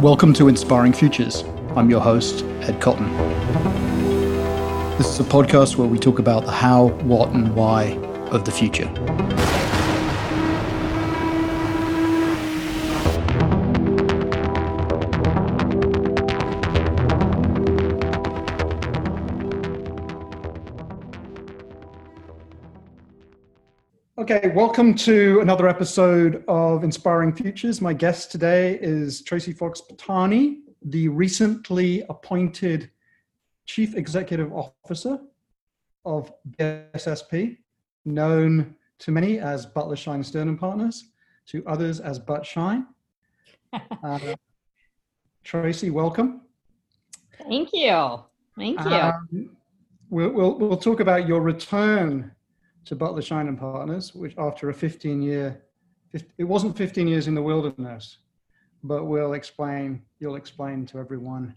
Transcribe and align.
Welcome 0.00 0.34
to 0.34 0.48
Inspiring 0.48 0.92
Futures. 0.92 1.42
I'm 1.74 1.88
your 1.88 2.02
host, 2.02 2.44
Ed 2.60 2.82
Cotton. 2.82 3.10
This 4.98 5.06
is 5.08 5.20
a 5.20 5.24
podcast 5.24 5.76
where 5.76 5.88
we 5.88 5.98
talk 5.98 6.18
about 6.18 6.44
the 6.44 6.52
how, 6.52 6.88
what, 7.04 7.30
and 7.30 7.56
why 7.56 7.94
of 8.30 8.44
the 8.44 8.52
future. 8.52 8.84
Welcome 24.76 24.94
to 24.94 25.40
another 25.40 25.66
episode 25.66 26.44
of 26.48 26.84
Inspiring 26.84 27.32
Futures. 27.32 27.80
My 27.80 27.94
guest 27.94 28.30
today 28.30 28.78
is 28.82 29.22
Tracy 29.22 29.54
Fox 29.54 29.80
Patani, 29.80 30.58
the 30.82 31.08
recently 31.08 32.02
appointed 32.10 32.90
Chief 33.64 33.96
Executive 33.96 34.52
Officer 34.52 35.18
of 36.04 36.30
BSSP, 36.58 37.56
known 38.04 38.74
to 38.98 39.12
many 39.12 39.38
as 39.38 39.64
Butler 39.64 39.96
Shine 39.96 40.22
Stern 40.22 40.48
and 40.48 40.60
Partners, 40.60 41.06
to 41.46 41.64
others 41.66 41.98
as 41.98 42.18
Butt 42.18 42.44
Shine. 42.44 42.86
Uh, 44.04 44.34
Tracy, 45.42 45.88
welcome. 45.88 46.42
Thank 47.38 47.70
you. 47.72 48.22
Thank 48.58 48.78
you. 48.84 48.92
Um, 48.92 49.56
we'll, 50.10 50.32
we'll, 50.32 50.58
we'll 50.58 50.76
talk 50.76 51.00
about 51.00 51.26
your 51.26 51.40
return 51.40 52.35
to 52.86 52.94
Butler 52.94 53.20
Shine 53.20 53.48
and 53.48 53.58
Partners, 53.58 54.14
which 54.14 54.34
after 54.38 54.70
a 54.70 54.74
15 54.74 55.20
year, 55.20 55.60
it 56.38 56.44
wasn't 56.44 56.76
15 56.76 57.06
years 57.06 57.28
in 57.28 57.34
the 57.34 57.42
wilderness, 57.42 58.18
but 58.82 59.04
we'll 59.04 59.34
explain, 59.34 60.02
you'll 60.18 60.36
explain 60.36 60.86
to 60.86 60.98
everyone 60.98 61.54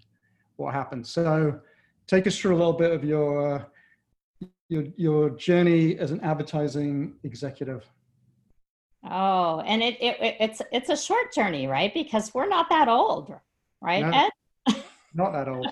what 0.58 0.74
happened. 0.74 1.06
So 1.06 1.60
take 2.08 2.28
us 2.28 2.38
through 2.38 2.56
a 2.56 2.58
little 2.58 2.74
bit 2.74 2.92
of 2.92 3.04
your, 3.04 3.66
your, 4.68 4.84
your 4.98 5.30
journey 5.32 5.98
as 5.98 6.12
an 6.12 6.20
advertising 6.22 7.16
executive. 7.24 7.86
Oh, 9.10 9.62
and 9.66 9.82
it, 9.82 9.96
it 10.02 10.36
it's 10.42 10.62
it's 10.74 10.90
a 10.90 10.98
short 10.98 11.34
journey, 11.34 11.68
right? 11.68 11.94
Because 11.94 12.34
we're 12.34 12.50
not 12.50 12.68
that 12.68 12.90
old, 12.90 13.34
right, 13.80 14.06
no, 14.06 14.12
Ed? 14.68 14.84
not 15.14 15.32
that 15.32 15.48
old. 15.48 15.68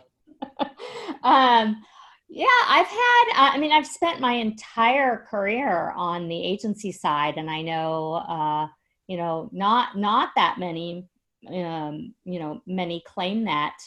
um, 1.23 1.83
yeah, 2.29 2.45
I've 2.67 2.87
had, 2.87 3.23
uh, 3.35 3.51
I 3.53 3.57
mean, 3.57 3.71
I've 3.71 3.87
spent 3.87 4.19
my 4.19 4.33
entire 4.33 5.25
career 5.29 5.93
on 5.95 6.27
the 6.27 6.43
agency 6.43 6.91
side, 6.91 7.37
and 7.37 7.49
I 7.49 7.61
know, 7.61 8.13
uh, 8.15 8.67
you 9.07 9.15
know, 9.17 9.49
not 9.53 9.97
not 9.97 10.31
that 10.35 10.57
many, 10.59 11.07
um, 11.47 12.13
you 12.25 12.39
know, 12.39 12.61
many 12.67 13.01
claim 13.05 13.45
that 13.45 13.77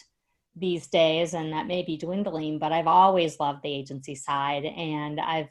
these 0.56 0.86
days, 0.86 1.34
and 1.34 1.52
that 1.52 1.66
may 1.66 1.82
be 1.82 1.98
dwindling. 1.98 2.58
But 2.58 2.72
I've 2.72 2.86
always 2.86 3.38
loved 3.38 3.62
the 3.62 3.74
agency 3.74 4.14
side, 4.14 4.64
and 4.64 5.20
I've 5.20 5.48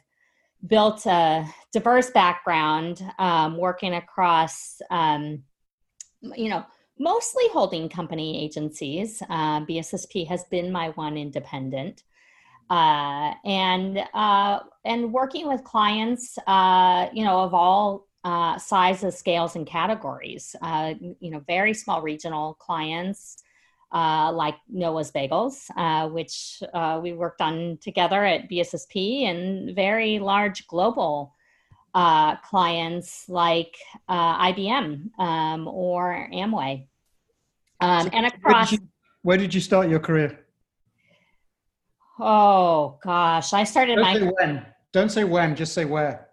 built 0.66 1.06
a 1.06 1.46
diverse 1.72 2.10
background, 2.10 3.02
um, 3.20 3.56
working 3.56 3.94
across, 3.94 4.82
um, 4.90 5.44
you 6.22 6.48
know, 6.48 6.64
mostly 6.98 7.44
holding 7.52 7.88
company 7.88 8.44
agencies. 8.44 9.22
Uh, 9.30 9.60
BSSP 9.60 10.26
has 10.26 10.44
been 10.50 10.72
my 10.72 10.90
one 10.90 11.16
independent 11.16 12.02
uh, 12.70 13.34
and 13.44 13.98
uh, 14.14 14.60
and 14.84 15.12
working 15.12 15.48
with 15.48 15.64
clients, 15.64 16.38
uh, 16.46 17.08
you 17.12 17.24
know, 17.24 17.40
of 17.40 17.52
all 17.52 18.06
uh, 18.22 18.56
sizes, 18.58 19.18
scales, 19.18 19.56
and 19.56 19.66
categories. 19.66 20.54
Uh, 20.62 20.94
you 21.18 21.30
know, 21.30 21.40
very 21.48 21.74
small 21.74 22.00
regional 22.00 22.54
clients 22.54 23.42
uh, 23.92 24.30
like 24.32 24.54
Noah's 24.68 25.10
Bagels, 25.10 25.68
which 26.12 26.62
we 27.02 27.12
worked 27.12 27.40
on 27.40 27.78
together 27.80 28.24
at 28.24 28.48
BSSP, 28.48 29.24
and 29.24 29.74
very 29.74 30.20
large 30.20 30.68
global 30.68 31.34
clients 31.92 33.28
like 33.28 33.74
IBM 34.08 35.18
um, 35.18 35.66
or 35.66 36.28
Amway. 36.32 36.86
Um, 37.80 38.10
and 38.12 38.26
across. 38.26 38.52
Where 38.52 38.64
did, 38.64 38.72
you, 38.72 38.88
where 39.22 39.36
did 39.38 39.54
you 39.54 39.60
start 39.60 39.88
your 39.88 39.98
career? 39.98 40.38
Oh 42.20 42.98
gosh, 43.02 43.52
I 43.52 43.64
started 43.64 43.96
Don't 43.96 44.04
my 44.04 44.14
say 44.18 44.30
when. 44.38 44.66
Don't 44.92 45.08
say 45.10 45.24
when. 45.24 45.56
Just 45.56 45.72
say 45.72 45.84
where. 45.84 46.28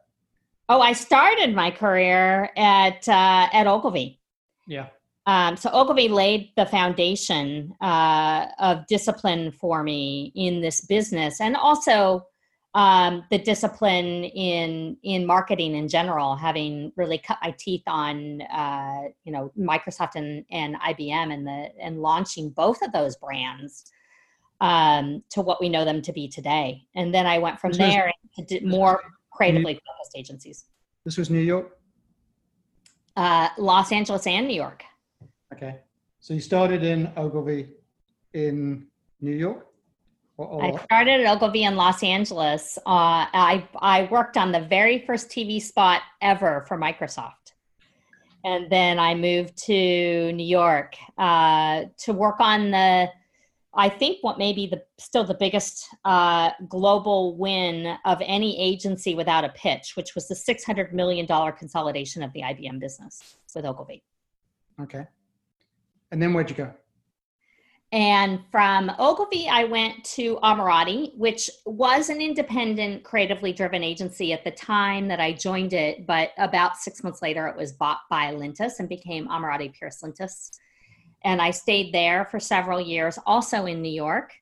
Oh, 0.70 0.82
I 0.82 0.92
started 0.94 1.56
my 1.56 1.72
career 1.72 2.50
at 2.58 3.08
uh, 3.08 3.48
at 3.54 3.68
Ogilvy. 3.68 4.20
Yeah. 4.68 4.88
Um, 5.26 5.56
so 5.56 5.70
Ogilvy 5.72 6.10
laid 6.10 6.52
the 6.58 6.66
foundation 6.66 7.74
uh, 7.82 8.48
of 8.60 8.86
discipline 8.88 9.52
for 9.52 9.84
me 9.84 10.32
in 10.36 10.62
this 10.62 10.82
business, 10.82 11.40
and 11.40 11.56
also 11.56 12.26
um, 12.74 13.24
the 13.32 13.38
discipline 13.38 14.26
in 14.26 14.98
in 15.04 15.26
marketing 15.26 15.76
in 15.76 15.88
general. 15.88 16.36
Having 16.36 16.92
really 16.98 17.18
cut 17.18 17.38
my 17.42 17.56
teeth 17.58 17.84
on, 17.88 18.42
uh, 18.42 19.04
you 19.24 19.32
know, 19.32 19.52
Microsoft 19.58 20.16
and, 20.16 20.44
and 20.52 20.76
IBM, 20.82 21.34
and 21.34 21.48
the 21.48 21.70
and 21.82 22.02
launching 22.02 22.50
both 22.50 22.82
of 22.82 22.92
those 22.92 23.16
brands 23.16 23.86
um, 24.62 25.24
to 25.30 25.42
what 25.42 25.62
we 25.62 25.70
know 25.70 25.86
them 25.86 26.02
to 26.02 26.14
be 26.14 26.28
today. 26.28 26.84
And 26.96 27.14
then 27.14 27.26
I 27.26 27.38
went 27.38 27.60
from 27.60 27.72
this 27.72 27.78
there 27.78 28.12
was, 28.38 28.48
to 28.48 28.66
more 28.66 29.02
creatively 29.32 29.74
focused 29.74 30.16
agencies. 30.16 30.66
This 31.06 31.18
was 31.18 31.30
New 31.30 31.40
York? 31.40 31.78
Uh, 33.16 33.50
Los 33.58 33.92
Angeles 33.92 34.28
and 34.28 34.48
New 34.48 34.56
York. 34.56 34.84
Okay. 35.54 35.80
So 36.20 36.34
you 36.34 36.42
started 36.42 36.84
in 36.84 37.12
Ogilvy 37.16 37.70
in 38.34 38.88
New 39.22 39.32
York? 39.32 39.68
Or, 40.38 40.48
or 40.48 40.64
I 40.64 40.84
started 40.84 41.22
at 41.22 41.36
Ogilvy 41.36 41.64
in 41.64 41.76
Los 41.76 42.04
Angeles. 42.04 42.78
Uh, 42.80 43.26
I, 43.34 43.68
I 43.80 44.08
worked 44.12 44.38
on 44.38 44.52
the 44.52 44.62
very 44.62 45.04
first 45.06 45.30
TV 45.30 45.62
spot 45.62 46.02
ever 46.22 46.66
for 46.68 46.78
Microsoft. 46.78 47.54
And 48.44 48.70
then 48.70 49.00
I 49.00 49.16
moved 49.16 49.58
to 49.66 50.32
New 50.32 50.46
York 50.46 50.96
uh, 51.18 51.86
to 52.00 52.14
work 52.14 52.40
on 52.40 52.72
the 52.72 53.10
I 53.74 53.90
think 53.90 54.20
what 54.22 54.38
may 54.38 54.54
be 54.54 54.68
the 54.68 54.84
still 54.98 55.24
the 55.24 55.36
biggest 55.36 55.88
uh, 56.06 56.52
global 56.68 57.38
win 57.38 57.96
of 58.06 58.22
any 58.26 58.60
agency 58.60 59.14
without 59.14 59.44
a 59.44 59.50
pitch, 59.50 59.96
which 59.96 60.16
was 60.16 60.28
the 60.28 60.36
six 60.36 60.64
hundred 60.64 60.94
million 60.94 61.26
dollar 61.26 61.52
consolidation 61.52 62.24
of 62.24 62.34
the 62.34 62.42
IBM 62.42 62.80
business 62.80 63.38
with 63.56 63.66
Ogilvy. 63.66 64.04
Okay, 64.82 65.06
and 66.12 66.22
then 66.22 66.34
where'd 66.34 66.50
you 66.50 66.56
go? 66.56 66.74
And 67.94 68.42
from 68.52 68.92
Ogilvy, 69.00 69.48
I 69.48 69.64
went 69.64 70.04
to 70.16 70.36
Ammirati, 70.44 71.16
which 71.18 71.50
was 71.66 72.10
an 72.10 72.20
independent, 72.20 73.06
creatively 73.06 73.54
driven 73.54 73.82
agency 73.82 74.34
at 74.34 74.44
the 74.44 74.52
time 74.52 75.08
that 75.08 75.22
I 75.22 75.32
joined 75.32 75.72
it. 75.72 76.06
But 76.06 76.32
about 76.38 76.78
six 76.78 77.02
months 77.02 77.22
later, 77.22 77.48
it 77.48 77.56
was 77.56 77.72
bought 77.72 78.00
by 78.10 78.34
Lintas 78.34 78.80
and 78.80 78.90
became 78.90 79.30
Ammirati 79.30 79.74
Puris 79.74 80.02
Lintas 80.04 80.52
and 81.24 81.42
I 81.42 81.52
stayed 81.52 81.94
there 81.94 82.26
for 82.26 82.40
several 82.40 82.80
years, 82.80 83.18
also 83.26 83.66
in 83.66 83.82
New 83.82 83.92
York. 83.92 84.34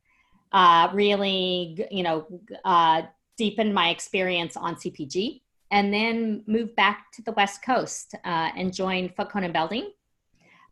Uh, 0.51 0.89
really, 0.93 1.85
you 1.91 2.03
know, 2.03 2.25
uh, 2.63 3.03
deepened 3.37 3.73
my 3.73 3.89
experience 3.89 4.55
on 4.55 4.75
CPG, 4.75 5.41
and 5.71 5.93
then 5.93 6.43
moved 6.47 6.75
back 6.75 7.11
to 7.13 7.21
the 7.21 7.31
West 7.33 7.63
Coast 7.63 8.15
uh, 8.23 8.49
and 8.55 8.73
joined 8.73 9.15
Foote 9.15 9.29
Cone 9.29 9.51
Belding. 9.51 9.91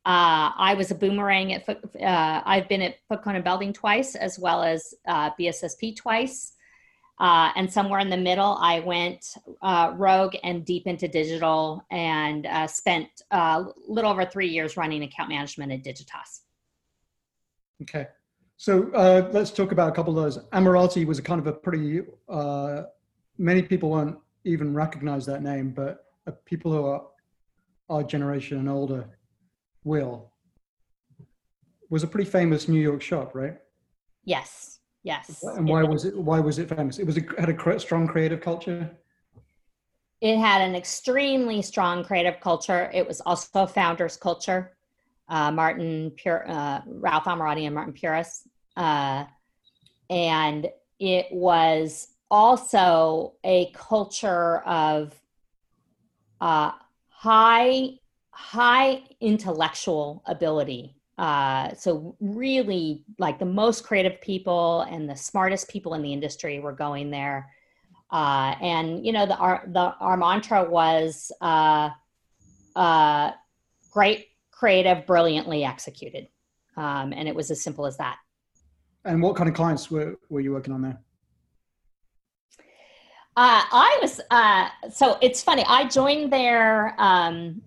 Uh, 0.06 0.52
I 0.58 0.76
was 0.78 0.92
a 0.92 0.96
boomerang 0.96 1.54
at. 1.54 1.68
Uh, 1.68 2.42
I've 2.46 2.68
been 2.68 2.82
at 2.82 2.96
Foote 3.08 3.24
Cone 3.24 3.42
Belding 3.42 3.74
twice, 3.74 4.16
as 4.16 4.38
well 4.38 4.62
as 4.62 4.94
uh, 5.08 5.32
BSSP 5.40 5.96
twice. 5.96 6.54
Uh, 7.20 7.52
and 7.56 7.72
somewhere 7.72 8.00
in 8.00 8.10
the 8.10 8.18
middle, 8.18 8.58
I 8.60 8.80
went 8.80 9.26
uh, 9.62 9.94
rogue 9.96 10.36
and 10.44 10.66
deep 10.66 10.88
into 10.88 11.08
digital 11.08 11.86
and 11.92 12.46
uh, 12.46 12.68
spent 12.68 13.08
a 13.32 13.38
uh, 13.38 13.66
little 13.88 14.12
over 14.12 14.26
three 14.26 14.48
years 14.48 14.76
running 14.78 15.04
account 15.04 15.30
management 15.30 15.72
at 15.72 15.84
Digitas. 15.84 16.42
Okay. 17.84 18.08
So 18.58 18.92
uh, 18.94 19.30
let's 19.32 19.52
talk 19.52 19.72
about 19.72 19.90
a 19.90 19.92
couple 19.92 20.18
of 20.18 20.24
those. 20.24 20.44
Ammirati 20.50 21.06
was 21.06 21.20
a 21.20 21.22
kind 21.22 21.40
of 21.40 21.48
a 21.48 21.54
pretty, 21.54 22.02
uh, 22.30 22.84
many 23.38 23.62
people 23.62 23.90
won't 23.90 24.18
even 24.44 24.74
recognize 24.74 25.26
that 25.28 25.44
name, 25.44 25.72
but 25.72 26.06
people 26.46 26.72
who 26.72 26.86
are 26.86 27.04
our 27.90 28.04
generation 28.04 28.58
and 28.58 28.70
older 28.70 29.06
will. 29.84 30.32
Was 31.90 32.04
a 32.04 32.08
pretty 32.08 32.30
famous 32.30 32.68
New 32.68 32.80
York 32.80 33.02
shop, 33.02 33.36
right? 33.36 33.58
Yes. 34.24 34.80
Yes. 35.04 35.44
And 35.44 35.68
why 35.68 35.84
was, 35.84 36.06
it 36.06 36.18
why 36.18 36.40
was 36.40 36.60
it 36.60 36.70
famous? 36.70 36.98
It 36.98 37.06
was 37.06 37.18
a, 37.18 37.22
had 37.38 37.50
a 37.50 37.80
strong 37.80 38.08
creative 38.08 38.40
culture. 38.40 38.90
It 40.22 40.38
had 40.38 40.62
an 40.62 40.76
extremely 40.76 41.62
strong 41.62 42.06
creative 42.06 42.40
culture. 42.40 42.90
It 42.94 43.06
was 43.06 43.20
also 43.22 43.64
a 43.64 43.68
founder's 43.68 44.16
culture. 44.16 44.78
Uh, 45.28 45.52
Martin 45.52 46.12
Pure, 46.16 46.50
uh, 46.50 46.82
Ralph 46.86 47.26
Ammirati, 47.26 47.66
and 47.66 47.76
Martin 47.76 47.94
Puris, 47.94 48.48
uh, 48.78 49.26
and 50.10 50.68
it 51.00 51.28
was 51.32 52.08
also 52.30 53.34
a 53.44 53.72
culture 53.74 54.60
of 54.60 55.14
uh, 56.40 56.72
high 57.10 57.90
high 58.32 59.04
intellectual 59.22 60.24
ability 60.26 60.96
Uh, 61.18 61.74
so 61.76 62.16
really, 62.20 63.04
like 63.20 63.38
the 63.38 63.46
most 63.46 63.84
creative 63.84 64.20
people 64.22 64.82
and 64.82 65.08
the 65.08 65.16
smartest 65.16 65.70
people 65.70 65.94
in 65.94 66.02
the 66.02 66.12
industry 66.12 66.60
were 66.60 66.74
going 66.74 67.12
there. 67.12 67.50
Uh, 68.12 68.56
and 68.62 69.06
you 69.06 69.12
know, 69.12 69.26
the 69.26 69.36
our 69.38 69.64
the 69.68 69.94
our 70.00 70.18
mantra 70.18 70.70
was 70.70 71.32
uh, 71.42 71.90
uh, 72.76 73.32
great, 73.92 74.28
creative, 74.52 75.06
brilliantly 75.06 75.64
executed, 75.64 76.28
um, 76.78 77.14
and 77.14 77.28
it 77.28 77.36
was 77.36 77.52
as 77.52 77.64
simple 77.64 77.86
as 77.86 77.98
that. 77.98 78.18
And 79.06 79.22
what 79.22 79.36
kind 79.36 79.50
of 79.50 79.56
clients 79.56 79.92
were 79.92 80.16
were 80.30 80.40
you 80.40 80.52
working 80.52 80.74
on 80.74 80.82
there? 80.82 81.00
Uh, 83.36 83.66
I 83.72 83.98
was 84.02 84.22
uh, 84.30 84.70
so 84.92 85.18
it's 85.22 85.42
funny. 85.42 85.64
I 85.68 85.88
joined 85.88 86.32
there 86.32 86.96
um, 87.00 87.62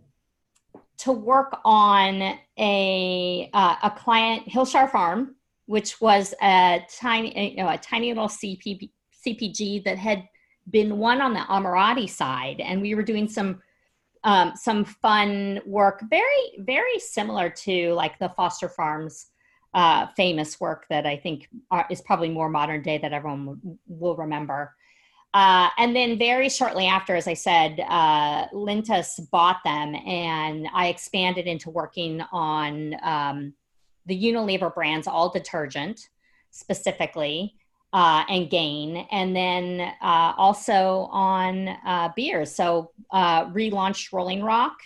to 0.99 1.13
work 1.13 1.59
on 1.65 2.39
a 2.59 3.51
uh, 3.53 3.77
a 3.83 3.91
client 3.91 4.49
Hillshire 4.49 4.91
Farm, 4.91 5.37
which 5.67 6.01
was 6.01 6.35
a 6.43 6.85
tiny 6.99 7.51
you 7.51 7.57
know 7.57 7.69
a 7.69 7.79
tiny 7.79 8.09
little 8.09 8.29
CP, 8.29 8.91
CPG 9.27 9.85
that 9.85 9.99
had 9.99 10.29
been 10.71 10.99
one 10.99 11.21
on 11.21 11.33
the 11.33 11.41
Ammirati 11.41 12.09
side, 12.09 12.61
and 12.61 12.81
we 12.81 12.95
were 12.95 13.03
doing 13.03 13.29
some 13.29 13.63
um, 14.25 14.53
some 14.57 14.85
fun 14.85 15.61
work, 15.67 16.03
very 16.09 16.59
very 16.59 16.99
similar 16.99 17.51
to 17.51 17.93
like 17.95 18.19
the 18.19 18.31
Foster 18.31 18.69
Farms 18.69 19.27
uh, 19.77 20.07
famous 20.17 20.59
work 20.59 20.87
that 20.89 21.05
I 21.05 21.17
think 21.19 21.49
are, 21.71 21.87
is 21.91 22.01
probably 22.01 22.31
more 22.31 22.49
modern 22.49 22.83
day 22.83 22.97
that 22.99 23.13
everyone 23.13 23.47
will, 23.47 23.79
will 23.87 24.17
remember. 24.17 24.75
Uh, 25.35 25.69
and 25.77 25.95
then 25.95 26.19
very 26.19 26.49
shortly 26.49 26.87
after, 26.87 27.15
as 27.15 27.29
I 27.29 27.35
said, 27.35 27.79
uh, 27.81 28.49
Lintas 28.55 29.21
bought 29.31 29.59
them, 29.65 29.95
and 29.95 30.67
I 30.73 30.87
expanded 30.87 31.47
into 31.47 31.69
working 31.69 32.23
on 32.33 32.97
um, 33.03 33.53
the 34.07 34.17
Unilever 34.17 34.75
brands, 34.75 35.07
all 35.07 35.29
detergent 35.29 36.09
specifically, 36.53 37.55
uh, 37.93 38.25
and 38.31 38.49
Gain, 38.49 39.07
and 39.11 39.37
then 39.37 39.93
uh, 40.01 40.33
also 40.39 41.09
on 41.13 41.69
uh, 41.69 42.11
beers. 42.17 42.55
So 42.55 42.93
uh, 43.11 43.47
relaunched 43.47 44.13
Rolling 44.13 44.43
Rock, 44.43 44.79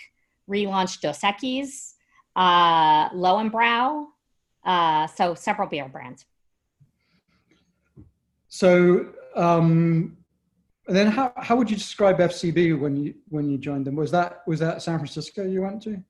relaunched 0.49 0.99
Dos 0.99 1.21
Equis, 1.21 1.93
Löwenbräu, 2.35 4.07
so 5.15 5.33
several 5.35 5.69
beer 5.69 5.87
brands. 5.87 6.25
So 8.49 9.07
um 9.35 10.17
and 10.87 10.95
then 10.95 11.07
how, 11.07 11.31
how 11.37 11.55
would 11.55 11.69
you 11.69 11.77
describe 11.77 12.17
FCB 12.17 12.79
when 12.79 12.95
you 12.95 13.13
when 13.29 13.47
you 13.49 13.57
joined 13.57 13.85
them? 13.85 13.95
Was 13.95 14.11
that 14.11 14.41
was 14.47 14.59
that 14.59 14.81
San 14.81 14.97
Francisco 14.97 15.45
you 15.45 15.61
went 15.61 15.81
to? 15.83 16.03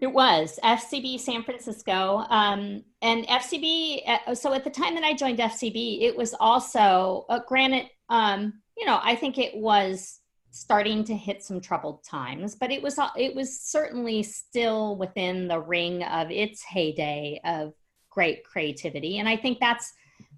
It 0.00 0.12
was 0.12 0.58
FCB 0.62 1.20
San 1.20 1.44
Francisco, 1.44 2.26
um, 2.28 2.82
and 3.00 3.26
FCB. 3.26 4.02
Uh, 4.06 4.34
so 4.34 4.52
at 4.52 4.64
the 4.64 4.70
time 4.70 4.94
that 4.96 5.04
I 5.04 5.14
joined 5.14 5.38
FCB, 5.38 6.02
it 6.02 6.16
was 6.16 6.34
also 6.38 7.24
uh, 7.28 7.40
granted. 7.46 7.88
Um, 8.08 8.54
you 8.76 8.86
know, 8.86 8.98
I 9.02 9.14
think 9.14 9.38
it 9.38 9.56
was 9.56 10.20
starting 10.50 11.04
to 11.04 11.14
hit 11.14 11.42
some 11.42 11.60
troubled 11.60 12.04
times, 12.04 12.56
but 12.56 12.72
it 12.72 12.82
was 12.82 12.98
it 13.16 13.34
was 13.36 13.60
certainly 13.60 14.24
still 14.24 14.96
within 14.96 15.46
the 15.46 15.60
ring 15.60 16.02
of 16.02 16.30
its 16.30 16.62
heyday 16.62 17.40
of 17.44 17.72
great 18.10 18.44
creativity, 18.44 19.20
and 19.20 19.28
I 19.28 19.36
think 19.36 19.60
that's 19.60 19.92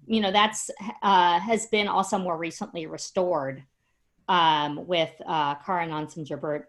you 0.07 0.21
know 0.21 0.31
that's 0.31 0.71
uh, 1.03 1.39
has 1.39 1.67
been 1.67 1.87
also 1.87 2.17
more 2.17 2.37
recently 2.37 2.87
restored 2.87 3.63
um, 4.27 4.87
with 4.87 5.11
uh, 5.25 5.55
Karin 5.55 5.89
Onsager 5.89 6.63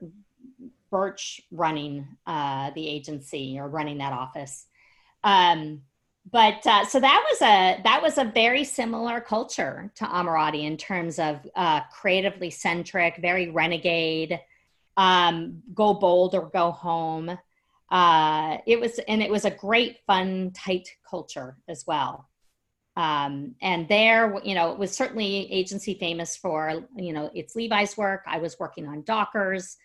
Birch 0.90 1.40
running 1.50 2.06
uh, 2.26 2.70
the 2.74 2.86
agency 2.88 3.58
or 3.58 3.68
running 3.68 3.98
that 3.98 4.12
office. 4.12 4.66
Um, 5.24 5.82
but 6.30 6.66
uh, 6.66 6.84
so 6.84 7.00
that 7.00 7.24
was 7.30 7.42
a 7.42 7.80
that 7.84 8.02
was 8.02 8.18
a 8.18 8.24
very 8.24 8.64
similar 8.64 9.20
culture 9.20 9.90
to 9.96 10.04
Ammirati 10.04 10.64
in 10.64 10.76
terms 10.76 11.18
of 11.18 11.40
uh, 11.56 11.80
creatively 11.90 12.50
centric, 12.50 13.16
very 13.18 13.50
renegade, 13.50 14.38
um, 14.96 15.62
go 15.74 15.94
bold 15.94 16.34
or 16.34 16.50
go 16.50 16.70
home. 16.70 17.38
Uh, 17.90 18.58
it 18.66 18.78
was 18.78 18.98
and 19.08 19.22
it 19.22 19.30
was 19.30 19.46
a 19.46 19.50
great, 19.50 19.98
fun, 20.06 20.50
tight 20.54 20.88
culture 21.08 21.56
as 21.68 21.86
well. 21.86 22.28
Um, 22.98 23.54
and 23.62 23.86
there, 23.86 24.40
you 24.42 24.56
know, 24.56 24.72
it 24.72 24.78
was 24.78 24.90
certainly 24.90 25.50
agency 25.52 25.94
famous 25.94 26.36
for, 26.36 26.82
you 26.96 27.12
know, 27.12 27.30
its 27.32 27.54
Levi's 27.54 27.96
work. 27.96 28.24
I 28.26 28.38
was 28.38 28.58
working 28.58 28.88
on 28.88 29.02
Dockers, 29.02 29.76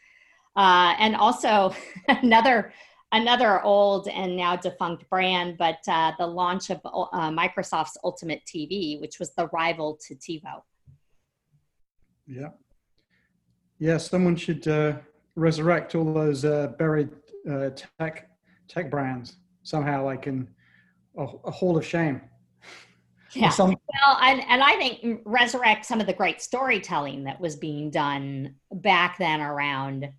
uh, 0.56 0.96
and 0.98 1.16
also 1.16 1.76
another 2.08 2.74
another 3.12 3.62
old 3.62 4.08
and 4.08 4.36
now 4.36 4.56
defunct 4.56 5.08
brand, 5.12 5.60
but 5.60 5.78
uh, 5.88 6.14
the 6.18 6.26
launch 6.26 6.72
of 6.72 6.82
uh, 6.84 7.30
Microsoft's 7.30 7.96
Ultimate 8.04 8.42
TV, 8.48 9.00
which 9.00 9.20
was 9.20 9.36
the 9.36 9.48
rival 9.54 10.00
to 10.08 10.16
TiVo. 10.16 10.64
Yeah, 12.26 12.50
yeah. 13.78 13.98
Someone 13.98 14.36
should 14.36 14.68
uh, 14.68 14.94
resurrect 15.36 15.94
all 15.94 16.12
those 16.16 16.46
uh, 16.46 16.70
buried 16.80 17.10
uh, 17.48 17.70
tech 18.00 18.32
tech 18.68 18.90
brands 18.90 19.38
somehow, 19.62 20.04
like 20.04 20.26
in 20.26 20.48
a, 21.16 21.28
a 21.46 21.52
hall 21.52 21.78
of 21.78 21.86
shame. 21.86 22.20
Yeah. 23.36 23.50
Some- 23.50 23.70
well, 23.70 24.18
and, 24.22 24.42
and 24.48 24.62
I 24.64 24.76
think 24.76 25.22
resurrect 25.26 25.86
some 25.86 26.00
of 26.00 26.08
the 26.08 26.14
great 26.14 26.42
storytelling 26.42 27.24
that 27.24 27.40
was 27.40 27.56
being 27.56 27.90
done 27.90 28.56
back 28.72 29.18
then 29.18 29.42
around 29.42 30.10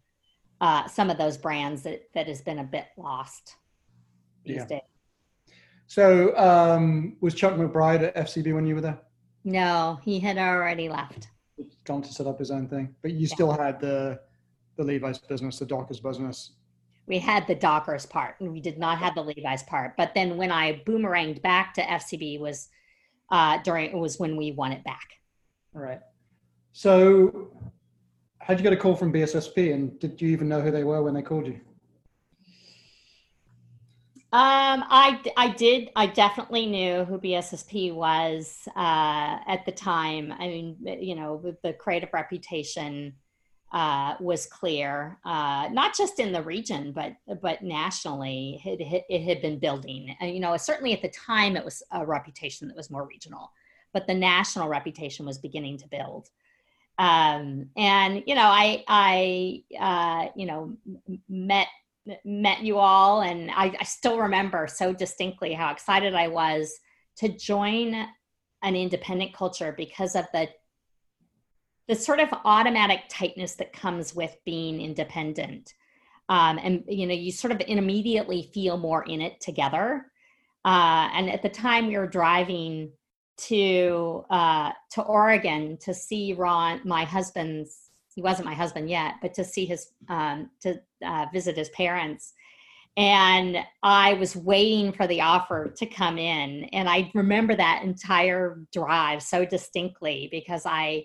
uh, 0.61 0.87
some 0.89 1.11
of 1.11 1.19
those 1.19 1.37
brands 1.37 1.83
that, 1.83 2.09
that 2.15 2.27
has 2.27 2.41
been 2.41 2.59
a 2.59 2.65
bit 2.65 2.87
lost 2.97 3.57
these 4.45 4.57
yeah. 4.57 4.67
days. 4.67 4.81
So, 5.87 6.37
um, 6.39 7.17
was 7.21 7.35
Chuck 7.35 7.55
McBride 7.55 8.03
at 8.03 8.17
FCB 8.17 8.55
when 8.55 8.67
you 8.67 8.75
were 8.75 8.81
there? 8.81 8.99
No, 9.45 10.01
he 10.03 10.19
had 10.19 10.39
already 10.39 10.89
left. 10.89 11.29
He's 11.57 11.77
gone 11.85 12.03
to 12.03 12.13
set 12.13 12.27
up 12.27 12.39
his 12.39 12.51
own 12.51 12.69
thing, 12.69 12.95
but 13.03 13.13
you 13.13 13.27
yeah. 13.27 13.35
still 13.35 13.53
had 13.53 13.79
the 13.81 14.19
the 14.77 14.83
Levi's 14.83 15.19
business, 15.19 15.59
the 15.59 15.67
Dockers 15.67 16.01
business. 16.01 16.53
We 17.07 17.19
had 17.19 17.47
the 17.47 17.55
Dockers 17.55 18.07
part, 18.07 18.41
and 18.41 18.51
we 18.51 18.61
did 18.61 18.79
not 18.79 18.99
have 18.99 19.15
the 19.15 19.23
Levi's 19.23 19.63
part. 19.65 19.97
But 19.97 20.15
then 20.15 20.37
when 20.37 20.51
I 20.51 20.83
boomeranged 20.87 21.43
back 21.43 21.75
to 21.75 21.83
FCB, 21.83 22.41
was 22.41 22.69
uh, 23.31 23.59
during 23.63 23.91
it 23.91 23.97
was 23.97 24.19
when 24.19 24.37
we 24.37 24.53
won 24.53 24.73
it 24.73 24.85
back. 24.85 25.09
All 25.75 25.83
right. 25.83 26.01
So, 26.73 27.51
how'd 28.41 28.59
you 28.59 28.63
get 28.63 28.73
a 28.73 28.77
call 28.77 28.97
from 28.97 29.13
BSSP, 29.13 29.73
and 29.73 29.99
did 30.01 30.21
you 30.21 30.29
even 30.29 30.49
know 30.49 30.61
who 30.61 30.71
they 30.71 30.85
were 30.85 31.03
when 31.03 31.15
they 31.15 31.23
called 31.23 31.47
you? 31.47 31.61
Um, 34.35 34.83
I, 34.89 35.21
I 35.37 35.51
did. 35.51 35.91
I 35.95 36.07
definitely 36.07 36.67
knew 36.67 37.05
who 37.05 37.21
BSSP 37.21 37.95
was 37.95 38.67
uh, 38.75 39.39
at 39.47 39.65
the 39.65 39.71
time. 39.71 40.33
I 40.33 40.49
mean, 40.49 40.77
you 40.83 41.15
know, 41.15 41.55
the 41.63 41.73
creative 41.73 42.09
reputation 42.13 43.15
uh, 43.75 44.15
was 44.21 44.47
clear, 44.47 45.19
uh, 45.25 45.69
not 45.73 45.97
just 45.97 46.21
in 46.21 46.31
the 46.31 46.41
region, 46.41 46.93
but 46.93 47.17
but 47.43 47.61
nationally. 47.61 48.63
It, 48.65 49.05
it, 49.09 49.23
had 49.25 49.43
been 49.43 49.59
building, 49.59 50.17
and 50.21 50.33
you 50.33 50.39
know, 50.39 50.57
certainly 50.57 50.93
at 50.93 51.03
the 51.03 51.09
time, 51.09 51.57
it 51.57 51.65
was 51.65 51.83
a 51.91 52.07
reputation 52.07 52.69
that 52.69 52.77
was 52.77 52.89
more 52.89 53.05
regional, 53.05 53.51
but 53.93 54.07
the 54.07 54.15
national 54.15 54.69
reputation 54.69 55.27
was 55.27 55.39
beginning 55.39 55.79
to 55.79 55.89
build. 55.89 56.29
Um, 56.99 57.71
and 57.77 58.23
you 58.27 58.37
know, 58.37 58.47
I 58.47 58.85
I 58.87 59.65
uh, 59.77 60.29
you 60.37 60.47
know 60.47 60.77
met 61.29 61.67
met 62.25 62.63
you 62.63 62.79
all, 62.79 63.23
and 63.23 63.51
I, 63.51 63.77
I 63.81 63.85
still 63.85 64.21
remember 64.21 64.69
so 64.69 64.93
distinctly 64.93 65.53
how 65.53 65.73
excited 65.73 66.15
I 66.15 66.29
was 66.29 66.79
to 67.17 67.29
join 67.29 68.07
an 68.63 68.77
independent 68.77 69.35
culture 69.35 69.75
because 69.77 70.15
of 70.15 70.27
the 70.33 70.49
the 71.89 71.95
sort 71.95 72.21
of 72.21 72.29
automatic 72.45 73.03
tightness 73.09 73.55
that 73.57 73.73
comes 73.73 74.15
with 74.15 74.37
being 74.45 74.81
independent. 74.81 75.75
Um, 76.29 76.59
and 76.63 76.85
you 76.89 77.07
know 77.07 77.15
you 77.15 77.31
sort 77.31 77.53
of 77.53 77.61
immediately 77.67 78.51
feel 78.55 78.79
more 78.79 79.03
in 79.05 79.21
it 79.21 79.41
together. 79.41 80.07
Uh, 80.65 81.11
and 81.13 81.31
at 81.31 81.43
the 81.43 81.51
time 81.51 81.87
we 81.87 81.99
were 81.99 82.07
driving 82.07 82.91
to 83.37 84.25
uh, 84.31 84.73
to 84.93 85.03
oregon 85.03 85.77
to 85.79 85.93
see 85.93 86.33
ron 86.33 86.81
my 86.85 87.05
husband's 87.05 87.91
he 88.15 88.23
wasn't 88.23 88.47
my 88.47 88.55
husband 88.55 88.89
yet 88.89 89.15
but 89.21 89.35
to 89.35 89.45
see 89.45 89.67
his 89.67 89.89
um, 90.09 90.51
to 90.61 90.81
uh, 91.05 91.27
visit 91.33 91.57
his 91.57 91.69
parents. 91.71 92.33
And 92.97 93.59
i 93.83 94.15
was 94.15 94.37
waiting 94.37 94.93
for 94.93 95.07
the 95.09 95.21
offer 95.21 95.69
to 95.77 95.85
come 95.85 96.17
in 96.17 96.65
and 96.73 96.89
i 96.89 97.11
remember 97.13 97.55
that 97.57 97.83
entire 97.83 98.61
drive 98.73 99.21
so 99.21 99.45
distinctly 99.45 100.29
because 100.31 100.63
i 100.65 101.05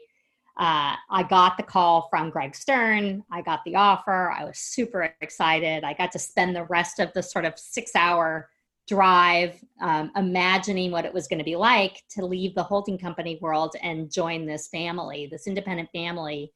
uh, 0.60 0.96
I 1.10 1.24
got 1.24 1.56
the 1.56 1.64
call 1.64 2.10
from 2.10 2.30
Greg 2.32 2.54
Stern. 2.54 3.24
I 3.32 3.42
got 3.42 3.64
the 3.64 3.76
offer. 3.76 4.30
I 4.30 4.44
was 4.44 4.60
super 4.60 5.16
excited. 5.22 5.86
I 5.86 5.94
got 5.94 6.12
to 6.12 6.20
spend 6.20 6.54
the 6.54 6.66
rest 6.66 7.00
of 7.00 7.14
the 7.14 7.24
sort 7.24 7.46
of 7.46 7.58
six 7.58 7.96
hour 7.96 8.50
drive 8.86 9.56
um, 9.80 10.12
imagining 10.18 10.92
what 10.92 11.06
it 11.06 11.14
was 11.14 11.30
going 11.30 11.38
to 11.38 11.46
be 11.46 11.56
like 11.56 12.04
to 12.10 12.26
leave 12.26 12.56
the 12.56 12.64
holding 12.64 12.98
company 12.98 13.40
world 13.42 13.74
and 13.82 14.12
join 14.12 14.46
this 14.46 14.68
family, 14.68 15.30
this 15.32 15.48
independent 15.48 15.90
family, 15.94 16.52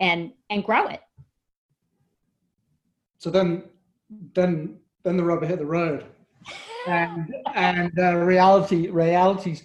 and 0.00 0.32
and 0.50 0.64
grow 0.64 0.88
it. 0.88 1.00
So 3.18 3.30
then, 3.30 3.62
then 4.34 4.78
then 5.04 5.16
the 5.16 5.22
rubber 5.22 5.46
hit 5.46 5.60
the 5.60 5.66
road, 5.66 6.06
and 6.88 7.32
and 7.54 7.96
uh, 8.00 8.16
reality 8.16 8.88
reality 8.88 9.60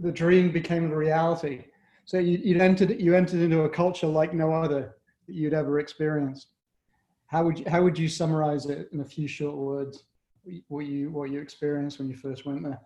the 0.00 0.12
dream 0.12 0.50
became 0.50 0.88
the 0.88 0.96
reality. 0.96 1.64
So 2.08 2.18
you 2.18 2.40
you 2.42 2.58
entered 2.58 2.98
you 2.98 3.14
entered 3.14 3.40
into 3.40 3.64
a 3.64 3.68
culture 3.68 4.06
like 4.06 4.32
no 4.32 4.50
other 4.50 4.96
that 5.26 5.34
you'd 5.34 5.52
ever 5.52 5.78
experienced. 5.78 6.46
How 7.26 7.44
would 7.44 7.58
you, 7.58 7.66
how 7.68 7.82
would 7.82 7.98
you 7.98 8.08
summarize 8.08 8.64
it 8.64 8.88
in 8.92 9.00
a 9.00 9.04
few 9.04 9.28
short 9.28 9.54
words? 9.54 10.04
What 10.68 10.86
you 10.86 11.10
what 11.10 11.28
you 11.30 11.38
experienced 11.38 11.98
when 11.98 12.08
you 12.08 12.16
first 12.16 12.46
went 12.46 12.62
there? 12.62 12.80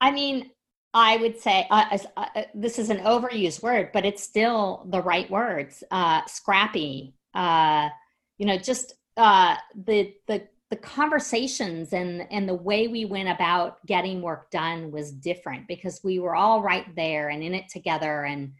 I 0.00 0.12
mean, 0.12 0.50
I 0.94 1.18
would 1.18 1.38
say 1.38 1.66
uh, 1.70 1.98
uh, 2.16 2.26
uh, 2.34 2.42
this 2.54 2.78
is 2.78 2.88
an 2.88 3.00
overused 3.00 3.62
word, 3.62 3.90
but 3.92 4.06
it's 4.06 4.22
still 4.22 4.86
the 4.88 5.02
right 5.02 5.30
words. 5.30 5.84
Uh, 5.90 6.24
scrappy, 6.24 7.12
uh, 7.34 7.90
you 8.38 8.46
know, 8.46 8.56
just 8.56 8.94
uh, 9.18 9.56
the 9.74 10.14
the 10.26 10.48
the 10.72 10.76
conversations 10.76 11.92
and 11.92 12.26
and 12.30 12.48
the 12.48 12.54
way 12.54 12.88
we 12.88 13.04
went 13.04 13.28
about 13.28 13.84
getting 13.84 14.22
work 14.22 14.50
done 14.50 14.90
was 14.90 15.12
different 15.12 15.68
because 15.68 16.00
we 16.02 16.18
were 16.18 16.34
all 16.34 16.62
right 16.62 16.96
there 16.96 17.28
and 17.28 17.42
in 17.42 17.54
it 17.54 17.68
together 17.68 18.24
and 18.24 18.54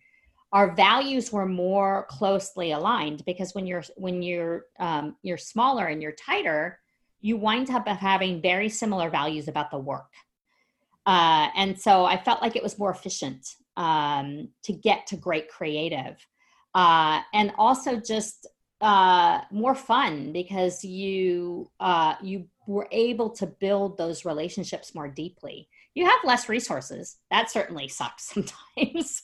our 0.52 0.75
values 0.75 1.33
were 1.33 1.47
more 1.47 2.04
closely 2.11 2.73
aligned 2.73 3.25
because 3.25 3.54
when 3.54 3.66
you're 3.66 3.85
when 3.97 4.23
you're 4.23 4.66
um, 4.78 5.16
you're 5.23 5.38
smaller 5.38 5.87
and 5.87 6.02
you're 6.02 6.12
tighter 6.12 6.78
you 7.23 7.38
wind 7.38 7.71
up 7.71 7.88
having 7.88 8.42
very 8.42 8.69
similar 8.69 9.09
values 9.09 9.49
about 9.49 9.71
the 9.71 9.78
work 9.78 10.12
uh, 11.07 11.49
and 11.57 11.81
so 11.81 12.04
I 12.04 12.23
felt 12.23 12.42
like 12.42 12.57
it 12.57 12.62
was 12.62 12.78
more 12.78 12.90
efficient 12.90 13.57
um, 13.76 14.49
to 14.64 14.73
get 14.73 15.07
to 15.09 15.16
great 15.16 15.49
creative. 15.49 16.16
Uh, 16.75 17.21
and 17.35 17.52
also 17.59 17.97
just 17.97 18.47
uh, 18.83 19.43
more 19.53 19.77
fun 19.77 20.33
because 20.33 20.85
you 20.85 21.71
uh, 21.79 22.17
you 22.21 22.49
were 22.67 22.89
able 22.91 23.31
to 23.31 23.47
build 23.47 23.97
those 23.97 24.25
relationships 24.25 24.95
more 24.95 25.09
deeply. 25.09 25.69
You 25.95 26.05
have 26.05 26.19
less 26.25 26.49
resources. 26.49 27.19
That 27.31 27.51
certainly 27.51 27.87
sucks 27.89 28.25
sometimes, 28.35 29.23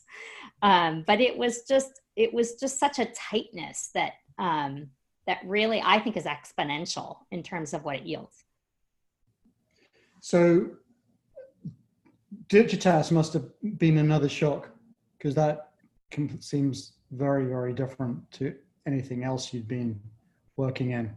um, 0.63 1.05
but 1.07 1.21
it 1.21 1.37
was 1.37 1.63
just 1.63 2.01
it 2.17 2.33
was 2.33 2.55
just 2.55 2.79
such 2.79 3.01
a 3.01 3.07
tightness 3.07 3.91
that 3.95 4.13
um, 4.39 4.91
that 5.27 5.41
really 5.45 5.83
I 5.85 5.99
think 5.99 6.17
is 6.17 6.25
exponential 6.25 7.19
in 7.33 7.43
terms 7.43 7.75
of 7.75 7.85
what 7.85 7.97
it 7.97 8.05
yields. 8.05 8.45
So 10.21 10.71
Digitas 12.49 13.11
must 13.11 13.33
have 13.33 13.47
been 13.79 13.99
another 13.99 14.29
shock 14.29 14.71
because 15.17 15.35
that 15.35 15.71
seems 16.41 16.93
very, 17.11 17.47
very 17.47 17.73
different 17.73 18.31
to 18.33 18.55
anything 18.89 19.23
else 19.23 19.53
you'd 19.53 19.69
been 19.69 20.01
working 20.57 20.91
in. 20.91 21.15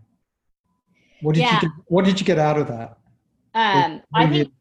What 1.21 1.35
did 1.35 1.41
yeah. 1.41 1.55
you 1.55 1.61
get, 1.61 1.71
What 1.87 2.05
did 2.05 2.19
you 2.19 2.25
get 2.25 2.37
out 2.37 2.57
of 2.57 2.67
that? 2.67 2.97
Um, 3.53 4.01
I 4.13 4.27
think 4.27 4.51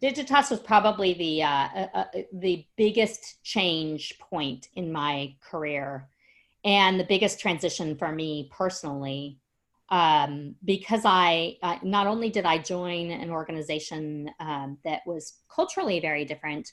Digitas 0.00 0.50
was 0.50 0.60
probably 0.60 1.14
the 1.14 1.42
uh, 1.42 1.48
uh, 1.48 1.86
uh, 1.94 2.04
the 2.32 2.64
biggest 2.76 3.42
change 3.42 4.18
point 4.18 4.68
in 4.74 4.92
my 4.92 5.34
career, 5.42 6.08
and 6.64 6.98
the 6.98 7.04
biggest 7.04 7.40
transition 7.40 7.96
for 7.96 8.12
me 8.12 8.50
personally 8.56 9.38
um, 9.92 10.54
because 10.64 11.02
I 11.04 11.58
uh, 11.62 11.76
not 11.82 12.06
only 12.06 12.30
did 12.30 12.46
I 12.46 12.56
join 12.56 13.10
an 13.10 13.30
organization 13.30 14.30
um, 14.40 14.78
that 14.84 15.02
was 15.06 15.34
culturally 15.54 16.00
very 16.00 16.24
different, 16.24 16.72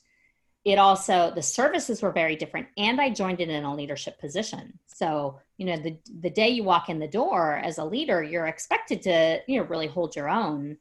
it 0.65 0.77
also 0.77 1.31
the 1.33 1.41
services 1.41 2.01
were 2.01 2.11
very 2.11 2.35
different, 2.35 2.67
and 2.77 2.99
I 2.99 3.09
joined 3.09 3.39
it 3.39 3.49
in 3.49 3.63
a 3.63 3.75
leadership 3.75 4.19
position. 4.19 4.77
So 4.87 5.39
you 5.57 5.65
know, 5.65 5.77
the 5.77 5.97
the 6.19 6.29
day 6.29 6.49
you 6.49 6.63
walk 6.63 6.89
in 6.89 6.99
the 6.99 7.07
door 7.07 7.57
as 7.57 7.77
a 7.77 7.85
leader, 7.85 8.21
you're 8.23 8.47
expected 8.47 9.01
to 9.03 9.41
you 9.47 9.59
know 9.59 9.65
really 9.65 9.87
hold 9.87 10.15
your 10.15 10.29
own. 10.29 10.77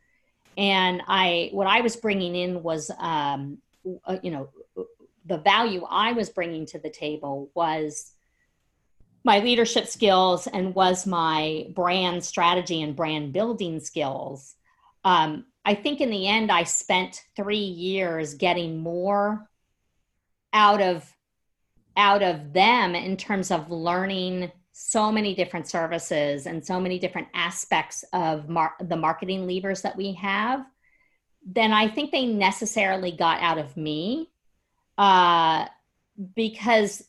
And 0.57 1.03
I 1.07 1.51
what 1.53 1.67
I 1.67 1.81
was 1.81 1.97
bringing 1.97 2.35
in 2.35 2.63
was 2.63 2.91
um, 2.99 3.59
uh, 4.05 4.19
you 4.23 4.33
know 4.33 4.49
the 5.25 5.39
value 5.39 5.85
I 5.89 6.13
was 6.13 6.31
bringing 6.31 6.67
to 6.67 6.79
the 6.79 6.91
table 6.91 7.51
was 7.55 8.13
my 9.25 9.41
leadership 9.41 9.87
skills 9.87 10.47
and 10.47 10.75
was 10.75 11.07
my 11.07 11.67
brand 11.75 12.25
strategy 12.25 12.83
and 12.83 12.97
brand 12.97 13.33
building 13.33 13.79
skills. 13.79 14.55
Um, 15.05 15.47
I 15.65 15.75
think 15.75 16.01
in 16.01 16.11
the 16.11 16.27
end, 16.27 16.51
I 16.51 16.65
spent 16.65 17.23
three 17.37 17.59
years 17.59 18.35
getting 18.35 18.79
more 18.79 19.47
out 20.53 20.81
of 20.81 21.15
out 21.97 22.23
of 22.23 22.53
them 22.53 22.95
in 22.95 23.17
terms 23.17 23.51
of 23.51 23.71
learning 23.71 24.53
so 24.73 25.11
many 25.11 25.35
different 25.35 25.69
services 25.69 26.47
and 26.47 26.65
so 26.65 26.79
many 26.79 26.99
different 26.99 27.27
aspects 27.35 28.05
of 28.13 28.49
mar- 28.49 28.77
the 28.81 28.97
marketing 28.97 29.47
levers 29.47 29.83
that 29.83 29.97
we 29.97 30.13
have 30.13 30.65
then 31.51 31.73
I 31.73 31.89
think 31.89 32.13
they 32.13 32.27
necessarily 32.27 33.11
got 33.11 33.41
out 33.41 33.59
of 33.59 33.77
me. 33.77 34.31
Uh, 34.97 35.67
because 36.35 37.05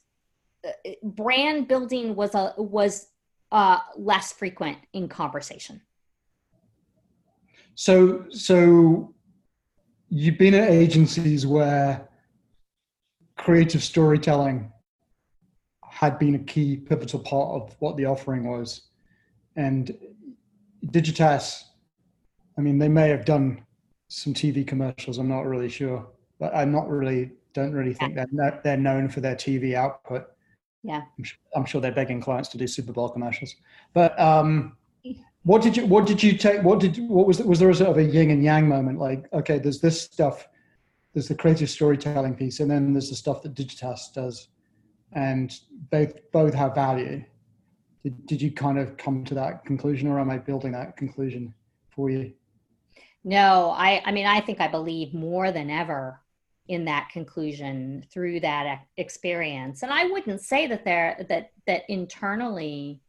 brand 1.02 1.68
building 1.68 2.16
was 2.16 2.36
a 2.36 2.54
was 2.58 3.08
uh, 3.52 3.80
less 3.98 4.32
frequent 4.32 4.78
in 4.94 5.08
conversation. 5.08 5.82
So 7.76 8.26
so 8.30 9.14
you've 10.10 10.38
been 10.38 10.54
at 10.54 10.70
agencies 10.70 11.48
where 11.48 12.08
creative 13.40 13.84
storytelling 13.84 14.72
had 15.84 16.20
been 16.20 16.36
a 16.36 16.40
key 16.40 16.78
pivotal 16.78 17.20
part 17.20 17.62
of 17.62 17.76
what 17.80 17.98
the 17.98 18.06
offering 18.06 18.48
was 18.48 18.82
and 19.56 19.98
digitas 20.88 21.64
i 22.58 22.62
mean 22.62 22.78
they 22.78 22.88
may 22.88 23.10
have 23.10 23.26
done 23.26 23.64
some 24.08 24.34
tv 24.34 24.66
commercials 24.66 25.18
i'm 25.18 25.28
not 25.28 25.46
really 25.46 25.70
sure 25.70 26.08
but 26.40 26.54
i'm 26.56 26.72
not 26.72 26.88
really 26.88 27.32
don't 27.54 27.74
really 27.74 27.94
think 27.94 28.16
that 28.16 28.64
they're 28.64 28.78
known 28.78 29.10
for 29.10 29.20
their 29.20 29.36
tv 29.36 29.74
output 29.74 30.28
yeah. 30.84 31.02
I'm 31.18 31.24
sure, 31.24 31.38
I'm 31.56 31.66
sure, 31.66 31.82
they're 31.82 31.92
begging 31.92 32.22
clients 32.22 32.50
to 32.50 32.58
do 32.58 32.68
Super 32.68 32.94
Bowl 32.94 33.10
commercials. 33.10 33.56
But 33.94 34.20
um, 34.20 34.78
what 35.44 35.62
did 35.62 35.76
you 35.76 35.86
what 35.86 36.06
did 36.06 36.24
you 36.24 36.38
take? 36.38 36.64
What 36.64 36.80
did 36.80 36.98
what 37.10 37.28
was 37.28 37.40
it 37.40 37.46
was 37.46 37.60
there 37.60 37.70
a 37.70 37.76
sort 37.76 37.90
of 37.90 37.98
a 37.98 38.04
yin 38.04 38.32
and 38.32 38.44
yang 38.44 38.68
moment? 38.68 39.00
Like, 39.00 39.26
okay, 39.34 39.60
there's 39.60 39.82
this 39.82 40.02
stuff, 40.02 40.48
there's 41.14 41.28
the 41.28 41.36
creative 41.36 41.70
storytelling 41.70 42.36
piece, 42.36 42.60
and 42.60 42.70
then 42.70 42.94
there's 42.94 43.10
the 43.10 43.16
stuff 43.16 43.42
that 43.44 43.56
Digitas 43.56 44.14
does, 44.14 44.50
and 45.14 45.60
both 45.92 46.14
both 46.32 46.54
have 46.54 46.76
value. 46.76 47.24
Did 48.04 48.26
did 48.26 48.42
you 48.42 48.52
kind 48.52 48.78
of 48.78 48.98
come 48.98 49.24
to 49.26 49.34
that 49.36 49.66
conclusion, 49.66 50.08
or 50.08 50.20
am 50.20 50.30
I 50.30 50.38
building 50.38 50.72
that 50.74 50.98
conclusion 50.98 51.54
for 51.90 52.10
you? 52.10 52.34
No, 53.24 53.72
I 53.72 54.02
I 54.06 54.12
mean 54.12 54.26
I 54.26 54.40
think 54.42 54.62
I 54.62 54.68
believe 54.68 55.14
more 55.14 55.52
than 55.52 55.70
ever 55.70 56.22
in 56.68 56.86
that 56.86 57.10
conclusion 57.12 58.06
through 58.14 58.40
that 58.40 58.82
experience. 58.98 59.82
And 59.82 59.92
I 59.92 60.06
wouldn't 60.06 60.42
say 60.42 60.68
that 60.68 60.86
there 60.86 61.26
that 61.28 61.52
that 61.66 61.84
internally 61.90 63.02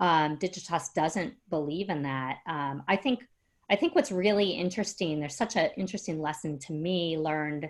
um, 0.00 0.36
Digitas 0.36 0.92
doesn't 0.94 1.34
believe 1.48 1.88
in 1.88 2.02
that. 2.02 2.38
Um, 2.46 2.82
I 2.86 2.96
think 2.96 3.24
I 3.68 3.76
think 3.76 3.94
what's 3.94 4.12
really 4.12 4.50
interesting. 4.50 5.18
There's 5.18 5.36
such 5.36 5.56
an 5.56 5.70
interesting 5.76 6.20
lesson 6.20 6.58
to 6.60 6.72
me 6.72 7.18
learned 7.18 7.68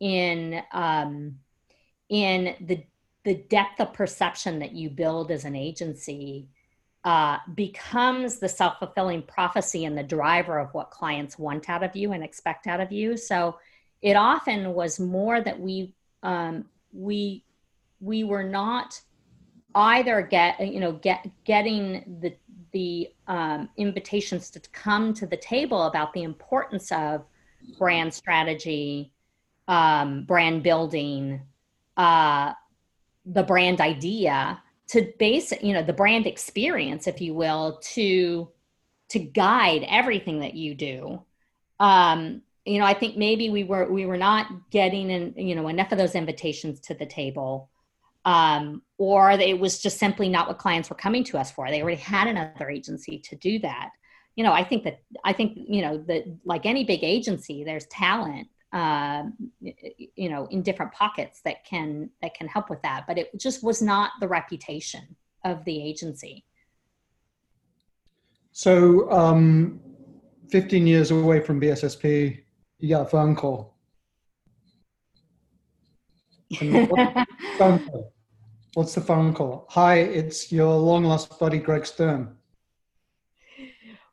in 0.00 0.62
um, 0.72 1.36
in 2.08 2.54
the 2.60 2.84
the 3.24 3.34
depth 3.34 3.80
of 3.80 3.92
perception 3.92 4.60
that 4.60 4.72
you 4.72 4.88
build 4.88 5.32
as 5.32 5.44
an 5.44 5.56
agency 5.56 6.48
uh, 7.04 7.38
becomes 7.54 8.38
the 8.38 8.48
self 8.48 8.78
fulfilling 8.78 9.22
prophecy 9.22 9.84
and 9.84 9.96
the 9.96 10.02
driver 10.02 10.58
of 10.58 10.72
what 10.74 10.90
clients 10.90 11.38
want 11.38 11.68
out 11.68 11.82
of 11.82 11.94
you 11.94 12.12
and 12.12 12.24
expect 12.24 12.66
out 12.66 12.80
of 12.80 12.90
you. 12.90 13.16
So 13.16 13.58
it 14.02 14.14
often 14.14 14.74
was 14.74 14.98
more 14.98 15.40
that 15.40 15.58
we 15.58 15.94
um, 16.22 16.66
we 16.92 17.44
we 18.00 18.24
were 18.24 18.42
not 18.42 19.00
either 19.74 20.22
get 20.22 20.58
you 20.66 20.80
know 20.80 20.92
get 20.92 21.28
getting 21.44 22.18
the 22.20 22.34
the 22.76 23.08
um, 23.26 23.68
invitations 23.76 24.50
to 24.50 24.60
come 24.72 25.14
to 25.14 25.26
the 25.26 25.36
table 25.36 25.84
about 25.84 26.12
the 26.12 26.22
importance 26.22 26.92
of 26.92 27.24
brand 27.78 28.12
strategy 28.12 29.12
um, 29.68 30.24
brand 30.24 30.62
building 30.62 31.40
uh, 31.96 32.52
the 33.24 33.42
brand 33.42 33.80
idea 33.80 34.62
to 34.88 35.12
base 35.18 35.52
you 35.62 35.72
know 35.72 35.82
the 35.82 35.92
brand 35.92 36.26
experience 36.26 37.06
if 37.06 37.20
you 37.20 37.32
will 37.34 37.78
to 37.82 38.48
to 39.08 39.18
guide 39.18 39.84
everything 39.88 40.40
that 40.40 40.54
you 40.54 40.74
do 40.74 41.22
um, 41.80 42.42
you 42.66 42.80
know, 42.80 42.84
I 42.84 42.94
think 42.94 43.16
maybe 43.16 43.48
we 43.48 43.62
were 43.62 43.90
we 43.90 44.06
were 44.06 44.16
not 44.16 44.48
getting 44.70 45.10
in, 45.10 45.34
you 45.36 45.54
know, 45.54 45.68
enough 45.68 45.92
of 45.92 45.98
those 45.98 46.16
invitations 46.16 46.80
to 46.80 46.94
the 46.94 47.06
table. 47.06 47.70
Um, 48.24 48.82
or 48.98 49.30
it 49.30 49.58
was 49.58 49.78
just 49.78 49.98
simply 49.98 50.28
not 50.28 50.48
what 50.48 50.58
clients 50.58 50.88
were 50.88 50.96
coming 50.96 51.22
to 51.24 51.38
us 51.38 51.50
for. 51.50 51.68
They 51.68 51.82
already 51.82 52.00
had 52.00 52.28
another 52.28 52.70
agency 52.70 53.18
to 53.18 53.36
do 53.36 53.58
that. 53.60 53.90
You 54.36 54.44
know, 54.44 54.52
I 54.52 54.64
think 54.64 54.84
that 54.84 55.00
I 55.24 55.32
think 55.32 55.52
you 55.56 55.82
know 55.82 55.98
that 56.08 56.24
like 56.44 56.66
any 56.66 56.84
big 56.84 57.02
agency, 57.02 57.64
there's 57.64 57.86
talent, 57.86 58.48
uh, 58.72 59.24
you 59.60 60.28
know, 60.28 60.46
in 60.50 60.62
different 60.62 60.92
pockets 60.92 61.40
that 61.44 61.64
can 61.64 62.10
that 62.22 62.34
can 62.34 62.46
help 62.48 62.70
with 62.70 62.82
that. 62.82 63.04
But 63.06 63.18
it 63.18 63.30
just 63.38 63.62
was 63.62 63.80
not 63.80 64.12
the 64.20 64.28
reputation 64.28 65.16
of 65.44 65.64
the 65.64 65.82
agency. 65.82 66.44
So, 68.52 69.10
um, 69.10 69.80
15 70.50 70.86
years 70.86 71.10
away 71.10 71.40
from 71.40 71.60
BSSP, 71.60 72.40
you 72.78 72.88
got 72.88 73.02
a 73.02 73.08
phone 73.08 73.36
call. 73.36 73.76
phone 76.58 76.88
call? 77.58 78.12
What's 78.76 78.94
the 78.94 79.00
phone 79.00 79.32
call? 79.32 79.64
Hi, 79.70 80.00
it's 80.00 80.52
your 80.52 80.76
long 80.76 81.04
lost 81.04 81.38
buddy, 81.40 81.58
Greg 81.58 81.86
Stern. 81.86 82.36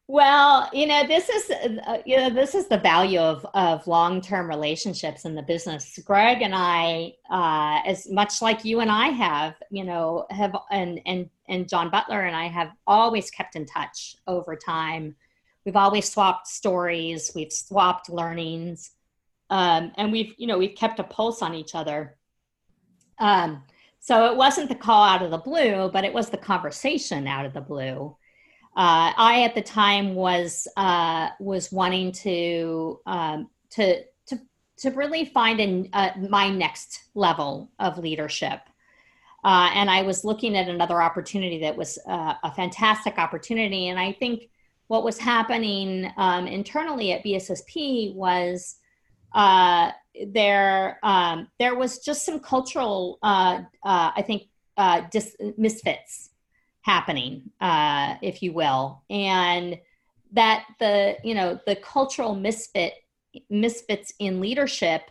Well, 0.08 0.70
you 0.72 0.88
know, 0.88 1.06
this 1.06 1.28
is 1.28 1.52
uh, 1.86 1.98
you 2.06 2.16
know 2.16 2.30
this 2.30 2.56
is 2.56 2.70
the 2.70 2.78
value 2.78 3.20
of 3.20 3.46
of 3.56 3.86
long 3.88 4.22
term 4.22 4.48
relationships 4.48 5.26
in 5.26 5.36
the 5.36 5.42
business. 5.42 6.00
Greg 6.06 6.42
and 6.42 6.56
I, 6.56 7.12
uh, 7.30 7.82
as 7.86 8.10
much 8.10 8.42
like 8.42 8.64
you 8.64 8.80
and 8.80 8.90
I 8.90 9.10
have, 9.10 9.56
you 9.70 9.84
know, 9.84 10.28
have 10.30 10.56
and 10.72 11.02
and 11.06 11.30
and 11.50 11.68
John 11.68 11.90
Butler 11.90 12.22
and 12.22 12.34
I 12.34 12.48
have 12.48 12.72
always 12.88 13.30
kept 13.30 13.58
in 13.58 13.66
touch 13.66 14.16
over 14.28 14.56
time. 14.56 15.14
We've 15.66 15.76
always 15.76 16.10
swapped 16.10 16.48
stories, 16.48 17.34
we've 17.36 17.52
swapped 17.52 18.10
learnings, 18.10 18.92
um, 19.50 19.92
and 19.98 20.10
we've 20.10 20.34
you 20.38 20.48
know 20.48 20.58
we've 20.58 20.78
kept 20.78 21.00
a 21.00 21.04
pulse 21.04 21.42
on 21.42 21.54
each 21.54 21.76
other. 21.76 22.16
Um, 23.20 23.64
so 24.06 24.26
it 24.26 24.36
wasn't 24.36 24.68
the 24.68 24.76
call 24.76 25.04
out 25.04 25.24
of 25.24 25.32
the 25.32 25.38
blue, 25.38 25.90
but 25.92 26.04
it 26.04 26.14
was 26.14 26.30
the 26.30 26.38
conversation 26.38 27.26
out 27.28 27.46
of 27.46 27.54
the 27.54 27.62
blue 27.62 28.16
uh, 28.76 29.14
I 29.16 29.44
at 29.44 29.54
the 29.54 29.62
time 29.62 30.16
was 30.16 30.68
uh, 30.78 31.30
was 31.40 31.72
wanting 31.72 32.12
to 32.14 33.00
um, 33.06 33.50
to 33.72 34.04
to 34.28 34.40
to 34.78 34.90
really 34.92 35.26
find 35.26 35.60
an, 35.60 35.90
uh, 35.94 36.10
my 36.28 36.50
next 36.50 37.00
level 37.14 37.72
of 37.78 38.00
leadership, 38.00 38.62
uh, 39.44 39.70
and 39.76 39.92
I 39.92 40.02
was 40.02 40.26
looking 40.26 40.58
at 40.58 40.70
another 40.70 41.04
opportunity 41.04 41.60
that 41.60 41.78
was 41.78 42.00
uh, 42.08 42.34
a 42.44 42.52
fantastic 42.56 43.20
opportunity. 43.20 43.90
And 43.90 44.00
I 44.00 44.12
think 44.14 44.50
what 44.88 45.04
was 45.04 45.20
happening 45.20 46.12
um, 46.18 46.48
internally 46.48 47.12
at 47.12 47.24
BSSP 47.24 48.16
was 48.16 48.78
uh, 49.36 49.92
there 50.28 51.00
um, 51.04 51.48
there 51.60 51.76
was 51.76 52.00
just 52.00 52.26
some 52.26 52.40
cultural 52.40 53.20
I 53.24 54.24
think 54.26 54.44
dis- 55.12 55.36
misfits 55.58 56.30
happening, 56.84 57.50
uh, 57.62 58.16
if 58.22 58.44
you 58.44 58.54
will, 58.54 59.04
and 59.10 59.80
that 60.32 60.66
the 60.80 61.16
you 61.24 61.34
know 61.34 61.60
the 61.66 61.76
cultural 61.78 62.36
misfit 62.36 62.94
misfits 63.50 64.14
in 64.20 64.40
leadership 64.40 65.02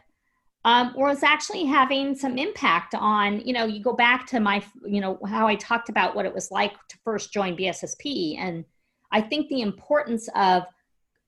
um, 0.65 0.93
was 0.95 1.23
actually 1.25 1.65
having 1.65 2.15
some 2.15 2.39
impact 2.39 2.95
on 2.95 3.41
you 3.41 3.53
know 3.53 3.65
you 3.65 3.83
go 3.83 3.95
back 3.95 4.27
to 4.27 4.39
my 4.39 4.63
you 4.87 5.01
know 5.01 5.19
how 5.27 5.47
I 5.47 5.57
talked 5.57 5.89
about 5.89 6.15
what 6.15 6.27
it 6.27 6.35
was 6.35 6.51
like 6.51 6.73
to 6.89 6.99
first 7.05 7.33
join 7.33 7.57
BSSP, 7.57 8.39
and 8.39 8.65
I 9.11 9.21
think 9.21 9.49
the 9.49 9.63
importance 9.63 10.29
of 10.37 10.65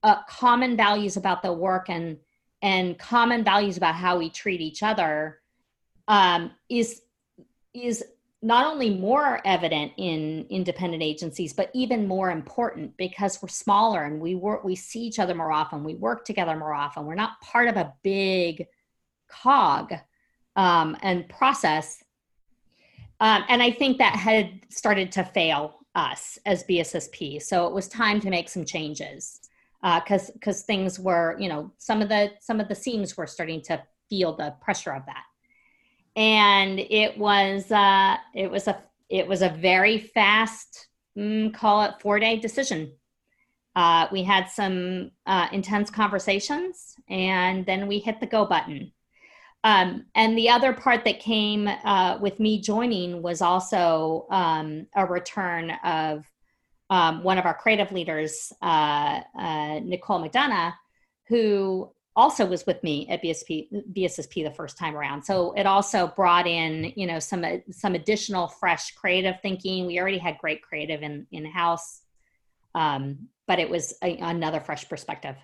uh, 0.03 0.23
common 0.29 0.77
values 0.77 1.17
about 1.17 1.41
the 1.41 1.51
work 1.51 1.89
and 1.89 2.17
and 2.65 2.97
common 2.97 3.43
values 3.43 3.77
about 3.77 3.93
how 3.93 4.17
we 4.17 4.27
treat 4.27 4.59
each 4.59 4.81
other 4.81 5.39
um, 6.07 6.51
is 6.67 7.03
is 7.75 8.03
not 8.41 8.65
only 8.65 8.89
more 8.89 9.39
evident 9.45 9.91
in 9.97 10.47
independent 10.49 11.03
agencies 11.03 11.53
but 11.53 11.69
even 11.73 12.07
more 12.07 12.31
important 12.31 12.97
because 12.97 13.39
we're 13.41 13.49
smaller 13.49 14.03
and 14.03 14.19
we 14.19 14.33
work 14.33 14.63
we 14.63 14.75
see 14.75 15.01
each 15.01 15.19
other 15.19 15.35
more 15.35 15.51
often 15.51 15.83
we 15.83 15.93
work 15.93 16.25
together 16.25 16.57
more 16.57 16.73
often 16.73 17.05
we're 17.05 17.13
not 17.13 17.39
part 17.39 17.67
of 17.67 17.77
a 17.77 17.93
big 18.03 18.67
cog 19.27 19.93
um, 20.55 20.95
and 21.01 21.27
process. 21.29 22.03
Um, 23.19 23.43
and 23.47 23.61
i 23.61 23.71
think 23.71 23.99
that 23.99 24.15
had 24.15 24.61
started 24.69 25.11
to 25.13 25.23
fail 25.23 25.85
us 25.93 26.39
as 26.45 26.63
bssp 26.63 27.41
so 27.41 27.67
it 27.67 27.73
was 27.73 27.87
time 27.87 28.19
to 28.21 28.29
make 28.29 28.49
some 28.49 28.65
changes 28.65 29.44
because 29.99 30.29
uh, 30.29 30.33
because 30.33 30.63
things 30.63 30.99
were 30.99 31.37
you 31.39 31.47
know 31.47 31.71
some 31.77 32.01
of 32.01 32.09
the 32.09 32.31
some 32.41 32.59
of 32.59 32.67
the 32.67 32.75
seams 32.75 33.15
were 33.15 33.27
starting 33.27 33.61
to 33.61 33.81
feel 34.09 34.35
the 34.35 34.53
pressure 34.61 34.91
of 34.91 35.05
that 35.05 35.23
and 36.15 36.79
it 36.79 37.17
was 37.17 37.71
uh, 37.71 38.17
it 38.33 38.49
was 38.49 38.67
a 38.67 38.81
it 39.09 39.27
was 39.27 39.41
a 39.41 39.49
very 39.49 39.99
fast 39.99 40.87
mm, 41.17 41.53
call 41.53 41.83
it 41.83 41.95
four 41.99 42.19
day 42.19 42.37
decision. 42.37 42.91
Uh, 43.75 44.07
we 44.11 44.23
had 44.23 44.47
some 44.47 45.11
uh, 45.25 45.47
intense 45.51 45.89
conversations, 45.89 46.95
and 47.09 47.65
then 47.65 47.87
we 47.87 47.99
hit 47.99 48.21
the 48.21 48.25
go 48.25 48.45
button. 48.45 48.91
Um, 49.65 50.05
and 50.15 50.37
the 50.37 50.49
other 50.49 50.73
part 50.73 51.03
that 51.05 51.19
came 51.19 51.67
uh, 51.67 52.17
with 52.21 52.39
me 52.39 52.61
joining 52.61 53.21
was 53.21 53.41
also 53.41 54.27
um, 54.29 54.87
a 54.95 55.05
return 55.05 55.71
of 55.83 56.23
um, 56.89 57.23
one 57.23 57.37
of 57.37 57.45
our 57.45 57.53
creative 57.53 57.91
leaders, 57.91 58.53
uh, 58.61 59.21
uh, 59.37 59.79
Nicole 59.83 60.21
McDonough, 60.23 60.73
who 61.27 61.91
also 62.15 62.45
was 62.45 62.65
with 62.65 62.81
me 62.83 63.07
at 63.09 63.21
BSP, 63.21 63.67
BSSP 63.93 64.43
the 64.43 64.51
first 64.51 64.77
time 64.77 64.95
around. 64.95 65.23
So 65.23 65.53
it 65.53 65.65
also 65.65 66.07
brought 66.07 66.47
in, 66.47 66.93
you 66.95 67.07
know, 67.07 67.19
some 67.19 67.45
some 67.71 67.95
additional 67.95 68.47
fresh 68.47 68.91
creative 68.91 69.35
thinking. 69.41 69.85
We 69.85 69.99
already 69.99 70.17
had 70.17 70.37
great 70.37 70.61
creative 70.61 71.01
in 71.01 71.27
in 71.31 71.45
house, 71.45 72.01
um, 72.73 73.27
but 73.47 73.59
it 73.59 73.69
was 73.69 73.95
a, 74.03 74.17
another 74.17 74.59
fresh 74.59 74.87
perspective. 74.87 75.35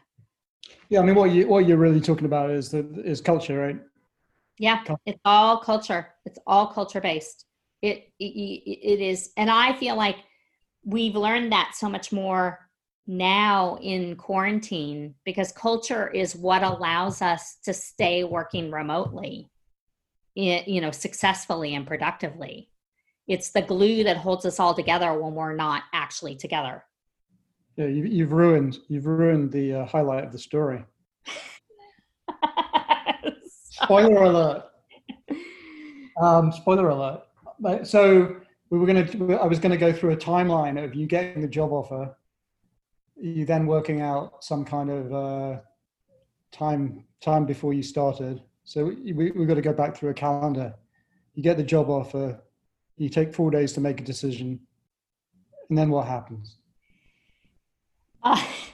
Yeah, 0.90 1.02
I 1.02 1.04
mean, 1.04 1.16
what 1.16 1.32
you 1.32 1.48
what 1.48 1.68
you're 1.68 1.78
really 1.78 2.02
talking 2.02 2.26
about 2.26 2.52
is 2.52 2.70
the 2.70 2.88
is 3.04 3.20
culture, 3.20 3.60
right? 3.60 3.80
Yeah, 4.60 4.84
it's 5.06 5.20
all 5.26 5.58
culture. 5.58 6.10
It's 6.26 6.40
all 6.46 6.68
culture 6.68 7.02
based. 7.02 7.46
It, 7.82 8.12
it 8.20 8.26
it 8.26 9.02
is, 9.02 9.32
and 9.36 9.50
I 9.50 9.74
feel 9.74 9.96
like 9.96 10.18
we've 10.84 11.15
learned 11.15 11.52
that 11.52 11.74
so 11.76 11.89
much 11.89 12.12
more 12.12 12.60
now 13.08 13.78
in 13.82 14.15
quarantine 14.15 15.15
because 15.26 15.52
culture 15.52 16.08
is 16.08 16.36
what 16.36 16.63
allows 16.63 17.22
us 17.22 17.58
to 17.63 17.74
stay 17.74 18.24
working 18.24 18.72
remotely 18.72 19.50
you 20.36 20.82
know 20.82 20.91
successfully 20.91 21.76
and 21.76 21.86
productively. 21.86 22.70
It's 23.28 23.52
the 23.52 23.62
glue 23.62 24.04
that 24.04 24.17
holds 24.17 24.46
us 24.46 24.60
all 24.60 24.74
together 24.74 25.13
when 25.13 25.34
we're 25.34 25.56
not 25.56 25.84
actually 25.94 26.36
together. 26.36 26.84
Yeah 27.78 27.88
you, 27.88 28.24
have 28.24 28.34
ruined 28.34 28.80
you've 28.88 29.06
ruined 29.06 29.52
the 29.52 29.76
uh, 29.76 29.86
highlight 29.86 30.26
of 30.26 30.32
the 30.32 30.39
story. 30.39 30.84
Spoiler 33.46 34.24
alert. 34.24 34.63
Um, 36.22 36.52
spoiler 36.52 36.89
alert. 36.89 37.24
So 37.88 38.41
we 38.72 38.80
were 38.80 38.88
going 38.88 39.06
to 39.06 39.36
i 39.36 39.46
was 39.46 39.60
going 39.60 39.72
to 39.72 39.78
go 39.78 39.94
through 39.94 40.12
a 40.12 40.18
timeline 40.18 40.84
of 40.84 40.96
you 40.96 41.06
getting 41.06 41.42
the 41.42 41.48
job 41.48 41.72
offer 41.72 42.16
you 43.22 43.46
then 43.46 43.68
working 43.68 44.02
out 44.02 44.44
some 44.44 44.66
kind 44.66 44.90
of 44.90 45.14
uh, 45.14 45.60
time 46.52 47.06
time 47.22 47.46
before 47.46 47.74
you 47.74 47.84
started. 47.84 48.42
So 48.64 48.86
we, 48.86 49.14
we've 49.14 49.48
got 49.48 49.56
to 49.56 49.62
go 49.62 49.74
back 49.74 49.96
through 49.96 50.10
a 50.10 50.14
calendar. 50.14 50.74
You 51.36 51.44
get 51.44 51.58
the 51.58 51.64
job 51.64 51.90
offer, 51.90 52.42
you 52.98 53.10
take 53.10 53.34
four 53.34 53.52
days 53.52 53.74
to 53.74 53.82
make 53.82 54.02
a 54.02 54.04
decision, 54.04 54.60
and 55.70 55.78
then 55.78 55.90
what 55.90 56.08
happens? 56.08 56.58
Uh, 58.24 58.44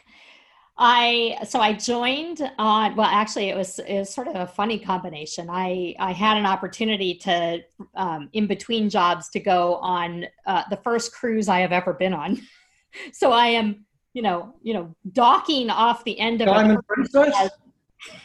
I 0.79 1.39
so 1.47 1.59
I 1.59 1.73
joined 1.73 2.41
on 2.59 2.95
well 2.95 3.07
actually 3.07 3.49
it 3.49 3.57
was 3.57 3.79
it 3.79 3.97
was 3.97 4.13
sort 4.13 4.27
of 4.27 4.35
a 4.35 4.45
funny 4.45 4.77
combination. 4.77 5.49
I 5.49 5.95
I 5.99 6.11
had 6.11 6.37
an 6.37 6.45
opportunity 6.45 7.15
to 7.15 7.63
um, 7.95 8.29
in 8.33 8.47
between 8.47 8.89
jobs 8.89 9.29
to 9.29 9.39
go 9.39 9.75
on 9.75 10.25
uh, 10.45 10.63
the 10.69 10.77
first 10.77 11.13
cruise 11.13 11.49
I 11.49 11.59
have 11.59 11.71
ever 11.71 11.93
been 11.93 12.13
on. 12.13 12.41
so 13.11 13.31
I 13.31 13.47
am 13.47 13.87
you 14.17 14.23
know, 14.23 14.55
you 14.63 14.73
know, 14.73 14.95
docking 15.11 15.69
off 15.69 16.03
the 16.03 16.19
end 16.19 16.41
of 16.41 16.47
Diamond 16.47 16.79
Princess? 16.87 17.35
as, 17.37 17.51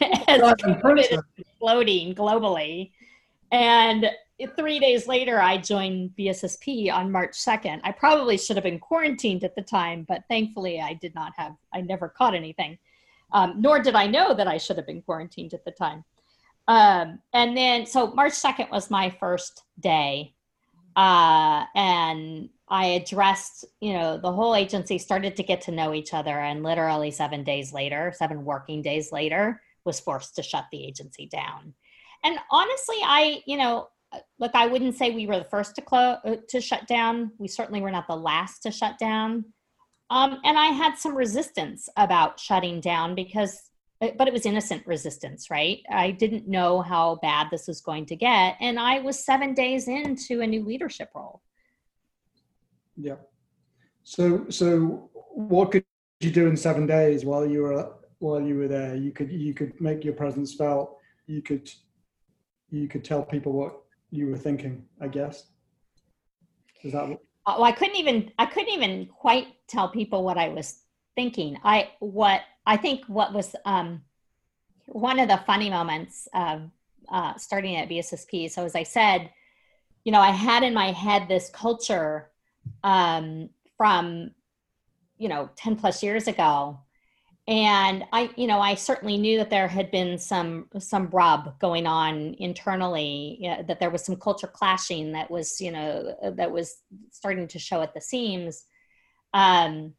as 0.27 0.41
Diamond 0.41 0.81
Princess. 0.81 1.19
exploding 1.37 2.15
globally. 2.15 2.91
And 3.51 4.09
three 4.55 4.79
days 4.79 5.07
later, 5.07 5.41
I 5.41 5.57
joined 5.57 6.11
BSSP 6.17 6.91
on 6.91 7.11
March 7.11 7.33
2nd. 7.33 7.81
I 7.83 7.91
probably 7.91 8.37
should 8.37 8.57
have 8.57 8.63
been 8.63 8.79
quarantined 8.79 9.43
at 9.43 9.55
the 9.55 9.61
time, 9.61 10.05
but 10.07 10.23
thankfully 10.29 10.81
I 10.81 10.93
did 10.93 11.13
not 11.15 11.33
have, 11.37 11.55
I 11.73 11.81
never 11.81 12.09
caught 12.09 12.35
anything. 12.35 12.77
Um, 13.31 13.55
nor 13.57 13.79
did 13.79 13.95
I 13.95 14.07
know 14.07 14.33
that 14.33 14.47
I 14.47 14.57
should 14.57 14.77
have 14.77 14.87
been 14.87 15.01
quarantined 15.01 15.53
at 15.53 15.65
the 15.65 15.71
time. 15.71 16.03
Um, 16.67 17.19
and 17.33 17.57
then, 17.57 17.85
so 17.85 18.13
March 18.13 18.33
2nd 18.33 18.71
was 18.71 18.89
my 18.89 19.09
first 19.09 19.63
day. 19.79 20.33
Uh, 20.95 21.65
and 21.75 22.49
I 22.69 22.85
addressed, 22.85 23.65
you 23.81 23.93
know, 23.93 24.17
the 24.17 24.31
whole 24.31 24.55
agency 24.55 24.97
started 24.97 25.35
to 25.35 25.43
get 25.43 25.61
to 25.61 25.71
know 25.71 25.93
each 25.93 26.13
other, 26.13 26.39
and 26.39 26.63
literally 26.63 27.11
seven 27.11 27.43
days 27.43 27.73
later, 27.73 28.13
seven 28.15 28.45
working 28.45 28.81
days 28.81 29.11
later, 29.11 29.61
was 29.85 29.99
forced 29.99 30.35
to 30.35 30.43
shut 30.43 30.65
the 30.71 30.83
agency 30.83 31.27
down. 31.27 31.73
And 32.23 32.37
honestly, 32.51 32.97
I, 33.03 33.43
you 33.45 33.57
know, 33.57 33.89
look, 34.39 34.51
I 34.53 34.67
wouldn't 34.67 34.95
say 34.95 35.11
we 35.11 35.27
were 35.27 35.39
the 35.39 35.45
first 35.45 35.75
to 35.75 35.81
close 35.81 36.17
uh, 36.25 36.35
to 36.49 36.61
shut 36.61 36.87
down. 36.87 37.31
We 37.37 37.47
certainly 37.47 37.81
were 37.81 37.91
not 37.91 38.07
the 38.07 38.15
last 38.15 38.63
to 38.63 38.71
shut 38.71 38.97
down. 38.99 39.45
Um, 40.09 40.39
and 40.43 40.57
I 40.57 40.67
had 40.67 40.97
some 40.97 41.15
resistance 41.15 41.89
about 41.97 42.39
shutting 42.39 42.81
down 42.81 43.15
because, 43.15 43.69
uh, 44.01 44.09
but 44.17 44.27
it 44.27 44.33
was 44.33 44.45
innocent 44.45 44.85
resistance, 44.85 45.49
right? 45.49 45.79
I 45.89 46.11
didn't 46.11 46.47
know 46.47 46.81
how 46.81 47.15
bad 47.21 47.47
this 47.49 47.67
was 47.67 47.81
going 47.81 48.05
to 48.07 48.15
get, 48.15 48.57
and 48.59 48.79
I 48.79 48.99
was 48.99 49.25
seven 49.25 49.53
days 49.53 49.87
into 49.87 50.41
a 50.41 50.47
new 50.47 50.63
leadership 50.63 51.09
role. 51.15 51.41
Yeah. 52.95 53.15
So, 54.03 54.45
so 54.49 55.09
what 55.13 55.71
could 55.71 55.85
you 56.19 56.31
do 56.31 56.47
in 56.47 56.57
seven 56.57 56.85
days 56.85 57.25
while 57.25 57.45
you 57.45 57.63
were 57.63 57.93
while 58.19 58.41
you 58.41 58.55
were 58.57 58.67
there? 58.67 58.95
You 58.95 59.11
could 59.11 59.31
you 59.31 59.53
could 59.53 59.79
make 59.81 60.03
your 60.03 60.13
presence 60.13 60.53
felt. 60.53 60.97
You 61.25 61.41
could 61.41 61.71
you 62.69 62.87
could 62.87 63.03
tell 63.03 63.23
people 63.23 63.53
what 63.53 63.82
you 64.13 64.27
were 64.27 64.37
thinking. 64.37 64.85
I 65.01 65.07
guess. 65.07 65.47
Is 66.83 66.93
that? 66.93 67.07
What, 67.07 67.21
uh, 67.45 67.55
well, 67.57 67.63
I 67.63 67.71
couldn't 67.71 67.95
even 67.95 68.31
I 68.37 68.45
couldn't 68.45 68.73
even 68.73 69.07
quite 69.07 69.47
tell 69.67 69.89
people 69.89 70.23
what 70.23 70.37
I 70.37 70.49
was 70.49 70.79
thinking. 71.15 71.57
I 71.63 71.89
what 71.99 72.41
I 72.65 72.77
think 72.77 73.05
what 73.07 73.33
was 73.33 73.55
um, 73.65 74.03
one 74.85 75.19
of 75.19 75.27
the 75.27 75.37
funny 75.45 75.69
moments 75.69 76.27
of 76.33 76.69
uh, 77.09 77.35
starting 77.37 77.75
at 77.75 77.89
BSSP. 77.89 78.51
So 78.51 78.63
as 78.63 78.75
I 78.75 78.83
said, 78.83 79.31
you 80.03 80.11
know, 80.11 80.21
I 80.21 80.29
had 80.31 80.63
in 80.63 80.73
my 80.73 80.91
head 80.91 81.27
this 81.27 81.49
culture 81.49 82.29
um, 82.83 83.49
from 83.77 84.31
you 85.17 85.27
know 85.27 85.49
10 85.55 85.75
plus 85.75 86.03
years 86.03 86.27
ago 86.27 86.79
and 87.47 88.05
i 88.13 88.29
you 88.37 88.47
know 88.47 88.59
i 88.59 88.73
certainly 88.73 89.17
knew 89.17 89.37
that 89.37 89.49
there 89.49 89.67
had 89.67 89.91
been 89.91 90.17
some 90.17 90.65
some 90.79 91.09
rub 91.09 91.59
going 91.59 91.85
on 91.85 92.35
internally 92.39 93.37
you 93.41 93.49
know, 93.49 93.61
that 93.63 93.81
there 93.81 93.89
was 93.89 94.03
some 94.03 94.15
culture 94.15 94.47
clashing 94.47 95.11
that 95.11 95.29
was 95.29 95.59
you 95.59 95.71
know 95.71 96.15
that 96.37 96.51
was 96.51 96.77
starting 97.11 97.47
to 97.47 97.59
show 97.59 97.81
at 97.81 97.93
the 97.93 97.99
seams 97.99 98.63
um 99.33 99.93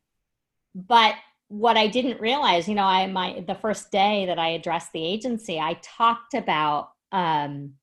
but 0.75 1.15
what 1.49 1.77
i 1.77 1.87
didn't 1.87 2.19
realize 2.19 2.67
you 2.67 2.75
know 2.75 2.83
i 2.83 3.07
my 3.07 3.45
the 3.47 3.55
first 3.55 3.93
day 3.93 4.25
that 4.25 4.39
i 4.39 4.49
addressed 4.49 4.93
the 4.93 5.05
agency 5.05 5.61
i 5.61 5.79
talked 5.83 6.33
about 6.33 6.93
um 7.13 7.75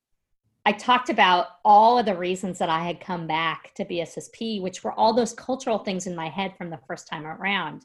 I 0.64 0.74
talked 0.74 1.10
about 1.10 1.48
all 1.66 1.98
of 1.98 2.06
the 2.06 2.16
reasons 2.16 2.60
that 2.60 2.70
I 2.70 2.84
had 2.84 3.00
come 3.00 3.26
back 3.26 3.74
to 3.76 3.86
BSSP, 3.86 4.62
which 4.62 4.84
were 4.84 4.92
all 4.92 5.12
those 5.12 5.34
cultural 5.34 5.80
things 5.80 6.06
in 6.06 6.16
my 6.16 6.30
head 6.30 6.54
from 6.56 6.70
the 6.70 6.80
first 6.88 7.08
time 7.08 7.26
around. 7.26 7.84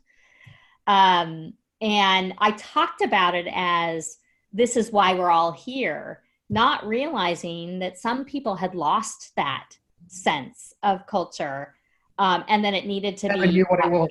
Um, 0.86 1.54
and 1.80 2.34
I 2.38 2.52
talked 2.52 3.02
about 3.02 3.34
it 3.34 3.46
as 3.52 4.18
this 4.52 4.76
is 4.76 4.92
why 4.92 5.14
we're 5.14 5.30
all 5.30 5.52
here, 5.52 6.22
not 6.48 6.86
realizing 6.86 7.78
that 7.80 7.98
some 7.98 8.24
people 8.24 8.56
had 8.56 8.74
lost 8.74 9.32
that 9.36 9.76
sense 10.08 10.72
of 10.82 11.06
culture 11.06 11.74
um, 12.18 12.44
and 12.48 12.64
then 12.64 12.74
it 12.74 12.86
needed 12.86 13.16
to 13.18 13.28
never 13.28 13.46
be. 13.46 13.52
knew 13.52 13.64
what 13.68 13.84
it 13.84 13.90
was. 13.90 14.08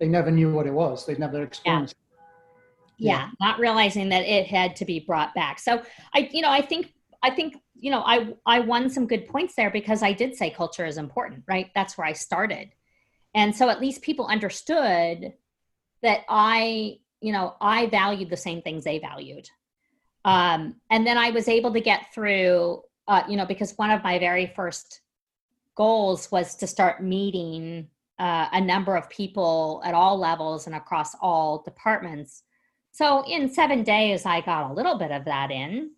They 0.00 0.08
never 0.08 0.30
knew 0.30 0.52
what 0.52 0.66
it 0.66 0.72
was. 0.72 1.06
They 1.06 1.16
never 1.16 1.42
experienced. 1.42 1.94
Yeah. 2.96 3.12
yeah. 3.12 3.18
yeah, 3.20 3.30
not 3.40 3.58
realizing 3.58 4.08
that 4.10 4.22
it 4.22 4.46
had 4.46 4.76
to 4.76 4.84
be 4.84 5.00
brought 5.00 5.34
back. 5.34 5.58
So 5.58 5.82
I, 6.14 6.28
you 6.32 6.42
know, 6.42 6.50
I 6.50 6.62
think 6.62 6.92
I 7.22 7.30
think 7.30 7.56
you 7.78 7.90
know 7.90 8.02
I 8.04 8.34
I 8.46 8.60
won 8.60 8.90
some 8.90 9.06
good 9.06 9.28
points 9.28 9.54
there 9.54 9.70
because 9.70 10.02
I 10.02 10.12
did 10.12 10.34
say 10.34 10.50
culture 10.50 10.86
is 10.86 10.98
important, 10.98 11.44
right? 11.46 11.70
That's 11.74 11.96
where 11.96 12.06
I 12.06 12.12
started, 12.12 12.70
and 13.34 13.54
so 13.54 13.68
at 13.68 13.80
least 13.80 14.02
people 14.02 14.26
understood 14.26 15.32
that 16.02 16.20
I 16.28 16.98
you 17.20 17.32
know 17.32 17.54
I 17.60 17.86
valued 17.86 18.30
the 18.30 18.36
same 18.36 18.62
things 18.62 18.84
they 18.84 18.98
valued, 18.98 19.48
um, 20.24 20.76
and 20.90 21.06
then 21.06 21.18
I 21.18 21.30
was 21.30 21.48
able 21.48 21.72
to 21.72 21.80
get 21.80 22.12
through 22.14 22.82
uh, 23.06 23.22
you 23.28 23.36
know 23.36 23.46
because 23.46 23.76
one 23.76 23.90
of 23.90 24.02
my 24.02 24.18
very 24.18 24.46
first 24.54 25.00
goals 25.74 26.30
was 26.30 26.56
to 26.56 26.66
start 26.66 27.02
meeting 27.02 27.88
uh, 28.18 28.48
a 28.52 28.60
number 28.60 28.96
of 28.96 29.08
people 29.08 29.80
at 29.84 29.94
all 29.94 30.18
levels 30.18 30.66
and 30.66 30.74
across 30.74 31.14
all 31.20 31.62
departments. 31.62 32.42
So 32.90 33.24
in 33.28 33.52
seven 33.52 33.84
days, 33.84 34.26
I 34.26 34.40
got 34.40 34.70
a 34.70 34.74
little 34.74 34.98
bit 34.98 35.12
of 35.12 35.24
that 35.26 35.52
in. 35.52 35.92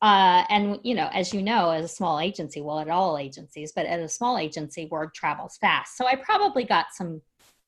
Uh, 0.00 0.44
and 0.48 0.78
you 0.82 0.94
know, 0.94 1.08
as 1.12 1.32
you 1.34 1.42
know, 1.42 1.70
as 1.70 1.84
a 1.84 1.88
small 1.88 2.20
agency, 2.20 2.60
well, 2.60 2.80
at 2.80 2.88
all 2.88 3.18
agencies, 3.18 3.72
but 3.72 3.86
at 3.86 4.00
a 4.00 4.08
small 4.08 4.38
agency, 4.38 4.86
word 4.86 5.14
travels 5.14 5.58
fast. 5.58 5.96
So 5.96 6.06
I 6.06 6.16
probably 6.16 6.64
got 6.64 6.86
some, 6.92 7.22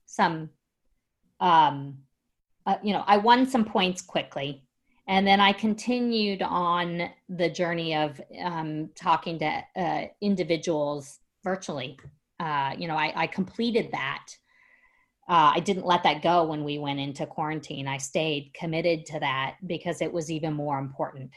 some, 0.07 0.51
um, 1.41 1.99
uh, 2.67 2.77
you 2.83 2.93
know, 2.93 3.05
I 3.07 3.17
won 3.17 3.47
some 3.47 3.65
points 3.65 4.03
quickly, 4.03 4.63
and 5.07 5.27
then 5.27 5.41
I 5.41 5.53
continued 5.53 6.43
on 6.43 7.09
the 7.29 7.49
journey 7.49 7.97
of 7.97 8.21
um, 8.43 8.91
talking 8.95 9.39
to 9.39 9.63
uh, 9.77 10.05
individuals 10.21 11.19
virtually. 11.43 11.99
Uh, 12.39 12.75
you 12.77 12.87
know, 12.89 12.97
I, 12.97 13.13
I 13.17 13.27
completed 13.27 13.91
that. 13.93 14.27
Uh, 15.29 15.53
I 15.55 15.61
didn't 15.61 15.87
let 15.87 16.03
that 16.05 16.23
go 16.23 16.45
when 16.45 16.65
we 16.65 16.79
went 16.79 17.01
into 17.01 17.27
quarantine. 17.27 17.87
I 17.87 17.99
stayed 17.99 18.53
committed 18.55 19.07
to 19.07 19.21
that 19.21 19.57
because 19.67 20.01
it 20.01 20.13
was 20.13 20.31
even 20.31 20.55
more 20.55 20.79
important 20.79 21.33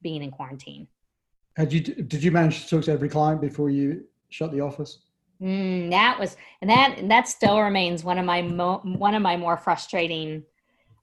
being 0.00 0.22
in 0.22 0.30
quarantine. 0.30 0.88
Had 1.56 1.72
you 1.72 1.80
did 1.80 2.24
you 2.24 2.30
manage 2.30 2.64
to 2.64 2.68
talk 2.70 2.84
to 2.84 2.92
every 2.92 3.08
client 3.08 3.40
before 3.40 3.68
you 3.68 4.04
shut 4.30 4.52
the 4.52 4.60
office? 4.60 4.98
Mm, 5.42 5.90
that 5.90 6.20
was 6.20 6.36
and 6.60 6.70
that 6.70 6.98
and 6.98 7.10
that 7.10 7.26
still 7.26 7.60
remains 7.60 8.04
one 8.04 8.18
of 8.18 8.24
my 8.24 8.42
mo- 8.42 8.80
one 8.84 9.14
of 9.14 9.22
my 9.22 9.36
more 9.36 9.56
frustrating, 9.56 10.44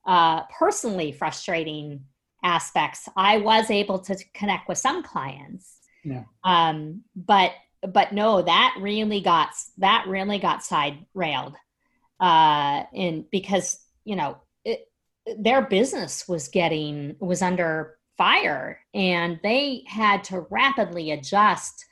uh, 0.08 0.44
personally 0.58 1.12
frustrating 1.12 2.06
aspects. 2.44 3.10
I 3.18 3.40
was 3.40 3.70
able 3.70 4.00
to 4.00 4.16
connect 4.34 4.70
with 4.70 4.78
some 4.78 5.04
clients, 5.04 5.80
yeah. 6.06 6.24
Um, 6.46 7.04
but 7.16 7.52
but 7.86 8.14
no, 8.14 8.42
that 8.42 8.78
really 8.80 9.20
got 9.20 9.50
that 9.80 10.06
really 10.08 10.40
got 10.40 10.64
side 10.64 11.06
railed, 11.14 11.56
uh, 12.22 12.84
in 12.94 13.26
because 13.30 13.78
you 14.06 14.16
know 14.16 14.38
it, 14.64 14.88
their 15.38 15.64
business 15.64 16.30
was 16.30 16.48
getting 16.48 17.18
was 17.20 17.42
under 17.42 17.98
fire 18.18 18.80
and 18.94 19.40
they 19.44 19.84
had 19.88 20.24
to 20.26 20.46
rapidly 20.50 21.12
adjust 21.12 21.86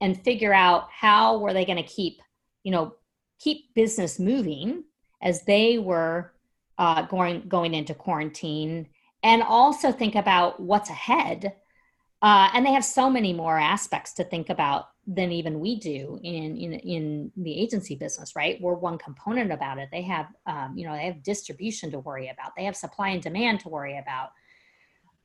and 0.00 0.22
figure 0.22 0.54
out 0.54 0.88
how 0.90 1.38
were 1.38 1.52
they 1.52 1.64
going 1.64 1.76
to 1.76 1.82
keep 1.82 2.20
you 2.62 2.72
know 2.72 2.94
keep 3.38 3.74
business 3.74 4.18
moving 4.18 4.84
as 5.22 5.42
they 5.42 5.78
were 5.78 6.32
uh, 6.78 7.02
going 7.02 7.42
going 7.48 7.74
into 7.74 7.94
quarantine 7.94 8.88
and 9.22 9.42
also 9.42 9.92
think 9.92 10.14
about 10.14 10.60
what's 10.60 10.90
ahead. 10.90 11.54
Uh, 12.22 12.50
and 12.54 12.66
they 12.66 12.72
have 12.72 12.84
so 12.84 13.08
many 13.08 13.32
more 13.32 13.58
aspects 13.58 14.12
to 14.14 14.24
think 14.24 14.50
about 14.50 14.86
than 15.06 15.32
even 15.32 15.58
we 15.58 15.76
do 15.76 16.20
in, 16.22 16.56
in 16.56 16.72
in 16.74 17.32
the 17.36 17.58
agency 17.58 17.94
business 17.94 18.36
right? 18.36 18.60
We're 18.60 18.74
one 18.74 18.98
component 18.98 19.52
about 19.52 19.78
it. 19.78 19.88
They 19.90 20.02
have 20.02 20.26
um, 20.46 20.76
you 20.76 20.86
know 20.86 20.94
they 20.94 21.06
have 21.06 21.22
distribution 21.22 21.90
to 21.92 21.98
worry 21.98 22.28
about. 22.28 22.52
They 22.56 22.64
have 22.64 22.76
supply 22.76 23.08
and 23.10 23.22
demand 23.22 23.60
to 23.60 23.68
worry 23.68 23.98
about. 23.98 24.30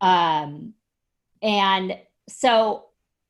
Um, 0.02 0.74
and 1.42 1.98
so 2.28 2.86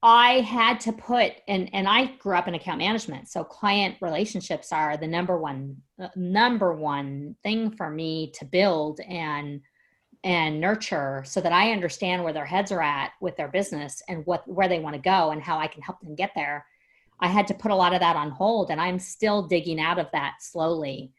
I 0.07 0.41
had 0.41 0.79
to 0.81 0.93
put, 0.93 1.33
and, 1.47 1.67
and 1.73 1.87
I 1.87 2.05
grew 2.19 2.35
up 2.35 2.47
in 2.47 2.53
account 2.53 2.77
management. 2.77 3.27
So 3.27 3.43
client 3.43 3.95
relationships 4.01 4.71
are 4.71 4.97
the 4.97 5.07
number 5.07 5.35
one, 5.35 5.77
uh, 5.99 6.09
number 6.15 6.73
one 6.75 7.35
thing 7.41 7.71
for 7.71 7.89
me 7.89 8.31
to 8.35 8.45
build 8.45 8.99
and, 8.99 9.61
and 10.23 10.61
nurture 10.61 11.23
so 11.25 11.41
that 11.41 11.51
I 11.51 11.71
understand 11.71 12.23
where 12.23 12.33
their 12.33 12.45
heads 12.45 12.71
are 12.71 12.83
at 12.83 13.13
with 13.19 13.35
their 13.35 13.47
business 13.47 14.03
and 14.07 14.23
what, 14.27 14.47
where 14.47 14.67
they 14.67 14.79
want 14.79 14.95
to 14.95 15.01
go 15.01 15.31
and 15.31 15.41
how 15.41 15.57
I 15.57 15.65
can 15.65 15.81
help 15.81 15.99
them 16.01 16.13
get 16.13 16.33
there. 16.35 16.67
I 17.19 17.27
had 17.27 17.47
to 17.47 17.55
put 17.55 17.71
a 17.71 17.75
lot 17.75 17.95
of 17.95 17.99
that 18.01 18.15
on 18.15 18.29
hold 18.29 18.69
and 18.69 18.79
I'm 18.79 18.99
still 18.99 19.47
digging 19.47 19.79
out 19.79 19.97
of 19.97 20.11
that 20.13 20.35
slowly. 20.39 21.13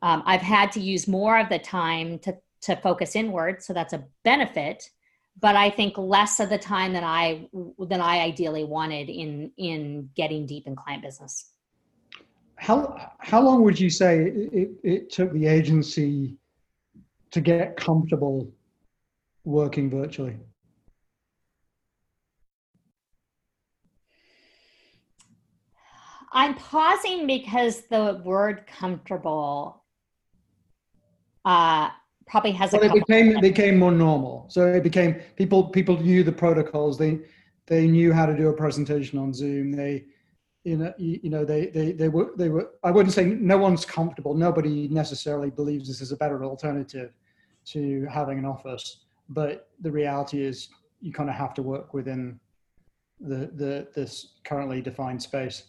Um, 0.00 0.22
I've 0.24 0.42
had 0.42 0.70
to 0.72 0.80
use 0.80 1.08
more 1.08 1.40
of 1.40 1.48
the 1.48 1.58
time 1.58 2.20
to 2.20 2.36
to 2.60 2.74
focus 2.74 3.14
inward 3.14 3.62
so 3.62 3.72
that's 3.72 3.92
a 3.92 4.04
benefit 4.24 4.90
but 5.40 5.56
i 5.56 5.70
think 5.70 5.96
less 5.96 6.40
of 6.40 6.48
the 6.48 6.58
time 6.58 6.92
than 6.92 7.04
i 7.04 7.48
than 7.78 8.00
i 8.00 8.20
ideally 8.20 8.64
wanted 8.64 9.08
in 9.08 9.50
in 9.56 10.10
getting 10.14 10.46
deep 10.46 10.66
in 10.66 10.76
client 10.76 11.02
business. 11.02 11.52
How 12.56 13.12
how 13.20 13.40
long 13.40 13.62
would 13.62 13.78
you 13.78 13.90
say 13.90 14.18
it, 14.52 14.70
it 14.82 15.10
took 15.10 15.32
the 15.32 15.46
agency 15.46 16.36
to 17.30 17.40
get 17.40 17.76
comfortable 17.76 18.52
working 19.44 19.88
virtually? 19.90 20.36
I'm 26.32 26.54
pausing 26.54 27.26
because 27.26 27.82
the 27.82 28.20
word 28.24 28.66
comfortable 28.66 29.84
uh, 31.44 31.90
probably 32.28 32.52
has 32.52 32.72
well, 32.72 32.82
a. 32.82 32.86
It 32.86 33.06
became 33.06 33.36
it 33.36 33.40
became 33.40 33.78
more 33.78 33.92
normal. 33.92 34.46
So 34.48 34.66
it 34.66 34.82
became 34.82 35.20
people 35.36 35.68
people 35.68 35.98
knew 35.98 36.22
the 36.22 36.32
protocols. 36.32 36.98
They 36.98 37.20
they 37.66 37.86
knew 37.86 38.12
how 38.12 38.26
to 38.26 38.36
do 38.36 38.48
a 38.48 38.52
presentation 38.52 39.18
on 39.18 39.32
Zoom. 39.32 39.72
They 39.72 40.04
you 40.64 40.76
know 40.76 40.92
you, 40.98 41.20
you 41.22 41.30
know 41.30 41.44
they 41.44 41.66
they 41.66 41.92
they 41.92 42.08
were 42.08 42.30
they 42.36 42.48
were. 42.48 42.70
I 42.84 42.90
wouldn't 42.90 43.14
say 43.14 43.24
no 43.24 43.58
one's 43.58 43.84
comfortable. 43.84 44.34
Nobody 44.34 44.88
necessarily 44.88 45.50
believes 45.50 45.88
this 45.88 46.00
is 46.00 46.12
a 46.12 46.16
better 46.16 46.44
alternative 46.44 47.12
to 47.66 48.06
having 48.10 48.38
an 48.38 48.44
office. 48.44 49.04
But 49.28 49.68
the 49.80 49.90
reality 49.90 50.42
is, 50.42 50.68
you 51.00 51.12
kind 51.12 51.28
of 51.28 51.36
have 51.36 51.54
to 51.54 51.62
work 51.62 51.94
within 51.94 52.40
the 53.20 53.50
the 53.54 53.88
this 53.94 54.34
currently 54.44 54.80
defined 54.80 55.22
space. 55.22 55.64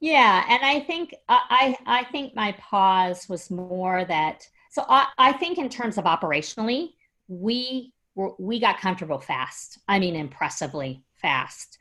Yeah, 0.00 0.44
and 0.48 0.62
I 0.64 0.80
think 0.80 1.14
I 1.28 1.76
I 1.86 2.04
think 2.10 2.34
my 2.34 2.52
pause 2.52 3.28
was 3.28 3.50
more 3.50 4.04
that 4.06 4.48
so 4.70 4.84
I, 4.88 5.06
I 5.18 5.32
think 5.32 5.58
in 5.58 5.68
terms 5.68 5.98
of 5.98 6.04
operationally, 6.04 6.90
we 7.28 7.92
were, 8.14 8.32
we 8.38 8.60
got 8.60 8.78
comfortable 8.78 9.20
fast. 9.20 9.78
I 9.86 9.98
mean, 9.98 10.16
impressively 10.16 11.04
fast. 11.16 11.78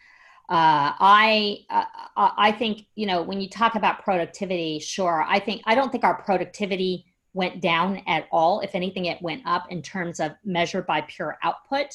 uh, 0.50 0.94
I 1.00 1.60
uh, 1.70 1.86
I 2.16 2.52
think 2.52 2.82
you 2.96 3.06
know 3.06 3.22
when 3.22 3.40
you 3.40 3.50
talk 3.50 3.76
about 3.76 4.04
productivity, 4.04 4.80
sure. 4.80 5.24
I 5.28 5.40
think 5.40 5.62
I 5.66 5.76
don't 5.76 5.92
think 5.92 6.04
our 6.04 6.22
productivity 6.22 7.06
went 7.34 7.62
down 7.62 8.02
at 8.08 8.28
all. 8.32 8.62
If 8.62 8.74
anything, 8.74 9.06
it 9.06 9.22
went 9.22 9.44
up 9.46 9.72
in 9.72 9.82
terms 9.84 10.20
of 10.20 10.32
measured 10.44 10.88
by 10.88 11.02
pure 11.02 11.38
output. 11.44 11.88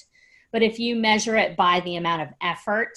But 0.53 0.63
if 0.63 0.79
you 0.79 0.95
measure 0.95 1.37
it 1.37 1.57
by 1.57 1.81
the 1.81 1.97
amount 1.97 2.23
of 2.23 2.29
effort 2.41 2.97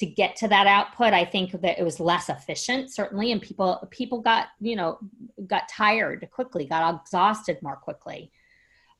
to 0.00 0.06
get 0.06 0.34
to 0.36 0.48
that 0.48 0.66
output, 0.66 1.12
I 1.12 1.26
think 1.26 1.52
that 1.52 1.78
it 1.78 1.84
was 1.84 2.00
less 2.00 2.30
efficient, 2.30 2.90
certainly, 2.90 3.32
and 3.32 3.40
people 3.40 3.86
people 3.90 4.20
got 4.20 4.48
you 4.58 4.74
know 4.74 4.98
got 5.46 5.68
tired 5.68 6.26
quickly, 6.32 6.64
got 6.64 7.02
exhausted 7.02 7.58
more 7.62 7.76
quickly. 7.76 8.32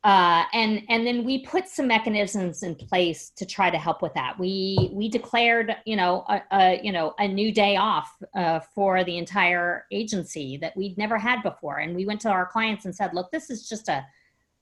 Uh, 0.04 0.44
and 0.52 0.82
and 0.88 1.06
then 1.06 1.24
we 1.24 1.44
put 1.44 1.68
some 1.68 1.86
mechanisms 1.86 2.62
in 2.62 2.74
place 2.74 3.30
to 3.36 3.44
try 3.44 3.70
to 3.70 3.78
help 3.78 4.02
with 4.02 4.12
that. 4.14 4.38
We 4.38 4.90
we 4.92 5.08
declared 5.08 5.74
you 5.86 5.96
know 5.96 6.24
a, 6.28 6.42
a 6.52 6.80
you 6.82 6.92
know 6.92 7.14
a 7.18 7.26
new 7.26 7.50
day 7.50 7.76
off 7.76 8.10
uh, 8.34 8.60
for 8.74 9.02
the 9.02 9.16
entire 9.16 9.86
agency 9.90 10.58
that 10.58 10.76
we'd 10.76 10.98
never 10.98 11.18
had 11.18 11.42
before, 11.42 11.78
and 11.78 11.96
we 11.96 12.04
went 12.04 12.20
to 12.22 12.30
our 12.30 12.46
clients 12.46 12.84
and 12.84 12.94
said, 12.94 13.14
look, 13.14 13.30
this 13.30 13.48
is 13.48 13.68
just 13.68 13.88
a 13.88 14.06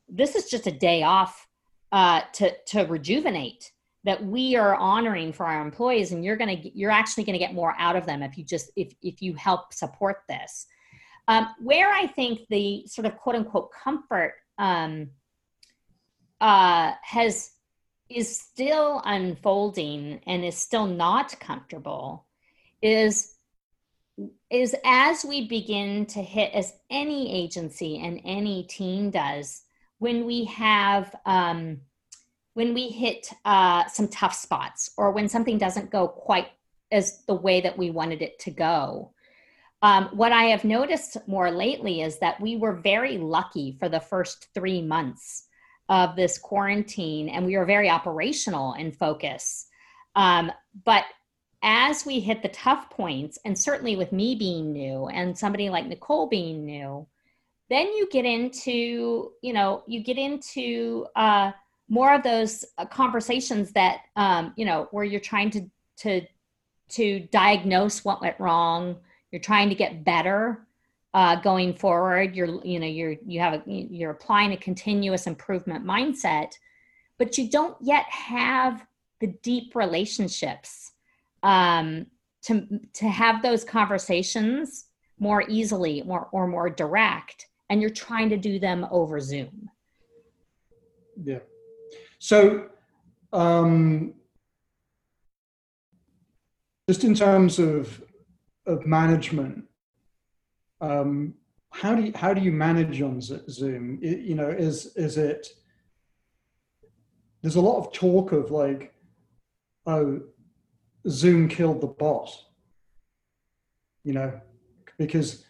this 0.08 0.36
is 0.36 0.48
just 0.48 0.68
a 0.68 0.72
day 0.72 1.02
off 1.02 1.48
uh, 1.90 2.20
to 2.34 2.52
to 2.66 2.84
rejuvenate 2.84 3.72
that 4.04 4.24
we 4.24 4.56
are 4.56 4.74
honoring 4.74 5.32
for 5.32 5.46
our 5.46 5.60
employees, 5.60 6.12
and 6.12 6.24
you're 6.24 6.36
gonna 6.36 6.56
you're 6.74 6.90
actually 6.90 7.24
gonna 7.24 7.38
get 7.38 7.54
more 7.54 7.74
out 7.78 7.96
of 7.96 8.06
them 8.06 8.22
if 8.22 8.38
you 8.38 8.44
just 8.44 8.70
if 8.76 8.92
if 9.02 9.22
you 9.22 9.34
help 9.34 9.72
support 9.72 10.22
this. 10.28 10.66
Um, 11.26 11.48
where 11.60 11.92
I 11.92 12.06
think 12.06 12.48
the 12.48 12.86
sort 12.86 13.06
of 13.06 13.16
quote 13.16 13.36
unquote 13.36 13.70
comfort 13.72 14.34
um, 14.56 15.10
uh, 16.40 16.92
has 17.02 17.50
is 18.08 18.40
still 18.40 19.02
unfolding 19.04 20.20
and 20.26 20.44
is 20.44 20.56
still 20.56 20.86
not 20.86 21.38
comfortable 21.40 22.26
is 22.80 23.34
is 24.50 24.74
as 24.84 25.24
we 25.24 25.46
begin 25.46 26.06
to 26.06 26.22
hit 26.22 26.52
as 26.52 26.72
any 26.90 27.32
agency 27.44 27.98
and 27.98 28.20
any 28.24 28.64
team 28.64 29.10
does 29.10 29.62
when 29.98 30.24
we 30.26 30.44
have 30.44 31.14
um, 31.26 31.80
when 32.58 32.74
we 32.74 32.88
hit 32.88 33.30
uh, 33.44 33.86
some 33.86 34.08
tough 34.08 34.34
spots 34.34 34.90
or 34.96 35.12
when 35.12 35.28
something 35.28 35.58
doesn't 35.58 35.90
go 35.90 36.08
quite 36.08 36.48
as 36.90 37.24
the 37.26 37.34
way 37.34 37.60
that 37.60 37.78
we 37.78 37.90
wanted 37.90 38.20
it 38.20 38.38
to 38.40 38.50
go 38.50 39.12
um, 39.82 40.06
what 40.12 40.32
i 40.32 40.44
have 40.44 40.64
noticed 40.64 41.16
more 41.26 41.50
lately 41.50 42.02
is 42.02 42.18
that 42.18 42.40
we 42.40 42.56
were 42.56 42.74
very 42.74 43.16
lucky 43.16 43.76
for 43.78 43.88
the 43.88 44.00
first 44.00 44.48
three 44.54 44.82
months 44.82 45.48
of 45.88 46.16
this 46.16 46.38
quarantine 46.38 47.28
and 47.28 47.46
we 47.46 47.56
were 47.56 47.64
very 47.64 47.88
operational 47.88 48.74
in 48.74 48.92
focus. 48.92 49.66
Um, 50.14 50.52
but 50.84 51.04
as 51.62 52.04
we 52.04 52.20
hit 52.20 52.42
the 52.42 52.50
tough 52.50 52.90
points, 52.90 53.38
and 53.44 53.58
certainly 53.58 53.96
with 53.96 54.12
me 54.12 54.34
being 54.34 54.72
new 54.72 55.06
and 55.06 55.36
somebody 55.36 55.70
like 55.70 55.86
Nicole 55.86 56.28
being 56.28 56.64
new, 56.64 57.06
then 57.70 57.86
you 57.86 58.08
get 58.10 58.24
into, 58.24 59.32
you 59.42 59.52
know, 59.52 59.82
you 59.86 60.02
get 60.02 60.18
into 60.18 61.06
uh, 61.16 61.52
more 61.88 62.14
of 62.14 62.22
those 62.22 62.64
uh, 62.76 62.84
conversations 62.84 63.72
that, 63.72 64.02
um, 64.16 64.52
you 64.56 64.64
know, 64.64 64.88
where 64.90 65.04
you're 65.04 65.20
trying 65.20 65.50
to 65.50 65.70
to 65.98 66.22
to 66.90 67.20
diagnose 67.32 68.04
what 68.04 68.20
went 68.20 68.38
wrong. 68.40 68.96
You're 69.30 69.42
trying 69.42 69.68
to 69.68 69.74
get 69.74 70.04
better 70.04 70.66
uh, 71.14 71.36
going 71.36 71.74
forward 71.74 72.36
you're 72.36 72.64
you 72.64 72.78
know 72.78 72.86
you're 72.86 73.16
you 73.26 73.40
have 73.40 73.54
a, 73.54 73.62
you're 73.66 74.10
applying 74.10 74.52
a 74.52 74.56
continuous 74.56 75.26
improvement 75.26 75.84
mindset 75.84 76.52
but 77.16 77.38
you 77.38 77.50
don't 77.50 77.76
yet 77.80 78.04
have 78.04 78.86
the 79.20 79.28
deep 79.42 79.74
relationships 79.74 80.92
um, 81.42 82.06
to 82.42 82.66
to 82.92 83.08
have 83.08 83.42
those 83.42 83.64
conversations 83.64 84.86
more 85.18 85.42
easily 85.48 86.02
more 86.02 86.28
or 86.32 86.46
more 86.46 86.68
direct 86.68 87.48
and 87.70 87.80
you're 87.80 87.90
trying 87.90 88.28
to 88.28 88.36
do 88.36 88.58
them 88.58 88.86
over 88.90 89.18
zoom 89.18 89.70
yeah 91.24 91.38
so 92.18 92.66
um, 93.32 94.14
just 96.88 97.04
in 97.04 97.14
terms 97.14 97.58
of 97.58 98.02
of 98.66 98.86
management 98.86 99.64
um, 100.80 101.34
how 101.70 101.94
do 101.94 102.02
you, 102.02 102.12
how 102.14 102.32
do 102.34 102.40
you 102.40 102.52
manage 102.52 103.00
on 103.02 103.20
Zoom? 103.20 103.98
It, 104.02 104.20
you 104.20 104.34
know, 104.34 104.48
is 104.48 104.96
is 104.96 105.16
it? 105.16 105.48
There's 107.42 107.56
a 107.56 107.60
lot 107.60 107.78
of 107.78 107.92
talk 107.92 108.32
of 108.32 108.50
like, 108.50 108.94
oh, 109.86 110.20
Zoom 111.08 111.48
killed 111.48 111.80
the 111.80 111.86
boss. 111.86 112.44
You 114.04 114.14
know, 114.14 114.40
because 114.98 115.44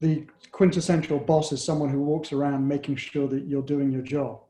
the 0.00 0.26
quintessential 0.52 1.18
boss 1.18 1.52
is 1.52 1.62
someone 1.62 1.88
who 1.88 2.02
walks 2.02 2.32
around 2.32 2.68
making 2.68 2.96
sure 2.96 3.28
that 3.28 3.44
you're 3.46 3.62
doing 3.62 3.90
your 3.90 4.02
job. 4.02 4.40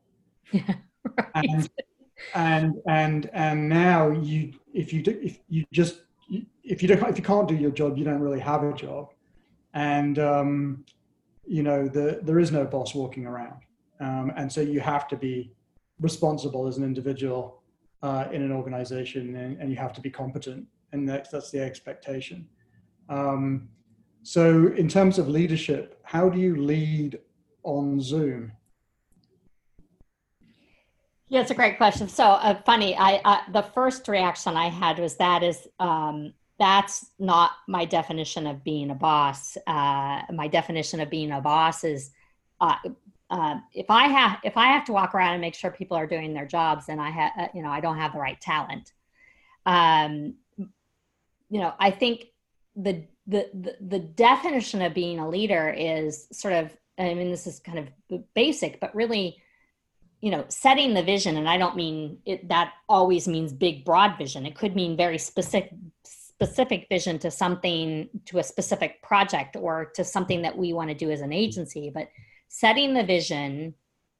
Yeah, 0.51 0.75
And 1.35 1.69
and 2.33 2.73
and 2.87 3.29
and 3.33 3.69
now 3.69 4.09
you 4.09 4.53
if 4.73 4.93
you 4.93 5.01
do, 5.01 5.19
if 5.21 5.39
you 5.49 5.65
just 5.71 6.01
if 6.63 6.81
you 6.81 6.87
don't 6.87 7.07
if 7.09 7.17
you 7.17 7.23
can't 7.23 7.47
do 7.47 7.55
your 7.55 7.71
job, 7.71 7.97
you 7.97 8.03
don't 8.03 8.19
really 8.19 8.39
have 8.39 8.63
a 8.63 8.73
job. 8.73 9.13
And 9.73 10.17
um, 10.19 10.85
you 11.45 11.63
know 11.63 11.87
the, 11.87 12.19
there 12.23 12.39
is 12.39 12.51
no 12.51 12.65
boss 12.65 12.95
walking 12.95 13.25
around. 13.25 13.61
Um, 13.99 14.31
and 14.35 14.51
so 14.51 14.61
you 14.61 14.79
have 14.79 15.07
to 15.09 15.17
be 15.17 15.51
responsible 15.99 16.67
as 16.67 16.77
an 16.77 16.83
individual 16.83 17.61
uh, 18.03 18.27
in 18.31 18.41
an 18.41 18.51
organization 18.51 19.35
and, 19.35 19.59
and, 19.59 19.71
you 19.71 19.77
have 19.77 19.93
to 19.93 20.01
be 20.01 20.09
competent. 20.09 20.67
And 20.91 21.07
that's, 21.07 21.29
that's 21.29 21.49
the 21.49 21.61
expectation. 21.61 22.45
Um, 23.07 23.69
so 24.25 24.67
in 24.75 24.87
terms 24.87 25.19
of 25.19 25.29
leadership 25.29 25.99
how 26.03 26.29
do 26.29 26.39
you 26.39 26.55
lead 26.55 27.19
on 27.63 28.01
zoom 28.01 28.51
yeah, 31.35 31.41
it's 31.41 31.51
a 31.51 31.55
great 31.55 31.75
question. 31.75 32.07
So 32.07 32.23
uh, 32.23 32.61
funny. 32.65 32.95
I 32.95 33.15
uh, 33.25 33.39
the 33.51 33.61
first 33.61 34.07
reaction 34.07 34.55
I 34.55 34.69
had 34.69 34.99
was 34.99 35.17
that 35.17 35.43
is 35.43 35.67
um, 35.81 36.33
that's 36.57 37.07
not 37.19 37.51
my 37.67 37.83
definition 37.83 38.47
of 38.47 38.63
being 38.63 38.89
a 38.89 38.95
boss. 38.95 39.57
Uh, 39.67 40.21
my 40.31 40.47
definition 40.47 41.01
of 41.01 41.09
being 41.09 41.33
a 41.33 41.41
boss 41.41 41.83
is 41.83 42.11
uh, 42.61 42.75
uh, 43.29 43.55
if 43.73 43.87
I 43.89 44.07
have 44.07 44.39
if 44.45 44.55
I 44.55 44.67
have 44.67 44.85
to 44.85 44.93
walk 44.93 45.13
around 45.13 45.33
and 45.33 45.41
make 45.41 45.55
sure 45.55 45.71
people 45.71 45.97
are 45.97 46.07
doing 46.07 46.33
their 46.33 46.45
jobs, 46.45 46.85
then 46.85 47.01
I 47.01 47.09
have 47.09 47.31
uh, 47.37 47.47
you 47.53 47.61
know 47.61 47.69
I 47.69 47.81
don't 47.81 47.97
have 47.97 48.13
the 48.13 48.19
right 48.19 48.39
talent. 48.39 48.93
Um, 49.65 50.35
you 50.57 51.59
know, 51.59 51.73
I 51.77 51.91
think 51.91 52.27
the, 52.77 53.03
the 53.27 53.49
the 53.53 53.75
the 53.81 53.99
definition 53.99 54.81
of 54.81 54.93
being 54.93 55.19
a 55.19 55.27
leader 55.27 55.69
is 55.69 56.29
sort 56.31 56.53
of 56.53 56.71
I 56.97 57.13
mean 57.13 57.29
this 57.29 57.45
is 57.45 57.59
kind 57.59 57.91
of 58.09 58.23
basic, 58.33 58.79
but 58.79 58.95
really 58.95 59.41
you 60.21 60.31
know 60.31 60.45
setting 60.49 60.93
the 60.93 61.03
vision 61.03 61.37
and 61.37 61.47
i 61.47 61.57
don't 61.57 61.75
mean 61.75 62.17
it 62.25 62.47
that 62.49 62.73
always 62.87 63.27
means 63.27 63.51
big 63.53 63.83
broad 63.85 64.17
vision. 64.17 64.45
It 64.45 64.55
could 64.55 64.75
mean 64.75 64.97
very 64.97 65.17
specific 65.17 65.71
specific 66.03 66.85
vision 66.89 67.17
to 67.17 67.31
something 67.31 68.09
to 68.25 68.39
a 68.39 68.43
specific 68.43 69.01
project 69.01 69.55
or 69.55 69.85
to 69.95 70.03
something 70.03 70.41
that 70.41 70.57
we 70.57 70.73
want 70.73 70.89
to 70.89 70.95
do 70.95 71.09
as 71.09 71.21
an 71.21 71.31
agency 71.31 71.89
but 71.93 72.09
setting 72.49 72.93
the 72.93 73.03
vision 73.03 73.73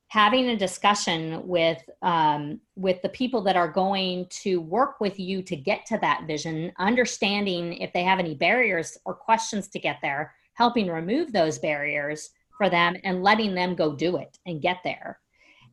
having 0.08 0.50
a 0.50 0.56
discussion 0.56 1.46
with 1.46 1.82
um, 2.02 2.62
with 2.76 3.02
the 3.02 3.10
people 3.10 3.42
that 3.42 3.58
are 3.58 3.68
going 3.68 4.26
to 4.30 4.62
work 4.62 5.02
with 5.02 5.20
you 5.20 5.42
to 5.42 5.56
get 5.56 5.86
to 5.86 5.98
that 5.98 6.26
vision 6.26 6.72
understanding 6.80 7.74
if 7.74 7.92
they 7.92 8.04
have 8.04 8.20
any 8.20 8.34
barriers 8.34 8.98
or 9.06 9.14
questions 9.14 9.68
to 9.68 9.80
get 9.80 9.98
there 10.02 10.34
helping 10.54 10.88
remove 10.88 11.34
those 11.34 11.60
barriers 11.60 12.30
for 12.58 12.70
them 12.70 12.96
and 13.04 13.24
letting 13.24 13.54
them 13.54 13.76
go 13.76 13.94
do 13.94 14.16
it 14.16 14.38
and 14.46 14.62
get 14.62 14.78
there 14.86 15.20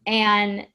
and 0.06 0.66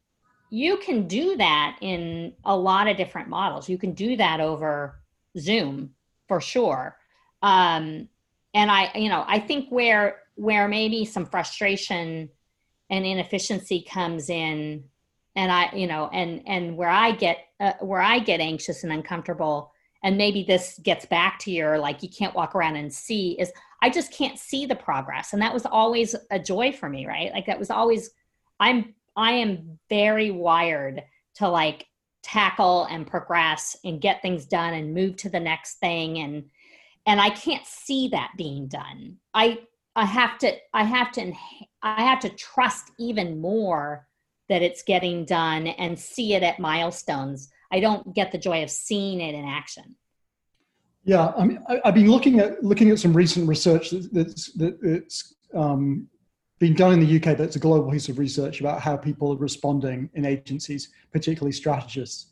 you 0.50 0.78
can 0.78 1.08
do 1.08 1.36
that 1.36 1.78
in 1.82 2.34
a 2.46 2.56
lot 2.56 2.88
of 2.88 2.96
different 2.96 3.28
models 3.28 3.68
you 3.68 3.78
can 3.78 3.94
do 3.94 4.16
that 4.16 4.40
over 4.40 5.00
Zoom 5.38 5.92
for 6.28 6.42
sure. 6.42 6.98
Um, 7.42 8.10
and 8.54 8.72
I, 8.72 8.92
you 8.96 9.10
know, 9.10 9.24
I 9.28 9.40
think 9.40 9.70
where 9.70 10.22
where 10.36 10.68
maybe 10.68 11.06
some 11.06 11.26
frustration 11.26 12.30
and 12.90 13.06
inefficiency 13.06 13.82
comes 13.82 14.30
in, 14.30 14.84
and 15.36 15.52
I, 15.52 15.70
you 15.76 15.88
know, 15.88 16.10
and 16.12 16.42
and 16.48 16.78
where 16.78 16.90
I 16.90 17.12
get 17.12 17.40
uh, 17.60 17.74
where 17.82 18.02
I 18.02 18.20
get 18.20 18.40
anxious 18.40 18.84
and 18.84 18.92
uncomfortable, 18.92 19.72
and 20.04 20.18
maybe 20.18 20.44
this 20.44 20.80
gets 20.84 21.06
back 21.06 21.40
to 21.40 21.52
your 21.52 21.78
like 21.78 22.02
you 22.04 22.10
can't 22.10 22.36
walk 22.36 22.56
around 22.56 22.76
and 22.76 22.92
see 22.92 23.40
is 23.40 23.52
I 23.82 23.90
just 23.90 24.12
can't 24.12 24.40
see 24.40 24.66
the 24.66 24.76
progress, 24.76 25.34
and 25.34 25.42
that 25.42 25.54
was 25.54 25.66
always 25.66 26.16
a 26.32 26.40
joy 26.40 26.72
for 26.72 26.90
me, 26.90 27.06
right? 27.06 27.32
Like 27.32 27.46
that 27.46 27.60
was 27.60 27.70
always 27.70 28.10
I'm 28.60 28.96
I 29.18 29.34
am 29.34 29.80
very 29.90 30.32
wired 30.32 31.04
to 31.36 31.50
like 31.50 31.86
tackle 32.24 32.86
and 32.86 33.06
progress 33.08 33.76
and 33.84 34.00
get 34.00 34.22
things 34.22 34.46
done 34.46 34.74
and 34.74 34.94
move 34.94 35.18
to 35.18 35.30
the 35.30 35.40
next 35.40 35.80
thing 35.80 36.20
and 36.20 36.46
and 37.06 37.22
I 37.22 37.30
can't 37.30 37.66
see 37.66 38.10
that 38.10 38.32
being 38.38 38.68
done. 38.68 39.18
I 39.34 39.60
I 39.96 40.06
have 40.06 40.38
to 40.40 40.54
I 40.74 40.84
have 40.84 41.12
to 41.14 41.34
I 41.82 42.02
have 42.04 42.20
to 42.22 42.30
trust 42.30 42.92
even 43.00 43.42
more 43.42 44.06
that 44.50 44.62
it's 44.62 44.84
getting 44.84 45.26
done 45.26 45.68
and 45.68 46.00
see 46.00 46.34
it 46.34 46.44
at 46.44 46.60
milestones. 46.60 47.50
I 47.72 47.80
don't 47.80 48.14
get 48.14 48.32
the 48.32 48.38
joy 48.38 48.64
of 48.64 48.70
seeing 48.70 49.20
it 49.20 49.36
in 49.36 49.46
action. 49.46 49.96
Yeah, 51.04 51.32
I 51.38 51.46
mean, 51.46 51.64
I, 51.70 51.80
have 51.86 51.96
been 51.96 52.12
looking 52.12 52.40
at 52.40 52.64
looking 52.64 52.92
at 52.92 53.00
some 53.00 53.14
recent 53.14 53.48
research 53.48 53.92
that's 54.12 54.52
that, 54.54 54.82
that's 54.82 55.36
um, 55.54 56.08
been 56.60 56.74
done 56.74 56.93
in 56.93 57.00
the 57.00 57.17
UK. 57.17 57.38
but 57.38 57.41
it's 57.41 57.56
a 57.56 57.60
global 57.60 57.91
piece 57.91 58.10
of 58.10 58.17
research 58.17 58.60
about 58.60 58.82
how 58.82 58.98
people 58.98 59.32
are 59.34 59.38
responding 59.38 60.10
in 60.15 60.26
agencies, 60.26 60.89
particularly 61.12 61.52
strategists. 61.52 62.28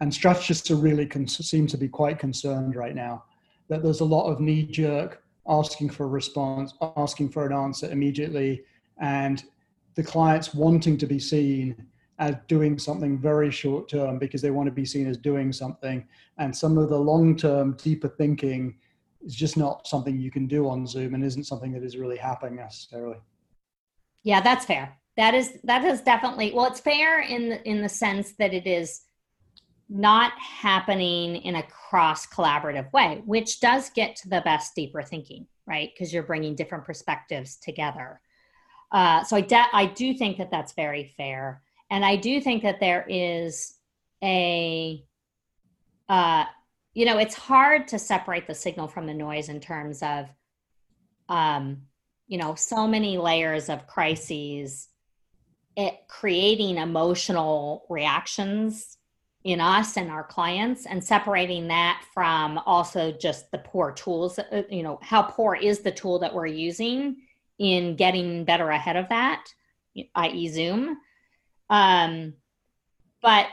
And 0.00 0.12
strategists 0.12 0.70
are 0.70 0.76
really 0.76 1.06
con- 1.06 1.26
seem 1.26 1.66
to 1.68 1.76
be 1.76 1.88
quite 1.88 2.18
concerned 2.18 2.76
right 2.76 2.94
now 2.94 3.24
that 3.68 3.82
there's 3.82 4.00
a 4.00 4.04
lot 4.04 4.30
of 4.30 4.40
knee 4.40 4.64
jerk 4.64 5.22
asking 5.48 5.90
for 5.90 6.04
a 6.04 6.08
response, 6.08 6.74
asking 6.96 7.28
for 7.28 7.46
an 7.46 7.52
answer 7.52 7.90
immediately, 7.90 8.62
and 8.98 9.44
the 9.94 10.02
clients 10.02 10.54
wanting 10.54 10.96
to 10.98 11.06
be 11.06 11.18
seen 11.18 11.86
as 12.18 12.34
doing 12.48 12.78
something 12.78 13.18
very 13.18 13.50
short 13.50 13.88
term 13.88 14.18
because 14.18 14.40
they 14.40 14.50
want 14.50 14.66
to 14.66 14.72
be 14.72 14.84
seen 14.84 15.06
as 15.06 15.18
doing 15.18 15.52
something. 15.52 16.06
And 16.38 16.54
some 16.54 16.78
of 16.78 16.88
the 16.88 16.98
long 16.98 17.36
term, 17.36 17.76
deeper 17.82 18.08
thinking 18.08 18.76
is 19.24 19.34
just 19.34 19.56
not 19.56 19.86
something 19.86 20.18
you 20.18 20.30
can 20.30 20.46
do 20.46 20.68
on 20.68 20.86
Zoom 20.86 21.14
and 21.14 21.24
isn't 21.24 21.44
something 21.44 21.72
that 21.72 21.82
is 21.82 21.96
really 21.96 22.16
happening 22.16 22.56
necessarily. 22.56 23.16
Yeah, 24.26 24.40
that's 24.40 24.64
fair. 24.64 24.98
That 25.16 25.34
is 25.34 25.52
that 25.62 25.84
is 25.84 26.00
definitely 26.00 26.52
well, 26.52 26.66
it's 26.66 26.80
fair 26.80 27.20
in 27.20 27.48
the, 27.48 27.62
in 27.62 27.80
the 27.80 27.88
sense 27.88 28.32
that 28.40 28.52
it 28.52 28.66
is 28.66 29.02
not 29.88 30.32
happening 30.32 31.36
in 31.36 31.54
a 31.54 31.62
cross 31.62 32.26
collaborative 32.26 32.92
way, 32.92 33.22
which 33.24 33.60
does 33.60 33.88
get 33.90 34.16
to 34.16 34.28
the 34.28 34.40
best 34.40 34.74
deeper 34.74 35.00
thinking, 35.00 35.46
right? 35.64 35.90
Because 35.94 36.12
you're 36.12 36.24
bringing 36.24 36.56
different 36.56 36.84
perspectives 36.84 37.56
together. 37.56 38.20
Uh, 38.90 39.22
so 39.22 39.36
I, 39.36 39.42
de- 39.42 39.70
I 39.72 39.86
do 39.86 40.12
think 40.12 40.38
that 40.38 40.50
that's 40.50 40.72
very 40.72 41.14
fair. 41.16 41.62
And 41.88 42.04
I 42.04 42.16
do 42.16 42.40
think 42.40 42.64
that 42.64 42.80
there 42.80 43.06
is 43.08 43.74
a, 44.24 45.04
uh, 46.08 46.46
you 46.94 47.04
know, 47.04 47.18
it's 47.18 47.36
hard 47.36 47.86
to 47.88 47.98
separate 48.00 48.48
the 48.48 48.54
signal 48.56 48.88
from 48.88 49.06
the 49.06 49.14
noise 49.14 49.48
in 49.48 49.60
terms 49.60 50.02
of, 50.02 50.26
um, 51.28 51.82
you 52.26 52.38
know, 52.38 52.54
so 52.54 52.86
many 52.86 53.18
layers 53.18 53.68
of 53.68 53.86
crises, 53.86 54.88
it 55.76 55.94
creating 56.08 56.78
emotional 56.78 57.86
reactions 57.88 58.96
in 59.44 59.60
us 59.60 59.96
and 59.96 60.10
our 60.10 60.24
clients 60.24 60.86
and 60.86 61.02
separating 61.02 61.68
that 61.68 62.02
from 62.12 62.58
also 62.66 63.12
just 63.12 63.48
the 63.52 63.58
poor 63.58 63.92
tools 63.92 64.40
uh, 64.40 64.62
you 64.68 64.82
know 64.82 64.98
how 65.02 65.22
poor 65.22 65.54
is 65.54 65.80
the 65.80 65.92
tool 65.92 66.18
that 66.18 66.34
we're 66.34 66.46
using 66.46 67.14
in 67.60 67.94
getting 67.94 68.44
better 68.44 68.70
ahead 68.70 68.96
of 68.96 69.08
that 69.08 69.46
i.e 70.14 70.48
zoom. 70.48 70.98
Um, 71.70 72.34
but 73.22 73.46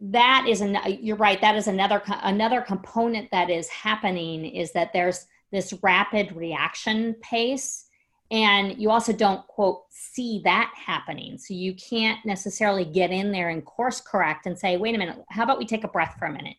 that 0.00 0.46
is 0.48 0.60
an 0.60 0.78
you're 1.00 1.16
right 1.16 1.40
that 1.40 1.56
is 1.56 1.68
another 1.68 2.02
another 2.22 2.62
component 2.62 3.30
that 3.30 3.50
is 3.50 3.68
happening 3.68 4.46
is 4.46 4.72
that 4.72 4.92
there's 4.92 5.26
this 5.52 5.74
rapid 5.82 6.34
reaction 6.34 7.14
pace 7.20 7.86
and 8.30 8.80
you 8.80 8.90
also 8.90 9.12
don't 9.12 9.46
quote 9.48 9.82
see 9.90 10.40
that 10.44 10.72
happening. 10.74 11.36
So 11.38 11.54
you 11.54 11.74
can't 11.74 12.24
necessarily 12.24 12.84
get 12.84 13.10
in 13.10 13.32
there 13.32 13.48
and 13.48 13.64
course 13.64 14.00
correct 14.00 14.46
and 14.46 14.58
say 14.58 14.76
wait 14.76 14.94
a 14.94 14.98
minute 14.98 15.18
how 15.28 15.44
about 15.44 15.58
we 15.58 15.66
take 15.66 15.84
a 15.84 15.88
breath 15.88 16.16
for 16.18 16.26
a 16.26 16.32
minute? 16.32 16.56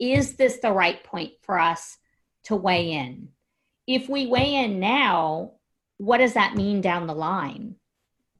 Is 0.00 0.34
this 0.34 0.58
the 0.58 0.72
right 0.72 1.02
point 1.04 1.32
for 1.42 1.58
us 1.58 1.98
to 2.44 2.56
weigh 2.56 2.92
in? 2.92 3.28
If 3.86 4.08
we 4.08 4.26
weigh 4.26 4.56
in 4.56 4.80
now 4.80 5.52
what 5.98 6.18
does 6.18 6.34
that 6.34 6.56
mean 6.56 6.80
down 6.80 7.06
the 7.06 7.14
line? 7.14 7.76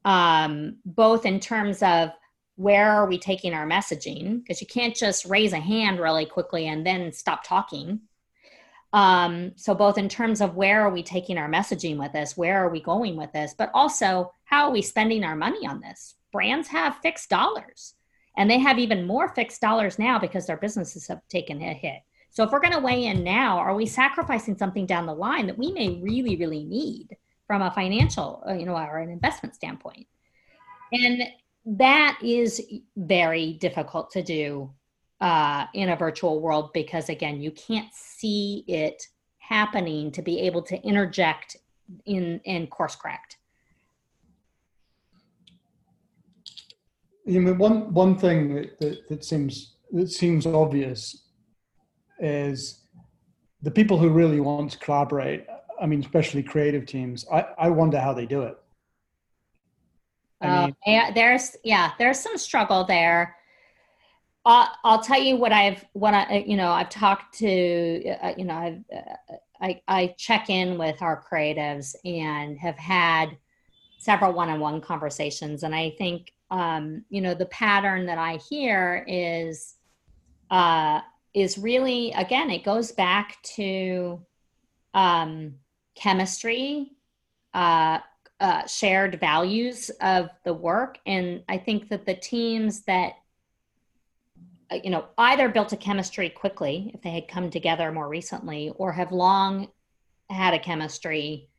Um, 0.03 0.77
both 0.85 1.25
in 1.25 1.39
terms 1.39 1.81
of 1.81 2.09
where 2.57 2.91
are 2.91 3.07
we 3.07 3.17
taking 3.17 3.53
our 3.53 3.65
messaging? 3.65 4.39
Because 4.39 4.61
you 4.61 4.67
can't 4.67 4.95
just 4.95 5.25
raise 5.25 5.53
a 5.53 5.59
hand 5.59 5.99
really 5.99 6.25
quickly 6.25 6.67
and 6.67 6.85
then 6.85 7.11
stop 7.11 7.43
talking 7.43 8.01
um, 8.95 9.51
so 9.55 9.75
both 9.75 9.97
in 9.97 10.09
terms 10.09 10.41
of 10.41 10.55
where 10.55 10.81
are 10.81 10.89
we 10.89 11.03
taking 11.03 11.37
our 11.37 11.49
messaging 11.49 11.97
with 11.97 12.11
this 12.13 12.35
where 12.35 12.63
are 12.63 12.69
we 12.69 12.81
going 12.81 13.15
with 13.15 13.31
this 13.33 13.53
but 13.57 13.69
also 13.73 14.31
how 14.45 14.65
are 14.65 14.71
we 14.71 14.81
spending 14.81 15.23
our 15.23 15.35
money 15.35 15.67
on 15.67 15.79
this 15.81 16.15
brands 16.31 16.67
have 16.67 16.97
fixed 17.03 17.29
dollars 17.29 17.93
and 18.37 18.49
they 18.49 18.59
have 18.59 18.79
even 18.79 19.07
more 19.07 19.29
fixed 19.35 19.61
dollars 19.61 19.99
now 19.99 20.17
because 20.17 20.47
their 20.47 20.57
businesses 20.57 21.07
have 21.07 21.21
taken 21.29 21.61
a 21.61 21.73
hit 21.73 21.99
so 22.31 22.43
if 22.43 22.51
we're 22.51 22.59
going 22.59 22.73
to 22.73 22.79
weigh 22.79 23.05
in 23.05 23.23
now 23.23 23.57
are 23.57 23.75
we 23.75 23.85
sacrificing 23.85 24.57
something 24.57 24.85
down 24.85 25.05
the 25.05 25.13
line 25.13 25.45
that 25.47 25.57
we 25.57 25.71
may 25.71 26.01
really 26.01 26.35
really 26.37 26.63
need 26.63 27.15
from 27.47 27.61
a 27.61 27.71
financial, 27.71 28.43
uh, 28.47 28.53
you 28.53 28.65
know, 28.65 28.75
or 28.75 28.97
an 28.97 29.09
investment 29.09 29.55
standpoint. 29.55 30.07
And 30.91 31.23
that 31.65 32.19
is 32.23 32.61
very 32.95 33.53
difficult 33.53 34.11
to 34.11 34.23
do 34.23 34.71
uh, 35.21 35.65
in 35.73 35.89
a 35.89 35.95
virtual 35.95 36.41
world 36.41 36.71
because, 36.73 37.09
again, 37.09 37.41
you 37.41 37.51
can't 37.51 37.93
see 37.93 38.63
it 38.67 39.07
happening 39.37 40.11
to 40.11 40.21
be 40.21 40.39
able 40.41 40.61
to 40.61 40.81
interject 40.81 41.57
in 42.05 42.39
in 42.45 42.65
course 42.67 42.95
correct. 42.95 43.37
You 47.25 47.41
know, 47.41 47.53
one 47.53 47.93
one 47.93 48.17
thing 48.17 48.55
that, 48.55 48.79
that, 48.79 49.09
that 49.09 49.25
seems 49.25 49.75
that 49.91 50.09
seems 50.09 50.45
obvious 50.47 51.27
is 52.19 52.81
the 53.61 53.71
people 53.71 53.97
who 53.97 54.09
really 54.09 54.39
want 54.39 54.71
to 54.71 54.79
collaborate 54.79 55.45
I 55.79 55.85
mean, 55.85 55.99
especially 55.99 56.43
creative 56.43 56.85
teams. 56.85 57.25
I, 57.31 57.45
I 57.57 57.69
wonder 57.69 57.99
how 57.99 58.13
they 58.13 58.25
do 58.25 58.43
it. 58.43 58.57
I 60.41 60.67
mean, 60.85 61.01
uh, 61.01 61.11
there's 61.11 61.55
yeah, 61.63 61.91
there's 61.97 62.19
some 62.19 62.37
struggle 62.37 62.83
there. 62.83 63.35
Uh, 64.45 64.67
I'll 64.83 65.01
tell 65.01 65.21
you 65.21 65.37
what 65.37 65.51
I've 65.51 65.83
what 65.93 66.13
I 66.13 66.43
you 66.45 66.55
know 66.55 66.71
I've 66.71 66.89
talked 66.89 67.37
to 67.39 68.15
uh, 68.21 68.33
you 68.37 68.45
know 68.45 68.53
I've 68.53 68.83
uh, 68.95 69.35
I 69.61 69.81
I 69.87 70.15
check 70.17 70.49
in 70.49 70.77
with 70.77 71.01
our 71.01 71.23
creatives 71.31 71.95
and 72.05 72.57
have 72.59 72.77
had 72.77 73.37
several 73.97 74.33
one-on-one 74.33 74.81
conversations, 74.81 75.63
and 75.63 75.73
I 75.73 75.91
think 75.97 76.31
um, 76.51 77.03
you 77.09 77.21
know 77.21 77.33
the 77.33 77.47
pattern 77.47 78.05
that 78.05 78.19
I 78.19 78.37
hear 78.49 79.03
is 79.07 79.75
uh, 80.51 81.01
is 81.33 81.57
really 81.57 82.11
again 82.11 82.51
it 82.51 82.63
goes 82.63 82.91
back 82.91 83.41
to 83.55 84.23
um, 84.95 85.55
chemistry, 85.95 86.91
uh, 87.53 87.99
uh, 88.39 88.65
shared 88.67 89.19
values 89.19 89.91
of 90.01 90.29
the 90.43 90.53
work. 90.53 90.99
And 91.05 91.43
I 91.47 91.57
think 91.57 91.89
that 91.89 92.05
the 92.05 92.15
teams 92.15 92.83
that, 92.83 93.09
uh, 93.09 93.24
you 94.71 94.89
know, 94.89 95.05
either 95.17 95.49
built 95.49 95.73
a 95.73 95.77
chemistry 95.77 96.29
quickly 96.29 96.91
if 96.93 97.01
they 97.01 97.11
had 97.11 97.27
come 97.27 97.49
together 97.49 97.91
more 97.91 98.07
recently 98.07 98.71
or 98.77 98.91
have 98.91 99.11
long 99.11 99.69
had 100.29 100.53
a 100.53 100.59
chemistry 100.59 101.49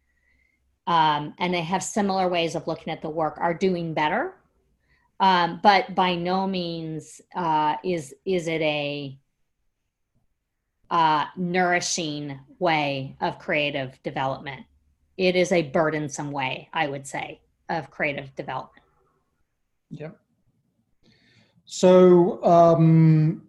um, 0.87 1.35
and 1.38 1.53
they 1.53 1.62
have 1.62 1.83
similar 1.83 2.29
ways 2.29 2.55
of 2.55 2.66
looking 2.66 2.92
at 2.92 3.03
the 3.03 3.11
work 3.11 3.37
are 3.38 3.55
doing 3.55 3.95
better. 3.95 4.35
Um, 5.19 5.61
but 5.62 5.95
by 5.95 6.14
no 6.14 6.47
means 6.47 7.21
uh, 7.35 7.77
is 7.83 8.14
is 8.25 8.49
it 8.49 8.61
a 8.61 9.19
uh, 10.90 11.25
nourishing 11.37 12.38
way 12.59 13.16
of 13.21 13.38
creative 13.38 14.01
development. 14.03 14.66
It 15.16 15.35
is 15.35 15.51
a 15.51 15.62
burdensome 15.62 16.31
way, 16.31 16.69
I 16.73 16.87
would 16.87 17.07
say, 17.07 17.40
of 17.69 17.90
creative 17.90 18.35
development. 18.37 18.85
Yep. 19.90 20.19
So, 21.67 22.43
um, 22.45 23.43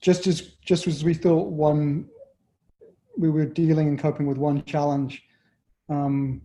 just 0.00 0.26
as 0.26 0.40
just 0.64 0.86
as 0.86 1.04
we 1.04 1.14
thought 1.14 1.48
one, 1.48 2.08
we 3.16 3.30
were 3.30 3.46
dealing 3.46 3.88
and 3.88 3.98
coping 3.98 4.26
with 4.26 4.38
one 4.38 4.64
challenge, 4.64 5.22
um, 5.88 6.42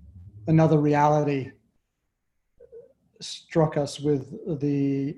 another 0.48 0.78
reality 0.78 1.52
struck 3.20 3.76
us 3.78 4.00
with 4.00 4.60
the 4.60 5.18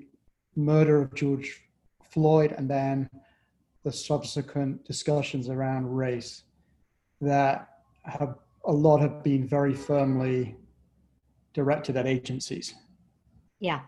murder 0.54 1.02
of 1.02 1.14
George 1.14 1.62
Floyd, 2.10 2.52
and 2.56 2.68
then 2.68 3.08
the 3.84 3.92
subsequent 3.92 4.84
discussions 4.84 5.48
around 5.50 5.94
race 5.94 6.44
that 7.20 7.68
have 8.04 8.36
a 8.64 8.72
lot 8.72 9.00
have 9.00 9.22
been 9.22 9.46
very 9.46 9.74
firmly 9.74 10.56
directed 11.52 11.96
at 11.96 12.06
agencies. 12.06 12.74
Yeah. 13.60 13.80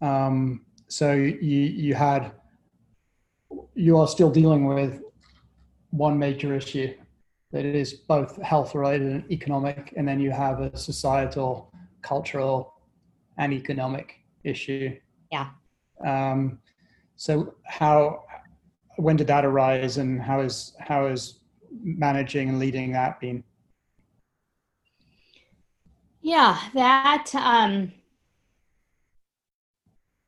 Um, 0.00 0.64
so 0.88 1.12
you 1.12 1.60
you 1.84 1.94
had 1.94 2.32
you 3.74 3.96
are 3.98 4.08
still 4.08 4.30
dealing 4.30 4.66
with 4.66 5.02
one 5.90 6.18
major 6.18 6.54
issue 6.54 6.94
that 7.52 7.64
is 7.64 7.94
both 7.94 8.40
health 8.42 8.74
related 8.74 9.08
and 9.08 9.30
economic, 9.30 9.94
and 9.96 10.06
then 10.06 10.20
you 10.20 10.30
have 10.30 10.60
a 10.60 10.76
societal, 10.76 11.72
cultural, 12.02 12.74
and 13.38 13.52
economic 13.52 14.20
issue. 14.42 14.96
Yeah. 15.30 15.50
Um, 16.04 16.58
so 17.16 17.54
how 17.64 18.24
when 18.96 19.16
did 19.16 19.26
that 19.26 19.44
arise 19.44 19.98
and 19.98 20.20
how 20.20 20.40
is 20.40 20.74
how 20.78 21.06
is 21.06 21.40
managing 21.82 22.48
and 22.48 22.58
leading 22.58 22.92
that 22.92 23.20
been 23.20 23.42
yeah 26.22 26.58
that 26.74 27.30
um 27.34 27.92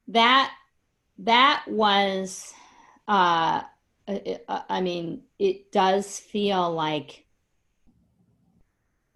that 0.09 0.53
that 1.19 1.65
was 1.67 2.53
uh 3.09 3.63
I 4.49 4.81
mean, 4.81 5.23
it 5.39 5.73
does 5.73 6.19
feel 6.19 6.73
like 6.73 7.27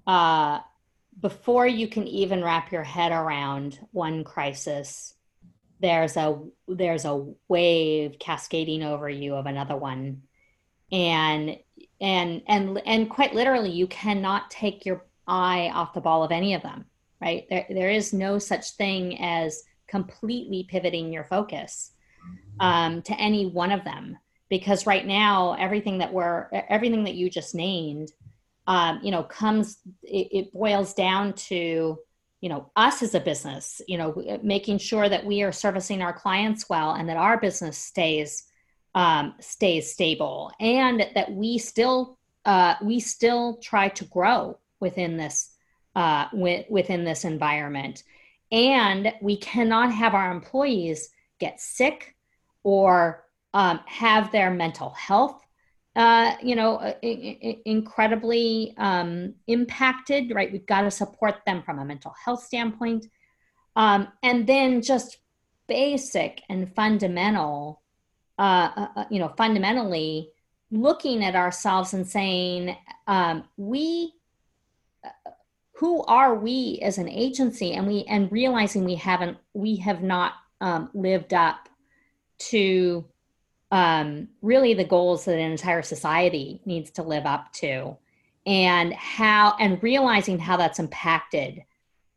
uh, 0.06 0.60
before 1.20 1.66
you 1.66 1.86
can 1.86 2.06
even 2.08 2.42
wrap 2.42 2.72
your 2.72 2.82
head 2.82 3.12
around 3.12 3.78
one 3.92 4.24
crisis, 4.24 5.14
there's 5.80 6.16
a 6.16 6.42
there's 6.66 7.04
a 7.04 7.26
wave 7.48 8.18
cascading 8.18 8.82
over 8.82 9.08
you 9.08 9.34
of 9.34 9.46
another 9.46 9.76
one, 9.76 10.22
and 10.90 11.56
and 12.00 12.42
and 12.46 12.82
and 12.84 13.10
quite 13.10 13.34
literally, 13.34 13.70
you 13.70 13.86
cannot 13.86 14.50
take 14.50 14.84
your 14.84 15.06
eye 15.26 15.70
off 15.72 15.94
the 15.94 16.00
ball 16.00 16.24
of 16.24 16.32
any 16.32 16.54
of 16.54 16.62
them. 16.62 16.86
Right? 17.20 17.46
There 17.48 17.66
there 17.70 17.90
is 17.90 18.12
no 18.12 18.38
such 18.38 18.72
thing 18.72 19.20
as 19.20 19.62
completely 19.90 20.66
pivoting 20.70 21.12
your 21.12 21.24
focus 21.24 21.92
um, 22.60 23.02
to 23.02 23.14
any 23.20 23.46
one 23.46 23.72
of 23.72 23.84
them. 23.84 24.16
Because 24.48 24.86
right 24.86 25.06
now 25.06 25.56
everything 25.58 25.98
that 25.98 26.12
we're 26.12 26.48
everything 26.68 27.04
that 27.04 27.14
you 27.14 27.30
just 27.30 27.54
named 27.54 28.10
um, 28.66 29.00
you 29.02 29.10
know 29.10 29.22
comes 29.22 29.78
it, 30.02 30.28
it, 30.32 30.52
boils 30.52 30.94
down 30.94 31.32
to 31.34 31.98
you 32.40 32.48
know 32.48 32.70
us 32.76 33.02
as 33.02 33.14
a 33.14 33.20
business 33.20 33.80
you 33.86 33.98
know 33.98 34.40
making 34.42 34.78
sure 34.78 35.08
that 35.08 35.24
we 35.24 35.42
are 35.42 35.52
servicing 35.52 36.02
our 36.02 36.12
clients 36.12 36.68
well 36.68 36.92
and 36.92 37.08
that 37.08 37.16
our 37.16 37.38
business 37.38 37.78
stays 37.78 38.44
um, 38.94 39.34
stays 39.40 39.92
stable 39.92 40.52
and 40.60 41.06
that 41.14 41.30
we 41.32 41.58
still 41.58 42.18
uh, 42.44 42.74
we 42.82 43.00
still 43.00 43.56
try 43.58 43.88
to 43.88 44.04
grow 44.06 44.58
within 44.80 45.16
this 45.16 45.52
uh, 45.94 46.26
w- 46.32 46.64
within 46.68 47.04
this 47.04 47.24
environment 47.24 48.04
and 48.52 49.12
we 49.20 49.36
cannot 49.36 49.92
have 49.92 50.14
our 50.14 50.30
employees 50.30 51.10
get 51.38 51.60
sick 51.60 52.14
or 52.62 53.24
um, 53.54 53.80
have 53.86 54.30
their 54.32 54.50
mental 54.50 54.90
health 54.90 55.40
uh, 55.96 56.36
you 56.42 56.54
know, 56.54 56.76
uh, 56.76 56.94
incredibly 57.64 58.74
um, 58.78 59.34
impacted, 59.48 60.32
right? 60.34 60.52
We've 60.52 60.66
got 60.66 60.82
to 60.82 60.90
support 60.90 61.42
them 61.46 61.62
from 61.62 61.78
a 61.78 61.84
mental 61.84 62.14
health 62.24 62.44
standpoint. 62.44 63.06
Um, 63.74 64.08
and 64.22 64.46
then 64.46 64.82
just 64.82 65.18
basic 65.66 66.42
and 66.48 66.74
fundamental, 66.74 67.82
uh, 68.38 68.70
uh, 68.76 68.88
uh, 68.96 69.04
you 69.10 69.18
know, 69.18 69.32
fundamentally 69.36 70.30
looking 70.70 71.24
at 71.24 71.34
ourselves 71.34 71.92
and 71.92 72.06
saying, 72.06 72.76
um, 73.08 73.44
we, 73.56 74.14
who 75.80 76.02
are 76.04 76.34
we 76.34 76.78
as 76.82 76.98
an 76.98 77.08
agency? 77.08 77.72
And 77.72 77.86
we, 77.86 78.04
and 78.04 78.30
realizing 78.30 78.84
we 78.84 78.96
haven't, 78.96 79.38
we 79.54 79.76
have 79.76 80.02
not 80.02 80.34
um, 80.60 80.90
lived 80.92 81.32
up 81.32 81.70
to 82.50 83.06
um, 83.70 84.28
really 84.42 84.74
the 84.74 84.84
goals 84.84 85.24
that 85.24 85.38
an 85.38 85.50
entire 85.50 85.80
society 85.80 86.60
needs 86.66 86.90
to 86.90 87.02
live 87.02 87.24
up 87.24 87.50
to. 87.54 87.96
And 88.44 88.92
how 88.92 89.56
and 89.58 89.82
realizing 89.82 90.38
how 90.38 90.58
that's 90.58 90.78
impacted 90.78 91.64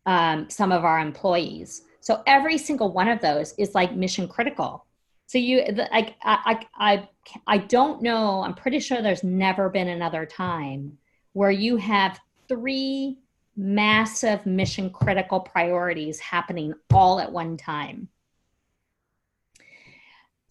um, 0.06 0.50
some 0.50 0.74
of 0.74 0.84
our 0.84 1.00
employees. 1.00 1.84
So 2.02 2.22
every 2.28 2.58
single 2.58 2.92
one 2.92 3.08
of 3.08 3.22
those 3.22 3.54
is 3.58 3.74
like 3.74 3.96
mission 3.96 4.28
critical. 4.28 4.86
So 5.28 5.38
you 5.38 5.64
like 5.90 6.16
I, 6.22 6.66
I 6.76 6.96
i 6.96 7.10
i 7.48 7.58
don't 7.58 8.02
know 8.02 8.44
i'm 8.44 8.54
pretty 8.54 8.80
sure 8.80 9.02
there's 9.02 9.24
never 9.24 9.70
been 9.70 9.88
another 9.88 10.26
time 10.26 10.98
where 11.32 11.50
you 11.50 11.78
have 11.78 12.20
three 12.48 13.18
massive 13.56 14.46
mission 14.46 14.90
critical 14.90 15.40
priorities 15.40 16.20
happening 16.20 16.74
all 16.92 17.20
at 17.20 17.32
one 17.32 17.56
time 17.58 18.08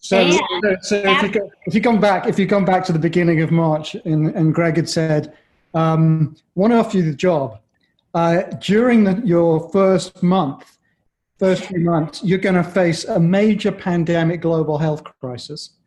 so, 0.03 0.29
so 0.81 0.97
if, 0.97 1.21
you 1.23 1.29
go, 1.29 1.49
if 1.65 1.73
you 1.73 1.79
come 1.79 2.01
back, 2.01 2.27
if 2.27 2.37
you 2.37 2.45
come 2.45 2.65
back 2.65 2.83
to 2.85 2.91
the 2.91 2.99
beginning 2.99 3.41
of 3.41 3.51
March, 3.51 3.95
and, 4.03 4.31
and 4.35 4.53
Greg 4.53 4.75
had 4.75 4.89
said, 4.89 5.33
um, 5.73 6.35
"Want 6.55 6.73
to 6.73 6.79
offer 6.79 6.97
you 6.97 7.03
the 7.03 7.15
job." 7.15 7.59
Uh, 8.13 8.41
during 8.59 9.05
the, 9.05 9.21
your 9.23 9.69
first 9.69 10.21
month, 10.21 10.77
first 11.39 11.63
few 11.67 11.79
months, 11.79 12.21
you're 12.21 12.37
going 12.37 12.55
to 12.55 12.65
face 12.65 13.05
a 13.05 13.17
major 13.17 13.71
pandemic 13.71 14.41
global 14.41 14.77
health 14.77 15.05
crisis 15.21 15.77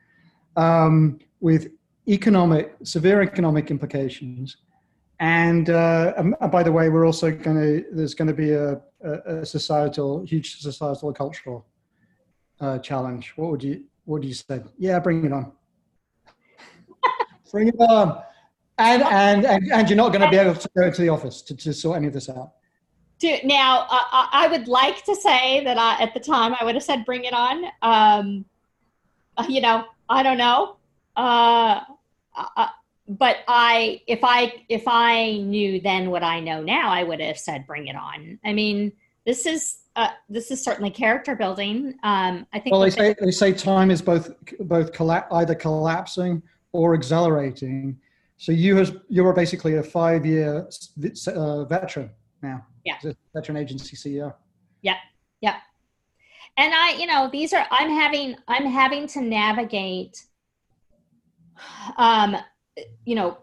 um, 0.57 1.19
with 1.41 1.69
economic, 2.09 2.75
severe 2.85 3.21
economic 3.21 3.71
implications. 3.71 4.57
And, 5.19 5.71
uh, 5.71 6.13
and 6.17 6.37
by 6.51 6.63
the 6.63 6.73
way, 6.73 6.89
we're 6.89 7.07
also 7.07 7.31
going 7.31 7.57
to, 7.57 7.85
there's 7.91 8.15
going 8.15 8.29
to 8.29 8.35
be 8.35 8.53
a, 8.53 8.81
a, 9.03 9.47
societal, 9.47 10.25
huge 10.25 10.61
societal 10.61 11.13
cultural 11.13 11.67
uh, 12.61 12.79
challenge. 12.81 13.33
What 13.37 13.51
would 13.51 13.63
you, 13.63 13.85
what 14.05 14.21
do 14.21 14.29
you 14.29 14.35
say? 14.35 14.61
Yeah, 14.79 14.99
bring 14.99 15.25
it 15.25 15.33
on. 15.33 15.53
bring 17.51 17.69
it 17.69 17.77
on. 17.79 18.23
And, 18.79 19.03
and, 19.05 19.47
and, 19.47 19.73
and 19.73 19.89
you're 19.89 19.97
not 19.97 20.09
going 20.09 20.21
to 20.21 20.29
be 20.31 20.37
able 20.37 20.55
to 20.55 20.69
go 20.77 20.91
to 20.91 21.01
the 21.01 21.09
office 21.09 21.41
to, 21.43 21.57
to 21.57 21.73
sort 21.73 21.97
any 21.97 22.09
of 22.09 22.13
this 22.13 22.29
out. 22.29 22.53
To, 23.21 23.47
now, 23.47 23.87
uh, 23.91 24.27
I 24.33 24.49
would 24.51 24.69
like 24.69 25.03
to 25.07 25.17
say 25.17 25.65
that 25.65 25.79
I, 25.79 26.03
at 26.03 26.13
the 26.13 26.21
time 26.21 26.55
I 26.61 26.65
would 26.65 26.75
have 26.75 26.85
said, 26.85 27.07
bring 27.07 27.25
it 27.25 27.33
on. 27.33 27.65
Um, 27.81 28.45
uh, 29.39 29.47
you 29.49 29.63
know, 29.63 29.87
I 30.11 30.23
don't 30.23 30.37
know. 30.37 30.77
Uh, 31.17 31.81
uh, 32.37 32.69
but 33.09 33.39
I, 33.47 34.03
if 34.07 34.21
I, 34.23 34.65
if 34.69 34.85
I 34.87 35.39
knew 35.39 35.81
then 35.81 36.11
what 36.11 36.23
I 36.23 36.41
know 36.41 36.63
now, 36.63 36.91
I 36.91 37.03
would 37.03 37.21
have 37.21 37.39
said, 37.39 37.67
bring 37.67 37.87
it 37.87 37.97
on. 37.97 38.39
I 38.45 38.53
mean, 38.53 38.93
this 39.25 39.47
is 39.47 39.79
uh, 39.97 40.11
this 40.29 40.51
is 40.51 40.63
certainly 40.63 40.91
character 40.91 41.35
building. 41.35 41.95
Um, 42.03 42.47
I 42.53 42.61
think. 42.61 42.73
Well, 42.73 42.83
they 42.83 42.91
say 42.91 43.15
they 43.19 43.31
say 43.31 43.53
time 43.53 43.91
is 43.91 44.03
both 44.03 44.31
both 44.61 44.93
colla- 44.93 45.27
either 45.33 45.55
collapsing 45.55 46.43
or 46.73 46.95
accelerating. 46.95 47.99
So 48.37 48.53
you 48.53 48.77
has 48.77 48.93
you 49.09 49.27
are 49.27 49.33
basically 49.33 49.77
a 49.77 49.83
five 49.83 50.27
year 50.27 50.69
uh, 51.29 51.65
veteran 51.65 52.11
now. 52.43 52.67
Yeah. 52.85 52.99
Veteran 53.35 53.57
agency 53.57 53.97
CEO. 53.97 54.35
Yeah. 54.83 54.97
Yeah. 55.41 55.57
And 56.59 56.73
I, 56.75 56.93
you 56.93 57.07
know, 57.07 57.29
these 57.33 57.53
are 57.53 57.67
I'm 57.71 57.91
having 57.91 58.37
I'm 58.49 58.67
having 58.67 59.07
to 59.09 59.21
navigate. 59.21 60.25
Um, 61.97 62.37
you 63.05 63.15
know, 63.15 63.39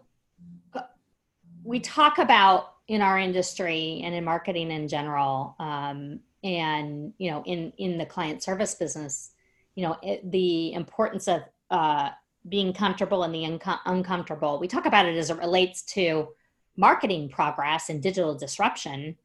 we 1.64 1.80
talk 1.80 2.18
about 2.18 2.74
in 2.88 3.02
our 3.02 3.18
industry 3.18 4.02
and 4.04 4.14
in 4.14 4.24
marketing 4.24 4.72
in 4.72 4.88
general 4.88 5.56
um, 5.60 6.20
and 6.44 7.14
you 7.18 7.32
know 7.32 7.42
in 7.46 7.72
in 7.78 7.98
the 7.98 8.06
client 8.06 8.44
service 8.44 8.76
business 8.76 9.32
you 9.76 9.84
know 9.84 9.98
it, 10.04 10.30
the 10.30 10.74
importance 10.74 11.28
of 11.28 11.42
uh, 11.72 12.10
being 12.50 12.74
comfortable 12.74 13.24
and 13.24 13.34
the 13.34 13.46
unco- 13.46 13.80
uncomfortable. 13.86 14.60
We 14.60 14.68
talk 14.68 14.86
about 14.86 15.06
it 15.06 15.16
as 15.16 15.30
it 15.30 15.38
relates 15.38 15.82
to 15.94 16.28
marketing 16.76 17.30
progress 17.30 17.90
and 17.90 18.04
digital 18.04 18.36
disruption 18.36 19.16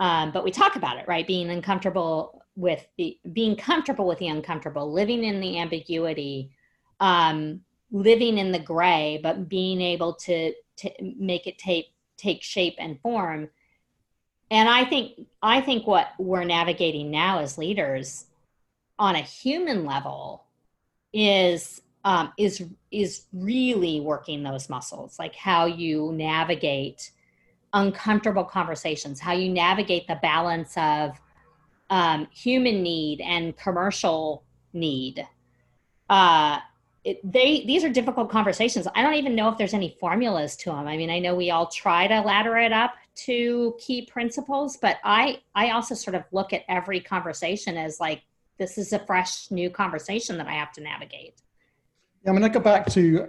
um, 0.00 0.32
but 0.32 0.42
we 0.42 0.50
talk 0.50 0.74
about 0.74 0.98
it 0.98 1.06
right? 1.06 1.26
Being 1.26 1.50
uncomfortable 1.50 2.42
with 2.56 2.86
the 2.98 3.18
being 3.32 3.56
comfortable 3.56 4.06
with 4.06 4.18
the 4.18 4.28
uncomfortable 4.28 4.92
living 4.92 5.22
in 5.22 5.40
the 5.40 5.58
ambiguity 5.58 6.50
um, 7.00 7.60
living 7.94 8.38
in 8.38 8.52
the 8.52 8.58
gray 8.58 9.20
but 9.22 9.48
being 9.48 9.80
able 9.80 10.12
to 10.12 10.52
to 10.76 10.90
make 11.00 11.46
it 11.46 11.56
take 11.58 11.86
take 12.16 12.42
shape 12.42 12.74
and 12.78 13.00
form. 13.00 13.48
And 14.50 14.68
i 14.68 14.84
think 14.84 15.26
i 15.42 15.60
think 15.60 15.86
what 15.86 16.08
we're 16.18 16.44
navigating 16.44 17.10
now 17.10 17.38
as 17.38 17.56
leaders 17.56 18.26
on 18.98 19.16
a 19.16 19.22
human 19.22 19.84
level 19.84 20.44
is 21.12 21.80
um, 22.04 22.32
is 22.36 22.62
is 22.90 23.24
really 23.32 24.00
working 24.00 24.42
those 24.42 24.68
muscles 24.68 25.18
like 25.18 25.34
how 25.34 25.64
you 25.64 26.12
navigate 26.12 27.10
uncomfortable 27.72 28.44
conversations 28.44 29.18
how 29.18 29.32
you 29.32 29.48
navigate 29.48 30.06
the 30.06 30.16
balance 30.16 30.76
of 30.76 31.18
um, 31.90 32.26
human 32.32 32.82
need 32.82 33.20
and 33.20 33.56
commercial 33.56 34.44
need. 34.72 35.26
Uh, 36.08 36.58
it, 37.04 37.20
they 37.30 37.64
these 37.66 37.84
are 37.84 37.90
difficult 37.90 38.30
conversations. 38.30 38.88
I 38.94 39.02
don't 39.02 39.14
even 39.14 39.34
know 39.34 39.48
if 39.50 39.58
there's 39.58 39.74
any 39.74 39.96
formulas 40.00 40.56
to 40.56 40.70
them 40.70 40.86
i 40.86 40.96
mean 40.96 41.10
i 41.10 41.18
know 41.18 41.34
we 41.34 41.50
all 41.50 41.66
try 41.66 42.06
to 42.06 42.20
ladder 42.20 42.56
it 42.56 42.72
up 42.72 42.94
to 43.14 43.76
key 43.78 44.06
principles 44.06 44.76
but 44.76 44.98
i 45.04 45.38
i 45.54 45.70
also 45.70 45.94
sort 45.94 46.14
of 46.14 46.24
look 46.32 46.52
at 46.52 46.62
every 46.68 47.00
conversation 47.00 47.76
as 47.76 48.00
like 48.00 48.22
this 48.58 48.78
is 48.78 48.92
a 48.92 48.98
fresh 49.00 49.50
new 49.50 49.70
conversation 49.70 50.36
that 50.38 50.46
i 50.46 50.52
have 50.52 50.72
to 50.72 50.80
navigate. 50.80 51.42
Yeah 52.24 52.30
i 52.30 52.34
mean 52.34 52.44
i 52.44 52.48
go 52.48 52.60
back 52.60 52.86
to 52.90 53.28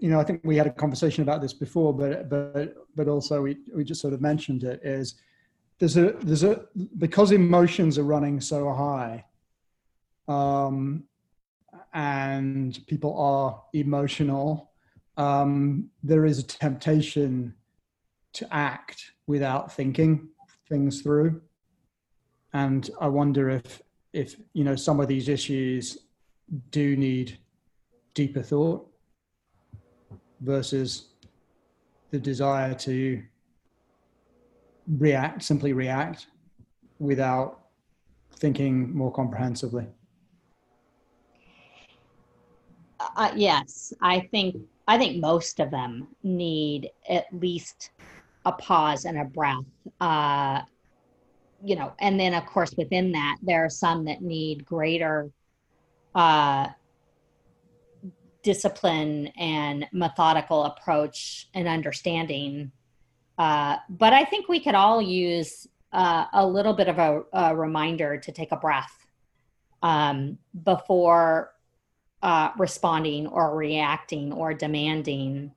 you 0.00 0.10
know 0.10 0.18
i 0.18 0.24
think 0.24 0.40
we 0.44 0.56
had 0.56 0.66
a 0.66 0.70
conversation 0.72 1.22
about 1.22 1.40
this 1.40 1.52
before 1.52 1.94
but 1.94 2.28
but 2.28 2.74
but 2.94 3.08
also 3.08 3.42
we 3.42 3.58
we 3.74 3.84
just 3.84 4.00
sort 4.00 4.14
of 4.14 4.20
mentioned 4.20 4.64
it 4.64 4.80
is 4.82 5.14
there's 5.78 5.96
a 5.96 6.12
there's 6.20 6.44
a 6.44 6.66
because 6.98 7.32
emotions 7.32 7.98
are 7.98 8.04
running 8.04 8.40
so 8.40 8.72
high 8.72 9.24
um 10.28 11.04
and 11.92 12.80
people 12.86 13.18
are 13.18 13.62
emotional 13.72 14.70
um 15.16 15.90
there 16.02 16.24
is 16.24 16.38
a 16.38 16.42
temptation 16.42 17.54
to 18.32 18.46
act 18.54 19.12
without 19.26 19.72
thinking 19.72 20.28
things 20.68 21.02
through. 21.02 21.40
And 22.52 22.88
I 23.00 23.08
wonder 23.08 23.50
if, 23.50 23.82
if 24.12 24.36
you 24.54 24.64
know, 24.64 24.76
some 24.76 25.00
of 25.00 25.08
these 25.08 25.28
issues 25.28 25.98
do 26.70 26.96
need 26.96 27.38
deeper 28.14 28.42
thought 28.42 28.86
versus 30.40 31.08
the 32.10 32.18
desire 32.18 32.74
to 32.74 33.22
react, 34.98 35.42
simply 35.42 35.72
react 35.72 36.26
without 36.98 37.66
thinking 38.36 38.94
more 38.94 39.12
comprehensively? 39.12 39.86
Uh, 43.00 43.32
yes, 43.34 43.92
I 44.02 44.20
think 44.30 44.56
I 44.86 44.98
think 44.98 45.18
most 45.18 45.60
of 45.60 45.70
them 45.70 46.08
need 46.22 46.90
at 47.08 47.26
least 47.32 47.90
a 48.44 48.52
pause 48.52 49.04
and 49.04 49.18
a 49.18 49.24
breath. 49.24 49.64
Uh, 50.00 50.62
you 51.62 51.76
know, 51.76 51.92
and 52.00 52.18
then 52.18 52.34
of 52.34 52.46
course 52.46 52.74
within 52.76 53.12
that 53.12 53.36
there 53.42 53.64
are 53.64 53.70
some 53.70 54.04
that 54.06 54.22
need 54.22 54.64
greater 54.64 55.30
uh, 56.14 56.68
discipline 58.42 59.28
and 59.38 59.86
methodical 59.92 60.64
approach 60.64 61.48
and 61.54 61.68
understanding. 61.68 62.72
Uh, 63.38 63.76
but 63.88 64.12
I 64.12 64.24
think 64.24 64.48
we 64.48 64.60
could 64.60 64.74
all 64.74 65.00
use 65.00 65.66
uh, 65.92 66.26
a 66.32 66.46
little 66.46 66.72
bit 66.72 66.88
of 66.88 66.98
a, 66.98 67.22
a, 67.32 67.56
reminder 67.56 68.18
to 68.18 68.32
take 68.32 68.52
a 68.52 68.56
breath 68.56 68.94
um, 69.82 70.38
before 70.64 71.52
uh, 72.22 72.50
responding 72.58 73.26
or 73.26 73.56
reacting 73.56 74.32
or 74.32 74.54
demanding. 74.54 75.52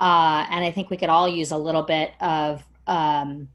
Uh, 0.00 0.46
and 0.50 0.64
I 0.64 0.70
think 0.70 0.90
we 0.90 0.96
could 0.96 1.08
all 1.08 1.28
use 1.28 1.52
a 1.52 1.56
little 1.56 1.82
bit 1.82 2.12
of, 2.20 2.64
um, 2.86 3.48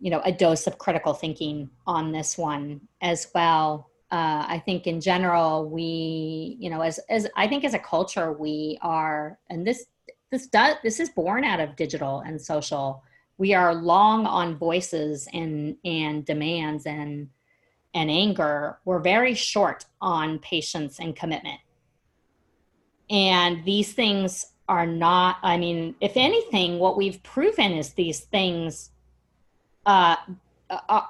you 0.00 0.10
know, 0.10 0.20
a 0.24 0.32
dose 0.32 0.66
of 0.66 0.78
critical 0.78 1.14
thinking 1.14 1.70
on 1.86 2.12
this 2.12 2.38
one 2.38 2.80
as 3.00 3.28
well. 3.34 3.90
Uh, 4.10 4.44
I 4.48 4.62
think 4.64 4.86
in 4.86 5.00
general, 5.00 5.68
we, 5.68 6.56
you 6.58 6.70
know, 6.70 6.80
as 6.80 6.98
as 7.10 7.26
I 7.36 7.46
think 7.46 7.64
as 7.64 7.74
a 7.74 7.78
culture, 7.78 8.32
we 8.32 8.78
are, 8.80 9.38
and 9.50 9.66
this 9.66 9.86
this 10.30 10.46
does 10.46 10.76
this 10.82 11.00
is 11.00 11.10
born 11.10 11.44
out 11.44 11.60
of 11.60 11.76
digital 11.76 12.20
and 12.20 12.40
social. 12.40 13.02
We 13.36 13.54
are 13.54 13.74
long 13.74 14.26
on 14.26 14.56
voices 14.56 15.28
and 15.32 15.76
and 15.84 16.24
demands 16.24 16.86
and 16.86 17.28
and 17.94 18.10
anger. 18.10 18.78
We're 18.84 19.00
very 19.00 19.34
short 19.34 19.86
on 20.00 20.38
patience 20.38 21.00
and 21.00 21.16
commitment. 21.16 21.60
And 23.10 23.64
these 23.64 23.92
things 23.92 24.52
are 24.68 24.86
not. 24.86 25.38
I 25.42 25.56
mean, 25.56 25.94
if 26.00 26.12
anything, 26.16 26.78
what 26.78 26.96
we've 26.96 27.22
proven 27.22 27.72
is 27.72 27.94
these 27.94 28.20
things 28.20 28.90
uh, 29.86 30.16
uh, 30.70 31.02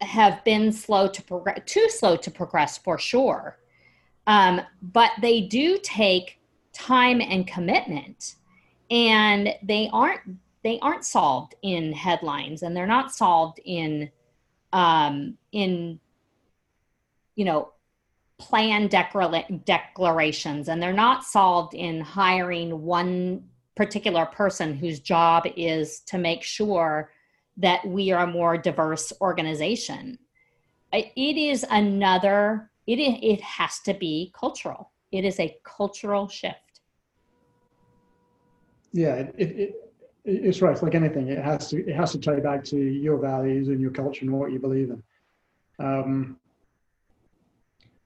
have 0.00 0.44
been 0.44 0.70
slow 0.72 1.08
to 1.08 1.22
progress, 1.22 1.60
too 1.66 1.88
slow 1.88 2.16
to 2.16 2.30
progress 2.30 2.76
for 2.78 2.98
sure. 2.98 3.58
Um, 4.26 4.60
but 4.82 5.12
they 5.20 5.42
do 5.42 5.78
take 5.82 6.40
time 6.72 7.20
and 7.20 7.46
commitment, 7.46 8.36
and 8.90 9.54
they 9.62 9.88
aren't 9.92 10.20
they 10.62 10.78
aren't 10.80 11.04
solved 11.04 11.54
in 11.62 11.92
headlines, 11.92 12.62
and 12.62 12.76
they're 12.76 12.86
not 12.86 13.14
solved 13.14 13.60
in 13.64 14.10
um, 14.74 15.38
in 15.52 16.00
you 17.36 17.44
know 17.46 17.70
plan 18.38 18.88
declara- 18.88 19.64
declarations, 19.64 20.68
and 20.68 20.82
they're 20.82 20.92
not 20.92 21.24
solved 21.24 21.72
in 21.72 22.00
hiring 22.00 22.82
one 22.82 23.44
particular 23.76 24.26
person 24.26 24.74
whose 24.74 25.00
job 25.00 25.46
is 25.56 26.00
to 26.00 26.18
make 26.18 26.42
sure 26.42 27.10
that 27.56 27.86
we 27.86 28.10
are 28.10 28.24
a 28.24 28.30
more 28.30 28.58
diverse 28.58 29.12
organization. 29.20 30.18
It 30.92 31.36
is 31.36 31.64
another, 31.70 32.70
it, 32.86 32.98
it 32.98 33.40
has 33.40 33.80
to 33.80 33.94
be 33.94 34.32
cultural. 34.38 34.90
It 35.10 35.24
is 35.24 35.38
a 35.40 35.56
cultural 35.64 36.28
shift. 36.28 36.80
Yeah, 38.92 39.14
it, 39.14 39.34
it, 39.38 39.93
it's 40.24 40.62
right. 40.62 40.72
It's 40.72 40.82
like 40.82 40.94
anything. 40.94 41.28
It 41.28 41.42
has 41.44 41.68
to 41.70 41.86
it 41.86 41.94
has 41.94 42.12
to 42.12 42.18
tie 42.18 42.40
back 42.40 42.64
to 42.64 42.76
your 42.76 43.18
values 43.18 43.68
and 43.68 43.80
your 43.80 43.90
culture 43.90 44.24
and 44.24 44.32
what 44.32 44.52
you 44.52 44.58
believe 44.58 44.90
in. 44.90 45.02
Um, 45.78 46.38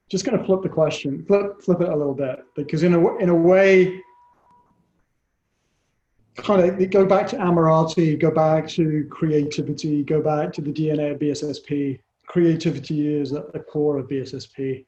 just 0.08 0.24
going 0.24 0.38
to 0.38 0.44
flip 0.44 0.62
the 0.62 0.68
question, 0.68 1.24
flip 1.26 1.62
flip 1.62 1.80
it 1.80 1.88
a 1.88 1.96
little 1.96 2.14
bit, 2.14 2.44
because 2.56 2.82
in 2.82 2.94
a 2.94 3.16
in 3.18 3.28
a 3.28 3.34
way, 3.34 4.02
kind 6.36 6.62
of 6.62 6.90
go 6.90 7.06
back 7.06 7.26
to 7.28 7.36
Ammirati, 7.36 8.18
go 8.18 8.30
back 8.30 8.66
to 8.68 9.06
creativity, 9.10 10.02
go 10.02 10.20
back 10.20 10.52
to 10.54 10.60
the 10.60 10.72
DNA 10.72 11.12
of 11.12 11.18
BSSP. 11.18 12.00
Creativity 12.26 13.14
is 13.14 13.32
at 13.32 13.52
the 13.52 13.60
core 13.60 13.98
of 13.98 14.08
BSSP, 14.08 14.84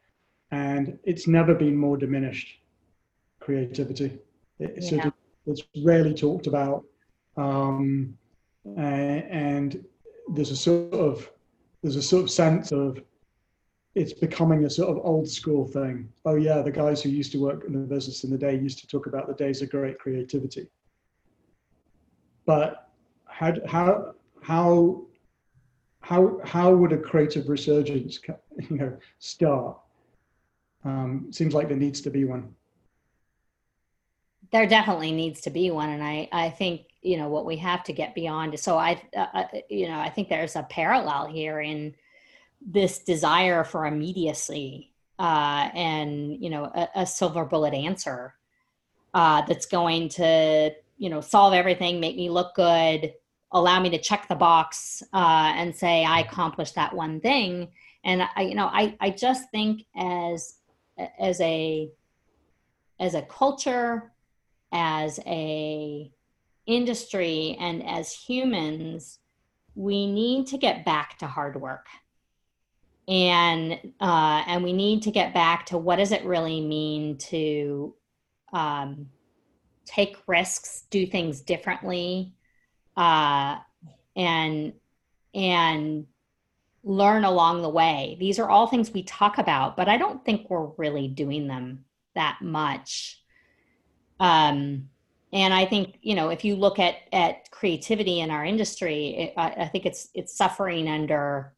and 0.51 0.99
it's 1.05 1.27
never 1.27 1.55
been 1.55 1.77
more 1.77 1.97
diminished. 1.97 2.59
Creativity, 3.41 4.19
it's, 4.59 4.93
yeah. 4.93 5.11
it's 5.47 5.63
rarely 5.83 6.13
talked 6.13 6.47
about, 6.47 6.85
um, 7.37 8.17
and 8.77 9.85
there's 10.29 10.51
a 10.51 10.57
sort 10.57 10.93
of 10.93 11.31
there's 11.83 11.97
a 11.97 12.03
sort 12.03 12.25
of 12.25 12.31
sense 12.31 12.73
of 12.73 13.01
it's 13.95 14.13
becoming 14.13 14.65
a 14.65 14.71
sort 14.71 14.89
of 14.89 15.05
old 15.05 15.29
school 15.29 15.67
thing. 15.67 16.09
Oh 16.25 16.37
yeah, 16.37 16.63
the 16.63 16.71
guys 16.71 17.03
who 17.03 17.09
used 17.09 17.33
to 17.33 17.39
work 17.39 17.65
in 17.67 17.73
the 17.73 17.79
business 17.81 18.23
in 18.25 18.31
the 18.31 18.39
day 18.39 18.55
used 18.57 18.79
to 18.81 18.87
talk 18.87 19.07
about 19.07 19.27
the 19.27 19.35
days 19.35 19.63
of 19.63 19.71
great 19.71 19.99
creativity. 19.99 20.69
But 22.47 22.89
how 23.27 23.55
how 23.67 24.15
how 24.43 25.03
how 26.01 26.41
how 26.45 26.75
would 26.75 26.93
a 26.93 26.99
creative 26.99 27.49
resurgence 27.49 28.21
you 28.71 28.77
know 28.77 28.97
start? 29.19 29.79
Um, 30.85 31.27
seems 31.31 31.53
like 31.53 31.69
there 31.69 31.77
needs 31.77 32.01
to 32.03 32.11
be 32.11 32.25
one. 32.25 32.55
There 34.51 34.67
definitely 34.67 35.13
needs 35.13 35.43
to 35.43 35.51
be 35.51 35.71
one 35.71 35.91
and 35.91 36.03
i 36.03 36.29
i 36.33 36.51
think 36.51 36.90
you 37.03 37.17
know 37.17 37.29
what 37.29 37.47
we 37.47 37.57
have 37.57 37.83
to 37.85 37.93
get 37.93 38.15
beyond. 38.15 38.59
So 38.59 38.77
i 38.77 39.03
uh, 39.17 39.27
uh, 39.35 39.45
you 39.69 39.89
know 39.89 39.99
i 39.99 40.11
think 40.11 40.29
there's 40.29 40.57
a 40.57 40.63
parallel 40.65 41.27
here 41.27 41.61
in 41.61 41.95
this 42.61 42.99
desire 42.99 43.65
for 43.65 43.87
immediacy 43.87 44.93
uh, 45.19 45.71
and 45.75 46.43
you 46.43 46.51
know 46.51 46.65
a, 46.65 46.89
a 46.97 47.07
silver 47.07 47.45
bullet 47.45 47.75
answer 47.75 48.35
uh, 49.15 49.43
that's 49.43 49.67
going 49.67 50.09
to 50.09 50.71
you 50.99 51.11
know 51.11 51.21
solve 51.21 51.55
everything 51.55 52.01
make 52.01 52.17
me 52.17 52.29
look 52.29 52.55
good 52.55 53.15
allow 53.53 53.81
me 53.81 53.91
to 53.91 53.99
check 53.99 54.29
the 54.29 54.35
box 54.35 55.03
uh, 55.13 55.53
and 55.57 55.75
say 55.75 56.05
i 56.05 56.21
accomplished 56.21 56.75
that 56.75 56.95
one 56.95 57.21
thing. 57.21 57.69
And 58.05 58.23
i 58.37 58.43
you 58.43 58.55
know 58.55 58.67
i 58.67 58.97
i 59.01 59.11
just 59.11 59.51
think 59.51 59.85
as 59.97 60.55
as 61.19 61.41
a 61.41 61.91
as 62.99 63.15
a 63.15 63.23
culture 63.23 64.13
as 64.73 65.19
a 65.27 66.13
industry 66.71 67.57
and 67.61 67.87
as 67.87 68.13
humans 68.13 69.19
we 69.75 70.11
need 70.11 70.47
to 70.47 70.59
get 70.59 70.85
back 70.85 71.19
to 71.19 71.27
hard 71.27 71.61
work 71.61 71.87
and 73.11 73.73
uh, 74.01 74.45
and 74.47 74.63
we 74.63 74.73
need 74.73 75.03
to 75.03 75.11
get 75.11 75.35
back 75.35 75.67
to 75.67 75.79
what 75.79 75.97
does 75.97 76.13
it 76.13 76.25
really 76.25 76.61
mean 76.61 77.19
to 77.19 77.95
um, 78.53 79.09
take 79.85 80.17
risks, 80.29 80.85
do 80.91 81.07
things 81.07 81.41
differently, 81.41 82.33
uh, 82.97 83.57
and 84.15 84.73
and 85.35 86.07
learn 86.85 87.25
along 87.25 87.63
the 87.63 87.69
way. 87.69 88.17
These 88.21 88.39
are 88.39 88.49
all 88.49 88.69
things 88.69 88.93
we 88.93 89.03
talk 89.03 89.39
about, 89.39 89.77
but 89.77 89.89
I 89.89 89.99
don't 89.99 90.25
think 90.25 90.49
we're 90.49 90.71
really 90.77 91.09
doing 91.09 91.49
them 91.49 91.85
that 92.15 92.39
much. 92.41 93.21
Um, 94.21 94.89
and 95.33 95.55
I 95.55 95.65
think 95.65 95.99
you 96.03 96.15
know 96.15 96.31
if 96.31 96.45
you 96.45 96.57
look 96.57 96.79
at 96.79 96.97
at 97.13 97.51
creativity 97.51 98.21
in 98.21 98.31
our 98.31 98.45
industry, 98.45 99.17
it, 99.17 99.35
I, 99.37 99.51
I 99.51 99.69
think 99.69 99.87
it's 99.87 100.09
it's 100.15 100.37
suffering 100.37 100.89
under 100.89 101.53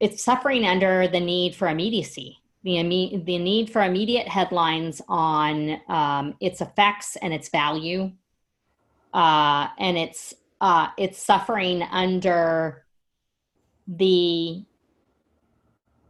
it's 0.00 0.22
suffering 0.22 0.66
under 0.66 1.06
the 1.06 1.20
need 1.20 1.54
for 1.54 1.68
immediacy 1.68 2.40
the, 2.62 3.22
the 3.24 3.38
need 3.38 3.70
for 3.70 3.82
immediate 3.82 4.28
headlines 4.28 5.00
on 5.08 5.80
um, 5.88 6.34
its 6.40 6.60
effects 6.60 7.16
and 7.16 7.32
its 7.32 7.48
value. 7.48 8.12
Uh, 9.14 9.68
and 9.78 9.96
it's, 9.96 10.34
uh, 10.60 10.88
it's 10.98 11.18
suffering 11.18 11.82
under 11.82 12.84
the 13.86 14.64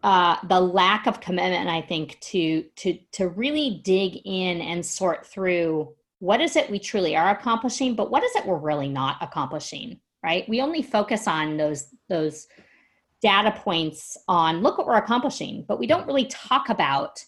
uh, 0.02 0.36
the 0.44 0.58
lack 0.58 1.06
of 1.06 1.20
commitment, 1.20 1.68
I 1.68 1.82
think, 1.82 2.18
to 2.20 2.64
to 2.76 2.98
to 3.12 3.28
really 3.28 3.82
dig 3.84 4.16
in 4.24 4.62
and 4.62 4.84
sort 4.84 5.26
through 5.26 5.94
what 6.20 6.40
is 6.40 6.54
it 6.54 6.70
we 6.70 6.78
truly 6.78 7.16
are 7.16 7.30
accomplishing, 7.30 7.94
but 7.94 8.10
what 8.10 8.22
is 8.22 8.30
it 8.36 8.46
we're 8.46 8.58
really 8.58 8.88
not 8.88 9.16
accomplishing, 9.20 9.98
right? 10.22 10.48
We 10.48 10.60
only 10.60 10.82
focus 10.82 11.26
on 11.26 11.56
those 11.56 11.94
those 12.08 12.46
data 13.22 13.50
points 13.50 14.16
on 14.28 14.62
look 14.62 14.78
what 14.78 14.86
we're 14.86 14.94
accomplishing, 14.94 15.64
but 15.66 15.78
we 15.78 15.86
don't 15.86 16.06
really 16.06 16.26
talk 16.26 16.68
about, 16.68 17.22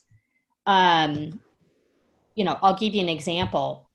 um, 0.67 1.41
you 2.35 2.45
know, 2.45 2.59
I'll 2.63 2.77
give 2.77 2.95
you 2.95 3.03
an 3.03 3.09
example 3.09 3.91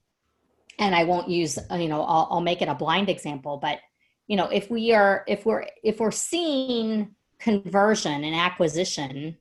and 0.79 0.93
I 0.93 1.03
won't 1.05 1.27
use, 1.27 1.57
you 1.71 1.87
know, 1.87 2.03
I'll, 2.03 2.27
I'll 2.31 2.41
make 2.41 2.61
it 2.61 2.67
a 2.67 2.75
blind 2.75 3.09
example, 3.09 3.57
but 3.57 3.79
you 4.27 4.35
know, 4.35 4.47
if 4.47 4.69
we 4.69 4.93
are, 4.93 5.23
if 5.27 5.45
we're, 5.45 5.65
if 5.83 5.99
we're 5.99 6.11
seeing 6.11 7.15
conversion 7.39 8.23
and 8.23 8.35
acquisition, 8.35 9.37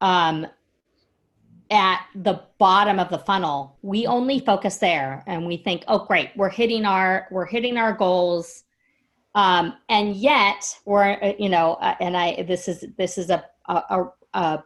um, 0.00 0.46
at 1.70 2.00
the 2.14 2.42
bottom 2.58 2.98
of 2.98 3.08
the 3.10 3.18
funnel 3.18 3.78
we 3.82 4.06
only 4.06 4.40
focus 4.40 4.78
there 4.78 5.22
and 5.26 5.46
we 5.46 5.56
think 5.56 5.84
oh 5.88 6.04
great 6.04 6.30
we're 6.36 6.48
hitting 6.48 6.84
our 6.84 7.28
we're 7.30 7.46
hitting 7.46 7.76
our 7.76 7.92
goals. 7.92 8.64
Um, 9.36 9.74
and 9.88 10.16
yet 10.16 10.76
we're 10.84 11.12
uh, 11.22 11.34
you 11.38 11.48
know 11.48 11.74
uh, 11.74 11.94
and 12.00 12.16
i 12.16 12.42
this 12.42 12.66
is 12.66 12.84
this 12.98 13.16
is 13.16 13.30
a 13.30 13.44
a, 13.66 14.06
a 14.34 14.64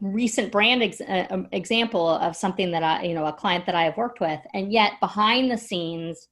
recent 0.00 0.52
brand 0.52 0.84
ex- 0.84 1.00
uh, 1.00 1.26
um, 1.30 1.48
example 1.50 2.08
of 2.08 2.36
something 2.36 2.70
that 2.70 2.84
i 2.84 3.02
you 3.02 3.14
know 3.14 3.26
a 3.26 3.32
client 3.32 3.66
that 3.66 3.74
i 3.74 3.82
have 3.82 3.96
worked 3.96 4.20
with. 4.20 4.40
And 4.54 4.72
yet 4.72 4.92
behind 5.00 5.50
the 5.50 5.58
scenes 5.58 6.28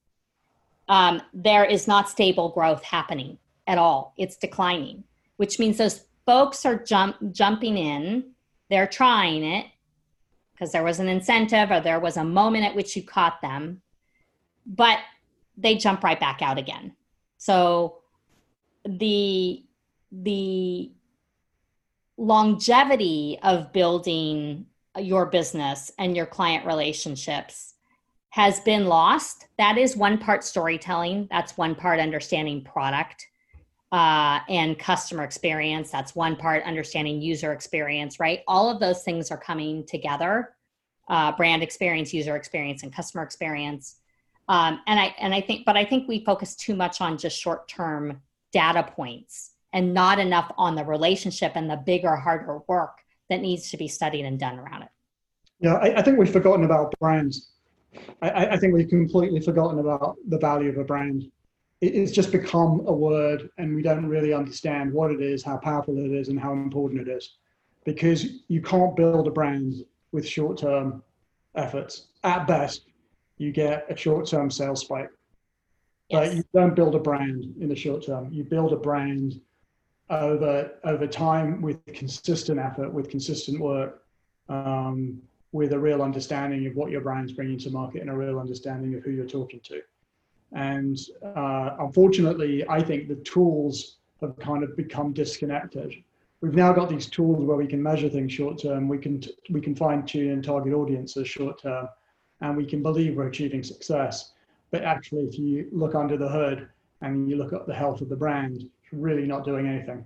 um, 0.87 1.21
there 1.33 1.65
is 1.65 1.85
not 1.85 2.07
stable 2.07 2.49
growth 2.49 2.81
happening 2.81 3.37
at 3.67 3.77
all. 3.77 4.13
It's 4.17 4.37
declining 4.37 5.03
which 5.37 5.59
means 5.59 5.77
those 5.77 6.05
folks 6.25 6.65
are 6.65 6.77
jump 6.77 7.15
jumping 7.31 7.77
in. 7.77 8.31
They're 8.69 8.87
trying 8.87 9.43
it 9.43 9.67
because 10.57 10.71
there 10.71 10.83
was 10.83 10.99
an 10.99 11.07
incentive 11.07 11.69
or 11.69 11.79
there 11.79 11.99
was 11.99 12.17
a 12.17 12.23
moment 12.23 12.65
at 12.65 12.75
which 12.75 12.95
you 12.95 13.03
caught 13.03 13.41
them, 13.41 13.81
but 14.65 14.99
they 15.55 15.75
jump 15.75 16.03
right 16.03 16.19
back 16.19 16.41
out 16.41 16.57
again. 16.57 16.95
So 17.37 17.99
the 18.85 19.63
the 20.11 20.91
longevity 22.17 23.37
of 23.43 23.71
building 23.71 24.65
your 24.97 25.27
business 25.27 25.91
and 25.99 26.15
your 26.15 26.25
client 26.25 26.65
relationships 26.65 27.75
has 28.29 28.59
been 28.61 28.85
lost. 28.85 29.47
That 29.57 29.77
is 29.77 29.95
one 29.95 30.17
part 30.17 30.43
storytelling. 30.43 31.27
That's 31.29 31.57
one 31.57 31.75
part 31.75 31.99
understanding 31.99 32.63
product 32.63 33.27
uh, 33.91 34.39
and 34.49 34.77
customer 34.77 35.23
experience. 35.23 35.91
That's 35.91 36.15
one 36.15 36.35
part, 36.35 36.63
understanding 36.63 37.21
user 37.21 37.53
experience, 37.53 38.19
right? 38.19 38.41
All 38.47 38.69
of 38.69 38.79
those 38.79 39.03
things 39.03 39.31
are 39.31 39.37
coming 39.37 39.85
together 39.85 40.53
uh, 41.09 41.31
brand 41.35 41.63
experience, 41.63 42.13
user 42.13 42.35
experience, 42.35 42.83
and 42.83 42.93
customer 42.93 43.23
experience. 43.23 43.95
Um, 44.49 44.81
and 44.87 44.99
I 44.99 45.15
and 45.19 45.33
I 45.33 45.41
think, 45.41 45.65
but 45.65 45.75
I 45.77 45.85
think 45.85 46.07
we 46.07 46.23
focus 46.23 46.55
too 46.55 46.75
much 46.75 47.01
on 47.01 47.17
just 47.17 47.39
short 47.39 47.67
term 47.67 48.21
data 48.51 48.83
points 48.83 49.51
and 49.73 49.93
not 49.93 50.19
enough 50.19 50.51
on 50.57 50.75
the 50.75 50.83
relationship 50.83 51.53
and 51.55 51.69
the 51.69 51.75
bigger, 51.75 52.15
harder 52.15 52.59
work 52.67 52.97
that 53.29 53.41
needs 53.41 53.69
to 53.71 53.77
be 53.77 53.87
studied 53.87 54.25
and 54.25 54.39
done 54.39 54.57
around 54.57 54.83
it. 54.83 54.89
Yeah, 55.59 55.75
I, 55.75 55.99
I 55.99 56.01
think 56.01 56.17
we've 56.17 56.31
forgotten 56.31 56.63
about 56.63 56.93
brands. 56.99 57.51
I, 58.21 58.47
I, 58.47 58.57
think 58.57 58.73
we've 58.73 58.87
completely 58.87 59.39
forgotten 59.41 59.79
about 59.79 60.17
the 60.27 60.37
value 60.37 60.69
of 60.69 60.77
a 60.77 60.83
brand 60.83 61.23
it's 61.79 62.11
just 62.11 62.31
become 62.31 62.83
a 62.87 62.93
word 62.93 63.49
and 63.57 63.75
we 63.75 63.83
don't 63.83 64.07
really 64.07 64.33
understand 64.33 64.91
what 64.91 65.11
it 65.11 65.21
is, 65.21 65.43
how 65.43 65.57
powerful 65.57 65.97
it 65.97 66.11
is, 66.11 66.29
and 66.29 66.39
how 66.39 66.53
important 66.53 67.07
it 67.07 67.11
is. 67.11 67.37
Because 67.85 68.25
you 68.47 68.61
can't 68.61 68.95
build 68.95 69.27
a 69.27 69.31
brand 69.31 69.85
with 70.11 70.27
short 70.27 70.57
term 70.57 71.03
efforts. 71.55 72.07
At 72.23 72.47
best, 72.47 72.87
you 73.37 73.51
get 73.51 73.85
a 73.89 73.95
short 73.95 74.27
term 74.27 74.49
sales 74.49 74.81
spike. 74.81 75.09
Yes. 76.09 76.29
But 76.29 76.35
you 76.37 76.43
don't 76.53 76.75
build 76.75 76.95
a 76.95 76.99
brand 76.99 77.53
in 77.59 77.69
the 77.69 77.75
short 77.75 78.05
term. 78.05 78.29
You 78.31 78.43
build 78.43 78.73
a 78.73 78.77
brand 78.77 79.39
over 80.09 80.71
over 80.83 81.05
time 81.05 81.61
with 81.61 81.85
consistent 81.85 82.59
effort, 82.59 82.91
with 82.91 83.09
consistent 83.09 83.59
work, 83.59 84.03
um, 84.49 85.21
with 85.51 85.73
a 85.73 85.79
real 85.79 86.01
understanding 86.01 86.65
of 86.65 86.75
what 86.75 86.91
your 86.91 87.01
brand's 87.01 87.33
bringing 87.33 87.59
to 87.59 87.69
market 87.69 88.01
and 88.01 88.09
a 88.09 88.15
real 88.15 88.39
understanding 88.39 88.95
of 88.95 89.03
who 89.03 89.11
you're 89.11 89.25
talking 89.25 89.59
to. 89.65 89.81
And 90.53 90.97
uh, 91.23 91.75
unfortunately, 91.79 92.65
I 92.67 92.81
think 92.81 93.07
the 93.07 93.15
tools 93.15 93.97
have 94.21 94.37
kind 94.39 94.63
of 94.63 94.75
become 94.75 95.13
disconnected. 95.13 95.93
We've 96.41 96.55
now 96.55 96.71
got 96.71 96.89
these 96.89 97.07
tools 97.07 97.43
where 97.43 97.57
we 97.57 97.67
can 97.67 97.81
measure 97.81 98.09
things 98.09 98.31
short 98.31 98.61
term. 98.61 98.87
We 98.87 98.99
can 98.99 99.23
we 99.49 99.59
can 99.59 99.75
fine 99.75 100.05
tune 100.05 100.31
and 100.31 100.43
target 100.43 100.73
audiences 100.73 101.27
short 101.27 101.61
term, 101.61 101.89
and 102.41 102.55
we 102.55 102.65
can 102.65 102.81
believe 102.83 103.15
we're 103.15 103.27
achieving 103.27 103.63
success. 103.63 104.33
But 104.71 104.83
actually, 104.83 105.23
if 105.23 105.39
you 105.39 105.67
look 105.71 105.95
under 105.95 106.17
the 106.17 106.29
hood 106.29 106.69
and 107.01 107.29
you 107.29 107.37
look 107.37 107.53
at 107.53 107.65
the 107.65 107.73
health 107.73 108.01
of 108.01 108.09
the 108.09 108.15
brand, 108.15 108.61
it's 108.61 108.93
really 108.93 109.25
not 109.25 109.45
doing 109.45 109.67
anything. 109.67 110.05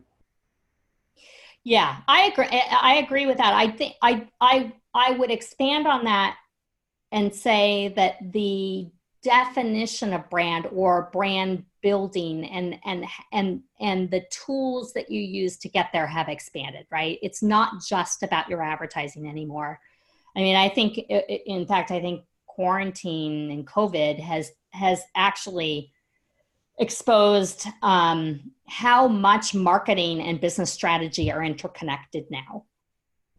Yeah, 1.63 1.97
I 2.07 2.23
agree. 2.23 2.47
I 2.49 3.03
agree 3.05 3.25
with 3.27 3.37
that. 3.37 3.53
I 3.53 3.69
think 3.69 3.95
I 4.01 4.27
I 4.39 4.73
I 4.93 5.11
would 5.11 5.31
expand 5.31 5.85
on 5.85 6.05
that 6.05 6.37
and 7.11 7.33
say 7.33 7.93
that 7.97 8.15
the 8.31 8.89
definition 9.23 10.13
of 10.13 10.29
brand 10.29 10.67
or 10.71 11.09
brand 11.13 11.63
building 11.81 12.45
and 12.45 12.79
and 12.85 13.05
and 13.31 13.61
and 13.79 14.09
the 14.09 14.23
tools 14.31 14.93
that 14.93 15.11
you 15.11 15.21
use 15.21 15.57
to 15.57 15.69
get 15.69 15.89
there 15.93 16.07
have 16.07 16.29
expanded 16.29 16.85
right? 16.91 17.19
It's 17.21 17.43
not 17.43 17.83
just 17.87 18.23
about 18.23 18.49
your 18.49 18.61
advertising 18.61 19.27
anymore. 19.27 19.79
I 20.35 20.39
mean 20.39 20.55
i 20.55 20.69
think 20.69 20.97
in 20.97 21.65
fact 21.65 21.91
i 21.91 21.99
think 21.99 22.23
quarantine 22.45 23.51
and 23.51 23.67
covid 23.67 24.19
has 24.19 24.51
has 24.71 25.01
actually 25.15 25.91
exposed 26.79 27.67
um, 27.83 28.51
how 28.67 29.07
much 29.07 29.53
marketing 29.53 30.21
and 30.21 30.41
business 30.41 30.71
strategy 30.71 31.31
are 31.31 31.43
interconnected 31.43 32.25
now 32.31 32.65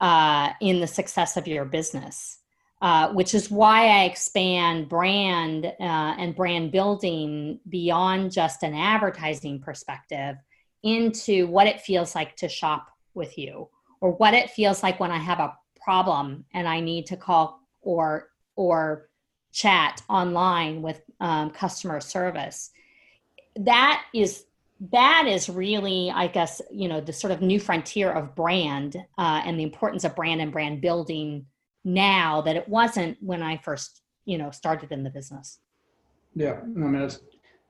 uh, 0.00 0.52
in 0.60 0.80
the 0.80 0.86
success 0.86 1.36
of 1.36 1.48
your 1.48 1.64
business 1.64 2.38
uh, 2.82 3.12
which 3.12 3.32
is 3.32 3.48
why 3.48 3.86
I 3.86 4.04
expand 4.04 4.88
brand 4.88 5.66
uh, 5.66 5.72
and 5.78 6.34
brand 6.34 6.72
building 6.72 7.60
beyond 7.68 8.32
just 8.32 8.64
an 8.64 8.74
advertising 8.74 9.60
perspective 9.60 10.36
into 10.82 11.46
what 11.46 11.68
it 11.68 11.80
feels 11.80 12.16
like 12.16 12.34
to 12.38 12.48
shop 12.48 12.88
with 13.14 13.38
you 13.38 13.68
or 14.00 14.10
what 14.10 14.34
it 14.34 14.50
feels 14.50 14.82
like 14.82 14.98
when 14.98 15.12
I 15.12 15.18
have 15.18 15.38
a 15.38 15.56
problem 15.80 16.44
and 16.54 16.66
I 16.66 16.80
need 16.80 17.06
to 17.06 17.16
call 17.16 17.60
or 17.82 18.30
or 18.56 19.08
chat 19.52 20.02
online 20.08 20.82
with 20.82 21.00
um, 21.20 21.50
customer 21.50 22.00
service. 22.00 22.72
That 23.54 24.02
is 24.12 24.44
that 24.90 25.26
is 25.28 25.48
really, 25.48 26.10
I 26.10 26.26
guess, 26.26 26.60
you 26.72 26.88
know, 26.88 27.00
the 27.00 27.12
sort 27.12 27.32
of 27.32 27.40
new 27.40 27.60
frontier 27.60 28.10
of 28.10 28.34
brand 28.34 28.96
uh, 29.16 29.42
and 29.44 29.56
the 29.56 29.62
importance 29.62 30.02
of 30.02 30.16
brand 30.16 30.40
and 30.40 30.50
brand 30.50 30.80
building 30.80 31.46
now 31.84 32.40
that 32.42 32.56
it 32.56 32.68
wasn't 32.68 33.16
when 33.20 33.42
I 33.42 33.56
first, 33.56 34.02
you 34.24 34.38
know, 34.38 34.50
started 34.50 34.92
in 34.92 35.02
the 35.02 35.10
business. 35.10 35.58
Yeah, 36.34 36.60
I 36.62 36.66
mean, 36.66 36.94
it's 37.02 37.20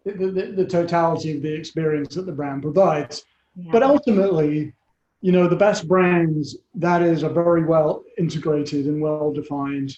the, 0.05 0.13
the, 0.13 0.53
the 0.57 0.67
totality 0.67 1.37
of 1.37 1.43
the 1.43 1.53
experience 1.53 2.15
that 2.15 2.27
the 2.27 2.33
brand 2.33 2.63
provides. 2.63 3.25
Yeah. 3.57 3.73
But 3.73 3.83
ultimately, 3.83 4.73
you 5.21 5.33
know, 5.33 5.49
the 5.49 5.57
best 5.57 5.87
brands, 5.87 6.57
that 6.75 7.03
is 7.03 7.23
a 7.23 7.29
very 7.29 7.65
well 7.65 8.05
integrated 8.19 8.87
and 8.87 9.01
well 9.01 9.33
defined. 9.33 9.97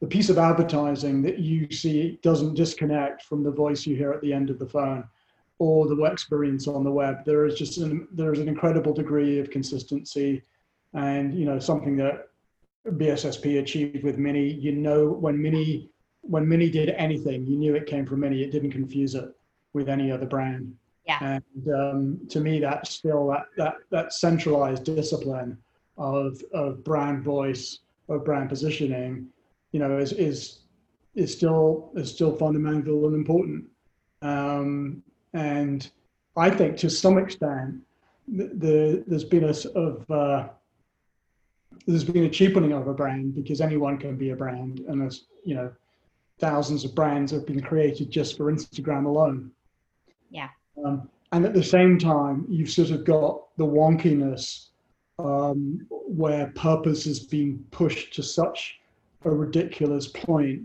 The 0.00 0.06
piece 0.08 0.28
of 0.28 0.38
advertising 0.38 1.22
that 1.22 1.38
you 1.38 1.70
see 1.70 2.18
doesn't 2.22 2.54
disconnect 2.54 3.22
from 3.22 3.42
the 3.42 3.50
voice 3.50 3.86
you 3.86 3.96
hear 3.96 4.12
at 4.12 4.20
the 4.20 4.32
end 4.32 4.50
of 4.50 4.58
the 4.58 4.66
phone 4.66 5.04
or 5.58 5.86
the 5.86 6.02
experience 6.04 6.66
on 6.66 6.82
the 6.82 6.90
web. 6.90 7.24
There 7.24 7.46
is 7.46 7.54
just 7.54 7.78
an, 7.78 8.08
there 8.12 8.32
is 8.32 8.40
an 8.40 8.48
incredible 8.48 8.92
degree 8.92 9.38
of 9.38 9.50
consistency 9.50 10.42
and, 10.92 11.32
you 11.32 11.46
know, 11.46 11.58
something 11.58 11.96
that 11.96 12.28
BSSP 12.86 13.60
achieved 13.60 14.04
with 14.04 14.18
Mini. 14.18 14.52
You 14.52 14.72
know, 14.72 15.08
when 15.08 15.40
Mini 15.40 15.90
when 16.22 16.48
Mini 16.48 16.70
did 16.70 16.90
anything, 16.90 17.46
you 17.46 17.56
knew 17.56 17.74
it 17.74 17.86
came 17.86 18.06
from 18.06 18.20
Mini. 18.20 18.42
It 18.42 18.50
didn't 18.50 18.70
confuse 18.70 19.14
it 19.14 19.28
with 19.72 19.88
any 19.88 20.10
other 20.10 20.26
brand. 20.26 20.74
Yeah. 21.06 21.18
And 21.20 21.74
um, 21.74 22.20
to 22.30 22.40
me, 22.40 22.60
that's 22.60 22.90
still 22.90 23.28
that 23.28 23.46
that 23.56 23.76
that 23.90 24.12
centralized 24.12 24.84
discipline 24.84 25.58
of 25.98 26.42
of 26.52 26.82
brand 26.82 27.22
voice, 27.22 27.80
of 28.08 28.24
brand 28.24 28.48
positioning, 28.48 29.28
you 29.72 29.80
know, 29.80 29.98
is 29.98 30.12
is 30.12 30.60
is 31.14 31.32
still 31.32 31.90
is 31.94 32.10
still 32.10 32.34
fundamental 32.36 33.06
and 33.06 33.14
important. 33.14 33.64
Um, 34.22 35.02
and 35.34 35.90
I 36.36 36.50
think 36.50 36.78
to 36.78 36.90
some 36.90 37.18
extent, 37.18 37.76
the, 38.28 38.44
the 38.54 39.04
there's 39.06 39.24
been 39.24 39.44
a 39.44 39.54
sort 39.54 39.76
of 39.76 40.10
uh, 40.10 40.48
there's 41.86 42.04
been 42.04 42.24
a 42.24 42.30
cheapening 42.30 42.72
of 42.72 42.86
a 42.86 42.94
brand 42.94 43.34
because 43.34 43.60
anyone 43.60 43.98
can 43.98 44.16
be 44.16 44.30
a 44.30 44.36
brand, 44.36 44.80
and 44.80 45.00
there's 45.00 45.26
you 45.44 45.54
know 45.54 45.72
thousands 46.38 46.84
of 46.84 46.94
brands 46.94 47.30
have 47.32 47.46
been 47.46 47.60
created 47.60 48.10
just 48.10 48.36
for 48.36 48.52
Instagram 48.52 49.06
alone. 49.06 49.50
Yeah. 50.30 50.48
Um, 50.84 51.08
and 51.32 51.44
at 51.44 51.54
the 51.54 51.62
same 51.62 51.98
time, 51.98 52.46
you've 52.48 52.70
sort 52.70 52.90
of 52.90 53.04
got 53.04 53.56
the 53.56 53.66
wonkiness 53.66 54.68
um, 55.18 55.86
where 55.90 56.48
purpose 56.54 57.04
has 57.04 57.20
been 57.20 57.64
pushed 57.70 58.14
to 58.14 58.22
such 58.22 58.78
a 59.24 59.30
ridiculous 59.30 60.08
point, 60.08 60.62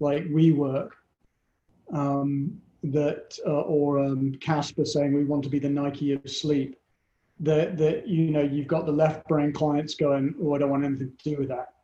like 0.00 0.24
WeWork, 0.24 0.90
um, 1.92 2.60
that 2.84 3.38
uh, 3.46 3.62
or 3.62 4.00
um, 4.00 4.34
Casper 4.40 4.84
saying 4.84 5.14
we 5.14 5.24
want 5.24 5.44
to 5.44 5.48
be 5.48 5.58
the 5.58 5.68
Nike 5.68 6.12
of 6.12 6.28
sleep 6.30 6.76
that 7.42 7.76
that 7.76 8.08
you 8.08 8.30
know 8.30 8.40
you've 8.40 8.68
got 8.68 8.86
the 8.86 8.92
left 8.92 9.26
brain 9.28 9.52
clients 9.52 9.94
going, 9.94 10.34
oh, 10.40 10.54
I 10.54 10.58
don't 10.58 10.70
want 10.70 10.84
anything 10.84 11.12
to 11.16 11.30
do 11.30 11.36
with 11.38 11.48
that. 11.48 11.74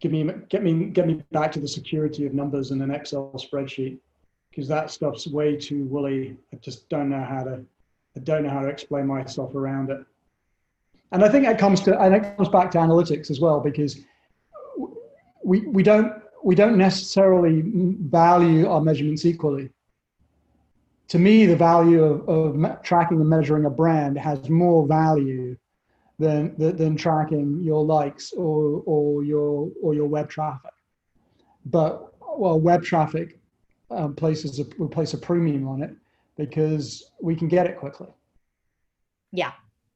Give 0.00 0.12
me 0.12 0.30
get 0.48 0.62
me 0.62 0.86
get 0.86 1.06
me 1.06 1.22
back 1.32 1.52
to 1.52 1.60
the 1.60 1.68
security 1.68 2.24
of 2.26 2.32
numbers 2.32 2.70
in 2.70 2.80
an 2.80 2.90
Excel 2.90 3.32
spreadsheet 3.36 3.98
because 4.50 4.66
that 4.68 4.90
stuff's 4.90 5.26
way 5.26 5.56
too 5.56 5.84
woolly. 5.84 6.36
I 6.52 6.56
just 6.56 6.88
don't 6.88 7.10
know 7.10 7.22
how 7.22 7.42
to 7.42 7.64
I 8.16 8.20
don't 8.20 8.44
know 8.44 8.50
how 8.50 8.62
to 8.62 8.68
explain 8.68 9.06
myself 9.06 9.54
around 9.54 9.90
it. 9.90 10.00
And 11.12 11.24
I 11.24 11.28
think 11.28 11.44
that 11.44 11.58
comes 11.58 11.80
to 11.82 12.00
and 12.00 12.14
it 12.14 12.36
comes 12.36 12.48
back 12.48 12.70
to 12.72 12.78
analytics 12.78 13.30
as 13.30 13.40
well 13.40 13.60
because 13.60 13.98
we, 15.44 15.60
we 15.66 15.82
don't 15.82 16.12
we 16.44 16.54
don't 16.54 16.78
necessarily 16.78 17.62
value 17.64 18.68
our 18.68 18.80
measurements 18.80 19.26
equally. 19.26 19.70
To 21.10 21.18
me, 21.18 21.44
the 21.44 21.56
value 21.56 22.04
of, 22.04 22.28
of 22.28 22.82
tracking 22.84 23.20
and 23.20 23.28
measuring 23.28 23.64
a 23.64 23.70
brand 23.70 24.16
has 24.16 24.48
more 24.48 24.86
value 24.86 25.56
than, 26.20 26.54
than 26.56 26.96
tracking 26.96 27.60
your 27.64 27.84
likes 27.84 28.32
or, 28.32 28.82
or 28.86 29.24
your 29.24 29.70
or 29.82 29.92
your 29.92 30.06
web 30.06 30.28
traffic. 30.30 30.70
But 31.66 32.14
well, 32.38 32.60
web 32.60 32.84
traffic 32.84 33.40
um, 33.90 34.14
places 34.14 34.60
a, 34.60 34.66
will 34.78 34.88
place 34.88 35.12
a 35.12 35.18
premium 35.18 35.66
on 35.66 35.82
it 35.82 35.96
because 36.36 37.10
we 37.20 37.34
can 37.34 37.48
get 37.48 37.66
it 37.66 37.76
quickly. 37.76 38.08
Yeah, 39.32 39.52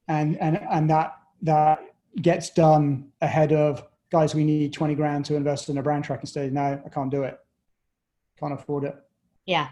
and 0.09 0.37
and 0.41 0.59
and 0.69 0.91
that 0.91 1.17
that 1.43 1.79
gets 2.23 2.51
done 2.51 3.13
ahead 3.21 3.53
of 3.53 3.87
guys. 4.11 4.35
We 4.35 4.43
need 4.43 4.73
twenty 4.73 4.97
grand 4.97 5.27
to 5.27 5.37
invest 5.37 5.69
in 5.69 5.79
a 5.79 5.83
brand 5.83 6.03
tracking 6.03 6.27
study. 6.27 6.51
No, 6.51 6.83
I 6.85 6.89
can't 6.89 7.11
do 7.11 7.23
it. 7.23 7.39
Can't 8.41 8.53
afford 8.53 8.83
it. 8.83 8.97
Yeah, 9.47 9.69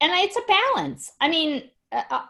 and 0.00 0.12
it's 0.12 0.36
a 0.36 0.74
balance. 0.74 1.12
I 1.20 1.28
mean, 1.28 1.70
uh, 1.92 2.02
uh 2.10 2.22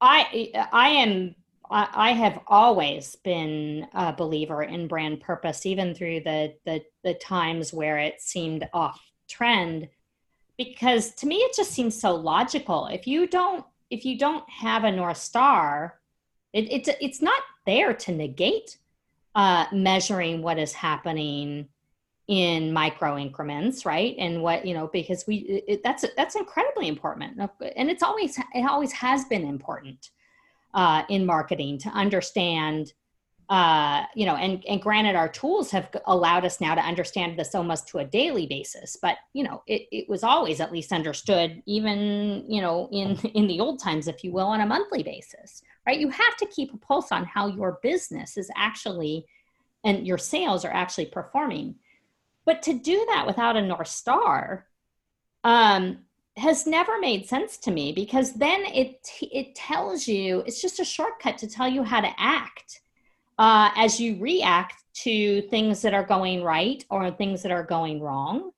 I 0.00 0.68
I 0.72 0.88
am 0.88 1.34
I 1.70 2.12
have 2.12 2.40
always 2.46 3.16
been 3.16 3.88
a 3.94 4.12
believer 4.12 4.62
in 4.62 4.86
brand 4.86 5.20
purpose, 5.20 5.64
even 5.64 5.94
through 5.94 6.20
the, 6.20 6.54
the, 6.66 6.82
the 7.02 7.14
times 7.14 7.72
where 7.72 7.98
it 7.98 8.20
seemed 8.20 8.68
off 8.72 9.00
trend, 9.28 9.88
because 10.58 11.14
to 11.16 11.26
me 11.26 11.36
it 11.36 11.56
just 11.56 11.72
seems 11.72 11.98
so 11.98 12.14
logical. 12.14 12.86
If 12.86 13.06
you 13.06 13.26
don't 13.26 13.64
if 13.90 14.04
you 14.04 14.18
don't 14.18 14.48
have 14.48 14.84
a 14.84 14.90
north 14.90 15.16
star, 15.16 16.00
it, 16.52 16.70
it's 16.70 16.88
it's 17.00 17.22
not 17.22 17.42
there 17.66 17.94
to 17.94 18.12
negate 18.12 18.78
uh, 19.34 19.66
measuring 19.72 20.42
what 20.42 20.58
is 20.58 20.72
happening 20.72 21.68
in 22.28 22.72
micro 22.72 23.18
increments 23.18 23.84
right? 23.84 24.14
And 24.18 24.42
what 24.42 24.64
you 24.64 24.74
know 24.74 24.88
because 24.88 25.26
we 25.26 25.62
it, 25.68 25.82
that's 25.82 26.04
that's 26.16 26.36
incredibly 26.36 26.88
important. 26.88 27.38
And 27.76 27.90
it's 27.90 28.02
always 28.02 28.38
it 28.38 28.68
always 28.68 28.92
has 28.92 29.24
been 29.26 29.44
important 29.46 30.10
uh, 30.72 31.02
in 31.08 31.26
marketing 31.26 31.78
to 31.78 31.88
understand 31.90 32.92
uh, 33.50 34.04
you 34.14 34.24
know 34.24 34.36
and 34.36 34.64
and 34.66 34.80
granted 34.80 35.16
our 35.16 35.28
tools 35.28 35.70
have 35.70 35.94
allowed 36.06 36.46
us 36.46 36.60
now 36.60 36.74
to 36.74 36.80
understand 36.80 37.38
this 37.38 37.54
almost 37.54 37.86
to 37.88 37.98
a 37.98 38.04
daily 38.04 38.46
basis 38.46 38.96
but 39.02 39.18
you 39.34 39.44
know 39.44 39.62
it, 39.66 39.82
it 39.92 40.08
was 40.08 40.24
always 40.24 40.60
at 40.60 40.72
least 40.72 40.92
understood 40.92 41.62
even 41.66 42.42
you 42.48 42.62
know 42.62 42.88
in 42.90 43.18
in 43.34 43.46
the 43.46 43.60
old 43.60 43.82
times 43.82 44.08
if 44.08 44.24
you 44.24 44.32
will 44.32 44.46
on 44.46 44.62
a 44.62 44.66
monthly 44.66 45.02
basis 45.02 45.62
right? 45.86 46.00
You 46.00 46.10
have 46.10 46.36
to 46.38 46.46
keep 46.46 46.72
a 46.72 46.78
pulse 46.78 47.12
on 47.12 47.24
how 47.24 47.46
your 47.48 47.78
business 47.82 48.36
is 48.36 48.50
actually 48.56 49.26
and 49.84 50.06
your 50.06 50.18
sales 50.18 50.64
are 50.64 50.72
actually 50.72 51.06
performing 51.06 51.74
but 52.44 52.62
to 52.62 52.74
do 52.74 53.04
that 53.10 53.26
without 53.26 53.56
a 53.56 53.62
north 53.62 53.88
star 53.88 54.66
um, 55.44 55.98
has 56.36 56.66
never 56.66 56.98
made 56.98 57.28
sense 57.28 57.56
to 57.58 57.70
me 57.70 57.92
because 57.92 58.32
then 58.34 58.64
it 58.66 59.08
it 59.20 59.54
tells 59.54 60.08
you 60.08 60.42
it's 60.46 60.60
just 60.60 60.80
a 60.80 60.84
shortcut 60.84 61.38
to 61.38 61.46
tell 61.46 61.68
you 61.68 61.82
how 61.82 62.00
to 62.00 62.12
act 62.18 62.80
uh, 63.38 63.70
as 63.76 64.00
you 64.00 64.18
react 64.20 64.82
to 64.94 65.42
things 65.42 65.82
that 65.82 65.94
are 65.94 66.04
going 66.04 66.42
right 66.42 66.84
or 66.90 67.10
things 67.10 67.42
that 67.42 67.50
are 67.52 67.64
going 67.64 68.00
wrong. 68.00 68.50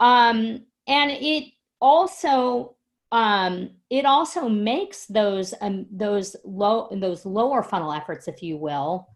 Um, 0.00 0.64
and 0.86 1.10
it 1.10 1.52
also 1.80 2.76
um, 3.12 3.70
it 3.90 4.04
also 4.04 4.48
makes 4.48 5.06
those 5.06 5.54
um, 5.60 5.86
those 5.90 6.36
low 6.44 6.88
those 6.90 7.24
lower 7.24 7.62
funnel 7.62 7.92
efforts 7.92 8.28
if 8.28 8.42
you 8.42 8.56
will 8.56 9.08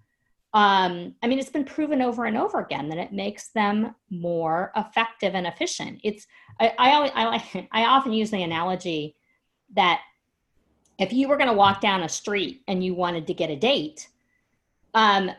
um, 0.55 1.15
I 1.23 1.27
mean, 1.27 1.39
it's 1.39 1.51
been 1.51 1.65
proven 1.65 2.01
over 2.01 2.25
and 2.25 2.37
over 2.37 2.61
again 2.61 2.89
that 2.89 2.99
it 2.99 3.13
makes 3.13 3.49
them 3.49 3.95
more 4.11 4.73
effective 4.77 5.35
and 5.35 5.47
efficient. 5.47 6.01
It's 6.03 6.27
I 6.59 6.75
I, 6.79 6.93
always, 6.93 7.11
I, 7.15 7.69
I 7.73 7.85
often 7.85 8.13
use 8.13 8.31
the 8.31 8.43
analogy 8.43 9.17
that 9.75 10.01
if 10.99 11.13
you 11.13 11.29
were 11.29 11.37
going 11.37 11.49
to 11.49 11.55
walk 11.55 11.81
down 11.81 12.03
a 12.03 12.09
street 12.09 12.63
and 12.67 12.83
you 12.83 12.95
wanted 12.95 13.27
to 13.27 13.35
get 13.35 13.51
a 13.51 13.57
date, 13.57 14.09
um, 14.95 15.31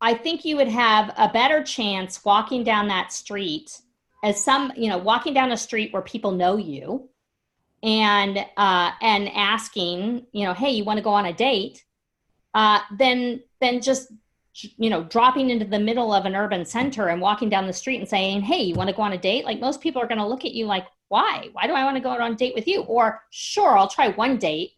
I 0.00 0.14
think 0.14 0.44
you 0.44 0.56
would 0.56 0.68
have 0.68 1.14
a 1.16 1.28
better 1.28 1.62
chance 1.62 2.24
walking 2.24 2.64
down 2.64 2.88
that 2.88 3.12
street 3.12 3.80
as 4.22 4.42
some 4.42 4.72
you 4.76 4.88
know 4.88 4.98
walking 4.98 5.34
down 5.34 5.52
a 5.52 5.56
street 5.56 5.92
where 5.92 6.02
people 6.02 6.32
know 6.32 6.56
you 6.56 7.08
and 7.82 8.38
uh, 8.56 8.90
and 9.00 9.28
asking 9.30 10.26
you 10.32 10.44
know 10.44 10.52
hey 10.52 10.70
you 10.70 10.84
want 10.84 10.96
to 10.96 11.02
go 11.02 11.10
on 11.10 11.26
a 11.26 11.32
date 11.32 11.84
uh, 12.54 12.80
than 12.98 13.40
than 13.60 13.80
just 13.80 14.12
you 14.76 14.90
know 14.90 15.04
dropping 15.04 15.50
into 15.50 15.64
the 15.64 15.78
middle 15.78 16.12
of 16.12 16.26
an 16.26 16.34
urban 16.34 16.64
center 16.64 17.08
and 17.08 17.20
walking 17.20 17.48
down 17.48 17.66
the 17.66 17.72
street 17.72 17.98
and 17.98 18.08
saying 18.08 18.40
hey 18.40 18.60
you 18.60 18.74
want 18.74 18.90
to 18.90 18.96
go 18.96 19.02
on 19.02 19.12
a 19.12 19.18
date? 19.18 19.44
Like 19.44 19.60
most 19.60 19.80
people 19.80 20.02
are 20.02 20.08
going 20.08 20.18
to 20.18 20.26
look 20.26 20.44
at 20.44 20.52
you 20.52 20.66
like 20.66 20.86
why? 21.08 21.48
Why 21.52 21.66
do 21.66 21.72
i 21.72 21.84
want 21.84 21.96
to 21.96 22.02
go 22.02 22.10
on 22.10 22.32
a 22.32 22.36
date 22.36 22.54
with 22.54 22.68
you? 22.68 22.82
Or 22.82 23.22
sure 23.30 23.76
i'll 23.76 23.88
try 23.88 24.08
one 24.08 24.36
date 24.36 24.72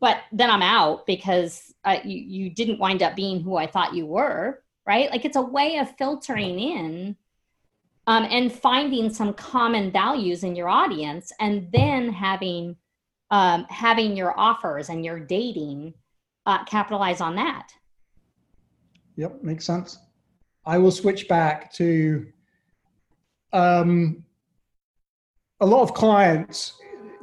but 0.00 0.18
then 0.32 0.50
i'm 0.50 0.62
out 0.62 1.06
because 1.06 1.72
uh, 1.84 1.98
you, 2.04 2.18
you 2.18 2.50
didn't 2.50 2.78
wind 2.78 3.02
up 3.02 3.14
being 3.14 3.40
who 3.40 3.56
i 3.56 3.66
thought 3.66 3.94
you 3.94 4.06
were 4.06 4.62
right? 4.86 5.10
Like 5.10 5.24
it's 5.24 5.36
a 5.36 5.42
way 5.42 5.78
of 5.78 5.96
filtering 5.96 6.58
in 6.58 7.16
um, 8.06 8.26
and 8.30 8.52
finding 8.52 9.10
some 9.10 9.32
common 9.34 9.92
values 9.92 10.42
in 10.42 10.56
your 10.56 10.68
audience 10.68 11.32
and 11.40 11.70
then 11.72 12.12
having 12.12 12.76
um, 13.30 13.64
having 13.70 14.16
your 14.16 14.38
offers 14.38 14.90
and 14.90 15.04
your 15.04 15.18
dating 15.18 15.94
uh, 16.46 16.64
capitalize 16.64 17.20
on 17.20 17.36
that. 17.36 17.68
Yep, 19.16 19.42
makes 19.42 19.64
sense. 19.64 19.98
I 20.64 20.78
will 20.78 20.90
switch 20.90 21.28
back 21.28 21.72
to 21.74 22.26
um, 23.52 24.24
a 25.60 25.66
lot 25.66 25.82
of 25.82 25.94
clients 25.94 26.74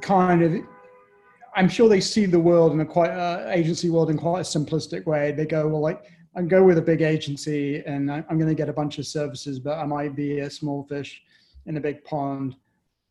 kind 0.02 0.42
of 0.42 0.54
I'm 1.56 1.68
sure 1.68 1.90
they 1.90 2.00
see 2.00 2.26
the 2.26 2.40
world 2.40 2.72
in 2.72 2.80
a 2.80 2.86
quite 2.86 3.12
uh, 3.12 3.46
agency 3.50 3.90
world 3.90 4.10
in 4.10 4.18
quite 4.18 4.40
a 4.40 4.44
simplistic 4.44 5.06
way. 5.06 5.32
They 5.32 5.46
go, 5.46 5.68
well, 5.68 5.82
like 5.82 6.04
I 6.36 6.42
go 6.44 6.64
with 6.64 6.78
a 6.78 6.82
big 6.82 7.02
agency 7.02 7.84
and 7.86 8.12
I, 8.12 8.24
am 8.30 8.38
going 8.38 8.48
to 8.48 8.56
get 8.56 8.70
a 8.70 8.74
bunch 8.74 8.98
of 9.00 9.06
services, 9.06 9.60
but 9.60 9.78
I 9.78 9.86
might 9.86 10.16
be 10.16 10.40
a 10.40 10.50
small 10.50 10.84
fish 10.84 11.22
in 11.66 11.76
a 11.78 11.82
big 11.82 12.04
pond. 12.04 12.56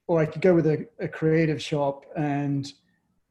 Or 0.07 0.21
I 0.21 0.27
could 0.27 0.41
go 0.41 0.55
with 0.55 0.67
a, 0.67 0.87
a 0.99 1.09
creative 1.09 1.61
shop 1.61 2.07
and 2.17 2.73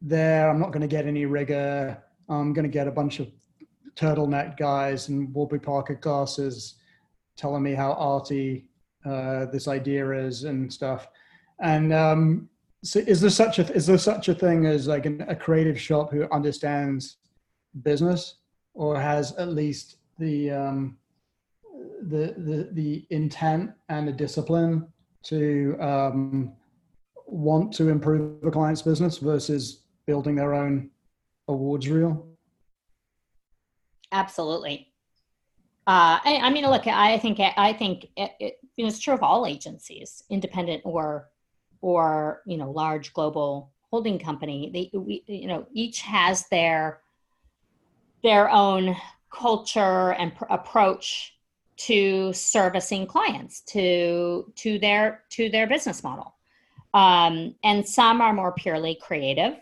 there 0.02 0.50
I'm 0.50 0.60
not 0.60 0.72
going 0.72 0.82
to 0.82 0.88
get 0.88 1.08
any 1.08 1.26
rigor. 1.26 2.04
I'm 2.30 2.54
going 2.54 2.64
to 2.64 2.72
get 2.72 2.88
a 2.88 2.92
bunch 2.92 3.20
of 3.20 3.28
turtleneck 3.96 4.58
guys 4.58 5.10
and 5.10 5.34
Warby 5.34 5.60
Parker 5.60 5.96
glasses 5.96 6.76
telling 7.36 7.64
me 7.64 7.74
how 7.74 7.94
arty 7.94 8.70
uh, 9.06 9.46
this 9.46 9.68
idea 9.68 10.12
is 10.12 10.44
and 10.44 10.72
stuff. 10.72 11.08
And 11.60 11.94
um, 11.94 12.50
so, 12.84 13.00
is 13.00 13.22
there 13.22 13.30
such 13.30 13.60
a 13.60 13.74
is 13.74 13.88
there 13.88 13.98
such 13.98 14.30
a 14.30 14.36
thing 14.36 14.66
as 14.66 14.88
like 14.88 15.06
an, 15.06 15.26
a 15.28 15.36
creative 15.36 15.80
shop 15.80 16.12
who 16.12 16.28
understands 16.32 17.18
business 17.84 18.36
or 18.74 19.00
has 19.00 19.36
at 19.38 19.50
least 19.50 19.98
the 20.20 20.52
um, 20.52 20.98
the 22.04 22.36
the 22.38 22.70
the 22.74 23.08
intent 23.10 23.72
and 23.90 24.08
the 24.08 24.12
discipline 24.12 24.88
to 25.24 25.76
um, 25.80 26.54
want 27.26 27.74
to 27.74 27.90
improve 27.90 28.44
a 28.44 28.52
client's 28.52 28.82
business 28.82 29.18
versus 29.18 29.84
building 30.06 30.36
their 30.36 30.54
own 30.54 30.90
awards 31.48 31.90
reel? 31.90 32.28
Absolutely. 34.12 34.88
Uh, 35.86 36.20
I, 36.24 36.40
I, 36.44 36.50
mean, 36.50 36.66
look, 36.66 36.86
I 36.88 37.18
think 37.20 37.40
I 37.40 37.72
think 37.74 38.08
it, 38.18 38.32
it, 38.40 38.60
you 38.76 38.84
know, 38.84 38.90
it's 38.90 39.00
true 39.00 39.14
of 39.14 39.24
all 39.24 39.46
agencies, 39.46 40.24
independent 40.30 40.82
or 40.84 41.30
or 41.82 42.42
you 42.46 42.58
know 42.58 42.72
large 42.72 43.14
global 43.14 43.72
holding 43.90 44.20
company. 44.20 44.70
They 44.74 44.98
we, 44.98 45.24
you 45.28 45.48
know 45.48 45.66
each 45.74 46.02
has 46.02 46.48
their 46.50 47.02
their 48.22 48.50
own 48.50 48.98
culture 49.30 50.12
and 50.14 50.36
pr- 50.36 50.46
approach 50.50 51.38
to 51.78 52.34
servicing 52.34 53.06
clients 53.08 53.62
to 53.62 54.52
to 54.56 54.80
their 54.80 55.24
to 55.30 55.50
their 55.50 55.68
business 55.68 56.04
model 56.04 56.36
um, 56.94 57.56
and 57.64 57.88
some 57.88 58.22
are 58.22 58.34
more 58.34 58.52
purely 58.52 58.96
creative 58.96 59.56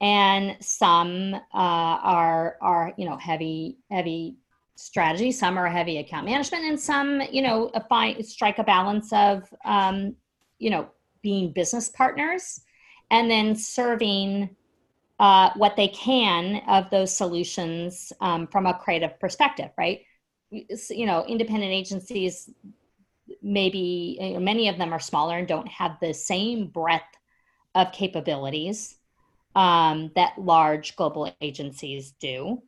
and 0.00 0.56
some 0.60 1.34
uh, 1.34 1.38
are 1.54 2.56
are 2.60 2.92
you 2.96 3.04
know 3.08 3.16
heavy 3.16 3.78
heavy 3.90 4.36
strategy. 4.76 5.30
Some 5.30 5.58
are 5.58 5.68
heavy 5.68 5.98
account 5.98 6.24
management 6.24 6.64
and 6.64 6.80
some 6.80 7.20
you 7.30 7.42
know 7.42 7.70
find 7.88 8.24
strike 8.24 8.58
a 8.58 8.64
balance 8.64 9.12
of 9.12 9.42
um, 9.64 10.16
you 10.58 10.70
know 10.70 10.88
being 11.22 11.52
business 11.52 11.88
partners 11.88 12.62
and 13.10 13.30
then 13.30 13.54
serving 13.54 14.56
uh, 15.18 15.50
what 15.56 15.76
they 15.76 15.88
can 15.88 16.62
of 16.66 16.88
those 16.90 17.14
solutions 17.14 18.12
um, 18.22 18.46
from 18.46 18.64
a 18.66 18.74
creative 18.74 19.18
perspective 19.20 19.70
right? 19.76 20.00
You 20.50 21.06
know 21.06 21.24
independent 21.26 21.72
agencies 21.72 22.50
maybe 23.42 24.18
many 24.40 24.68
of 24.68 24.78
them 24.78 24.92
are 24.92 24.98
smaller 24.98 25.38
and 25.38 25.46
don't 25.46 25.68
have 25.68 25.96
the 26.00 26.12
same 26.12 26.66
breadth 26.66 27.04
of 27.74 27.92
capabilities 27.92 28.96
um, 29.54 30.10
that 30.14 30.32
large 30.38 30.96
global 30.96 31.34
agencies 31.40 32.12
do. 32.20 32.62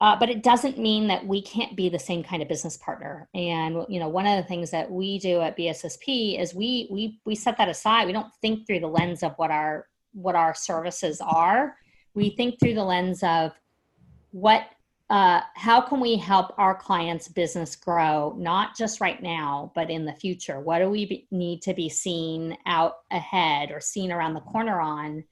uh, 0.00 0.14
but 0.18 0.28
it 0.28 0.42
doesn't 0.42 0.78
mean 0.78 1.08
that 1.08 1.26
we 1.26 1.40
can't 1.40 1.74
be 1.74 1.88
the 1.88 1.98
same 1.98 2.22
kind 2.22 2.42
of 2.42 2.48
business 2.48 2.76
partner. 2.76 3.28
And 3.34 3.86
you 3.88 3.98
know, 3.98 4.08
one 4.08 4.26
of 4.26 4.36
the 4.36 4.46
things 4.46 4.70
that 4.70 4.90
we 4.90 5.18
do 5.18 5.40
at 5.40 5.56
BSSP 5.56 6.38
is 6.38 6.54
we 6.54 6.88
we 6.90 7.18
we 7.24 7.34
set 7.34 7.56
that 7.58 7.68
aside. 7.68 8.06
We 8.06 8.12
don't 8.12 8.32
think 8.42 8.66
through 8.66 8.80
the 8.80 8.88
lens 8.88 9.22
of 9.22 9.32
what 9.36 9.50
our 9.50 9.86
what 10.12 10.34
our 10.34 10.54
services 10.54 11.20
are. 11.22 11.76
We 12.14 12.30
think 12.30 12.60
through 12.60 12.74
the 12.74 12.84
lens 12.84 13.22
of 13.22 13.52
what 14.32 14.66
uh, 15.08 15.40
how 15.54 15.80
can 15.80 16.00
we 16.00 16.16
help 16.16 16.52
our 16.58 16.74
clients 16.74 17.28
business 17.28 17.76
grow 17.76 18.34
not 18.36 18.76
just 18.76 19.00
right 19.00 19.22
now 19.22 19.70
but 19.74 19.88
in 19.88 20.04
the 20.04 20.12
future 20.12 20.58
what 20.58 20.80
do 20.80 20.90
we 20.90 21.06
be, 21.06 21.28
need 21.30 21.62
to 21.62 21.72
be 21.72 21.88
seen 21.88 22.56
out 22.66 22.94
ahead 23.12 23.70
or 23.70 23.80
seen 23.80 24.10
around 24.10 24.34
the 24.34 24.40
corner 24.40 24.80
on 24.80 25.22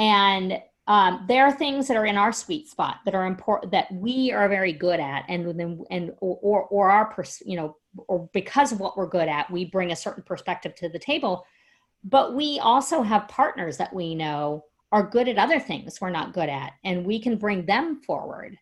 and 0.00 0.62
um, 0.86 1.26
there 1.28 1.44
are 1.44 1.52
things 1.52 1.86
that 1.86 1.96
are 1.96 2.06
in 2.06 2.16
our 2.16 2.32
sweet 2.32 2.66
spot 2.66 2.96
that 3.04 3.14
are 3.14 3.26
important 3.26 3.70
that 3.70 3.92
we 3.92 4.32
are 4.32 4.48
very 4.48 4.72
good 4.72 4.98
at 4.98 5.24
and 5.28 5.46
then 5.60 5.84
and 5.90 6.12
or 6.20 6.64
or 6.64 6.90
our 6.90 7.12
pers- 7.12 7.42
you 7.44 7.56
know 7.56 7.76
or 8.08 8.28
because 8.32 8.72
of 8.72 8.80
what 8.80 8.96
we're 8.96 9.06
good 9.06 9.28
at 9.28 9.50
we 9.50 9.66
bring 9.66 9.92
a 9.92 9.96
certain 9.96 10.22
perspective 10.24 10.74
to 10.74 10.88
the 10.88 10.98
table. 10.98 11.46
But 12.02 12.34
we 12.34 12.58
also 12.60 13.02
have 13.02 13.28
partners 13.28 13.76
that 13.76 13.92
we 13.92 14.14
know 14.14 14.64
are 14.90 15.02
good 15.06 15.28
at 15.28 15.38
other 15.38 15.60
things 15.60 16.00
we're 16.00 16.10
not 16.10 16.32
good 16.32 16.48
at 16.48 16.72
and 16.82 17.04
we 17.04 17.20
can 17.20 17.36
bring 17.36 17.66
them 17.66 18.00
forward. 18.00 18.56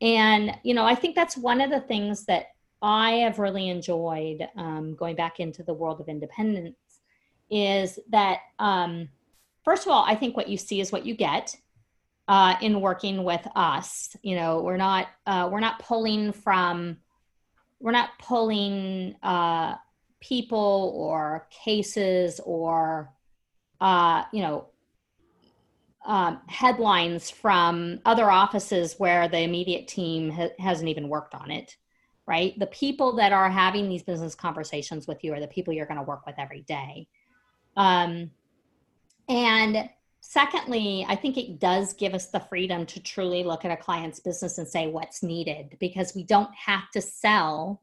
And 0.00 0.56
you 0.62 0.72
know 0.72 0.84
i 0.84 0.94
think 0.94 1.16
that's 1.16 1.36
one 1.36 1.60
of 1.60 1.70
the 1.70 1.80
things 1.80 2.26
that 2.26 2.46
i 2.80 3.10
have 3.12 3.38
really 3.38 3.70
enjoyed 3.70 4.46
um, 4.56 4.94
going 4.94 5.16
back 5.16 5.40
into 5.40 5.62
the 5.62 5.74
world 5.74 6.00
of 6.00 6.08
independence 6.08 6.76
is 7.50 7.98
that 8.10 8.40
um, 8.58 9.08
first 9.66 9.84
of 9.84 9.92
all 9.92 10.04
i 10.06 10.14
think 10.14 10.34
what 10.34 10.48
you 10.48 10.56
see 10.56 10.80
is 10.80 10.90
what 10.90 11.04
you 11.04 11.14
get 11.14 11.54
uh, 12.28 12.56
in 12.60 12.80
working 12.80 13.24
with 13.24 13.46
us. 13.54 14.16
You 14.22 14.36
know, 14.36 14.60
we're 14.62 14.76
not 14.76 15.08
uh, 15.26 15.48
we're 15.50 15.60
not 15.60 15.78
pulling 15.78 16.32
from 16.32 16.98
we're 17.80 17.92
not 17.92 18.10
pulling 18.18 19.14
uh, 19.22 19.76
people 20.20 20.92
or 20.96 21.46
cases 21.50 22.40
or 22.44 23.12
uh, 23.80 24.24
you 24.32 24.42
know 24.42 24.68
um, 26.04 26.40
headlines 26.48 27.30
from 27.30 28.00
other 28.04 28.30
offices 28.30 28.94
where 28.98 29.28
the 29.28 29.40
immediate 29.40 29.88
team 29.88 30.30
ha- 30.30 30.54
hasn't 30.58 30.88
even 30.88 31.08
worked 31.08 31.34
on 31.34 31.50
it. 31.50 31.76
Right, 32.26 32.58
the 32.58 32.66
people 32.66 33.14
that 33.16 33.32
are 33.32 33.48
having 33.48 33.88
these 33.88 34.02
business 34.02 34.34
conversations 34.34 35.06
with 35.06 35.22
you 35.22 35.32
are 35.32 35.38
the 35.38 35.46
people 35.46 35.72
you're 35.72 35.86
going 35.86 36.00
to 36.00 36.02
work 36.02 36.26
with 36.26 36.34
every 36.38 36.62
day. 36.62 37.06
Um, 37.76 38.32
and 39.28 39.88
Secondly, 40.28 41.06
I 41.08 41.14
think 41.14 41.38
it 41.38 41.60
does 41.60 41.92
give 41.92 42.12
us 42.12 42.26
the 42.26 42.40
freedom 42.40 42.84
to 42.86 43.00
truly 43.00 43.44
look 43.44 43.64
at 43.64 43.70
a 43.70 43.76
client's 43.76 44.18
business 44.18 44.58
and 44.58 44.66
say 44.66 44.88
what's 44.88 45.22
needed 45.22 45.76
because 45.78 46.16
we 46.16 46.24
don't 46.24 46.52
have 46.52 46.90
to 46.94 47.00
sell. 47.00 47.80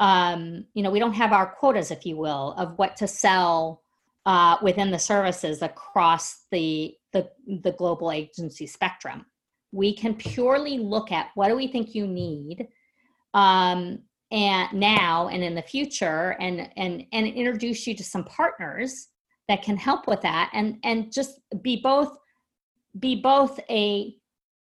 Um, 0.00 0.64
you 0.72 0.82
know, 0.82 0.90
we 0.90 0.98
don't 0.98 1.12
have 1.12 1.34
our 1.34 1.46
quotas, 1.46 1.90
if 1.90 2.06
you 2.06 2.16
will, 2.16 2.54
of 2.56 2.78
what 2.78 2.96
to 2.96 3.06
sell 3.06 3.82
uh, 4.24 4.56
within 4.62 4.90
the 4.90 4.98
services 4.98 5.60
across 5.60 6.46
the, 6.50 6.94
the 7.12 7.30
the 7.46 7.72
global 7.72 8.10
agency 8.10 8.66
spectrum. 8.66 9.26
We 9.72 9.94
can 9.94 10.14
purely 10.14 10.78
look 10.78 11.12
at 11.12 11.32
what 11.34 11.48
do 11.48 11.56
we 11.56 11.68
think 11.68 11.94
you 11.94 12.06
need, 12.06 12.66
um, 13.34 13.98
and 14.30 14.72
now 14.72 15.28
and 15.28 15.44
in 15.44 15.54
the 15.54 15.60
future, 15.60 16.34
and 16.40 16.70
and 16.78 17.04
and 17.12 17.26
introduce 17.26 17.86
you 17.86 17.94
to 17.94 18.02
some 18.04 18.24
partners 18.24 19.08
that 19.52 19.62
can 19.62 19.76
help 19.76 20.06
with 20.06 20.22
that. 20.22 20.50
And 20.54 20.78
and 20.82 21.12
just 21.12 21.40
be 21.60 21.76
both 21.82 22.16
be 22.98 23.20
both 23.20 23.60
a 23.68 24.16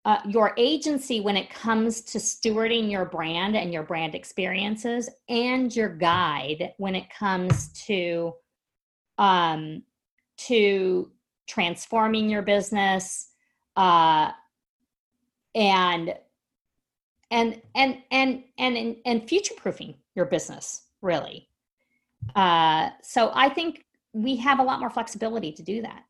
uh, 0.06 0.20
your 0.26 0.54
agency 0.58 1.20
when 1.20 1.36
it 1.36 1.50
comes 1.50 2.02
to 2.02 2.18
stewarding 2.18 2.90
your 2.90 3.04
brand 3.04 3.58
and 3.58 3.74
your 3.74 3.84
brand 3.84 4.16
experiences 4.16 5.10
and 5.28 5.76
your 5.76 5.90
guide 5.90 6.74
when 6.78 6.96
it 6.96 7.10
comes 7.10 7.68
to 7.74 8.34
um 9.18 9.84
to 10.38 11.12
transforming 11.48 12.30
your 12.30 12.42
business 12.42 13.32
uh 13.76 14.32
and 15.54 16.14
and 17.30 17.62
and 17.76 17.98
and 18.12 18.44
and 18.58 18.96
and, 19.06 19.28
future 19.28 19.56
proofing 19.58 19.96
your 20.16 20.26
business 20.26 20.84
really. 21.02 21.50
Uh 22.36 22.92
so 23.02 23.32
i 23.34 23.50
think 23.50 23.84
we 24.24 24.36
have 24.36 24.60
a 24.60 24.64
lot 24.64 24.80
more 24.80 24.90
flexibility 24.90 25.52
to 25.52 25.64
do 25.64 25.82
that 25.82 26.04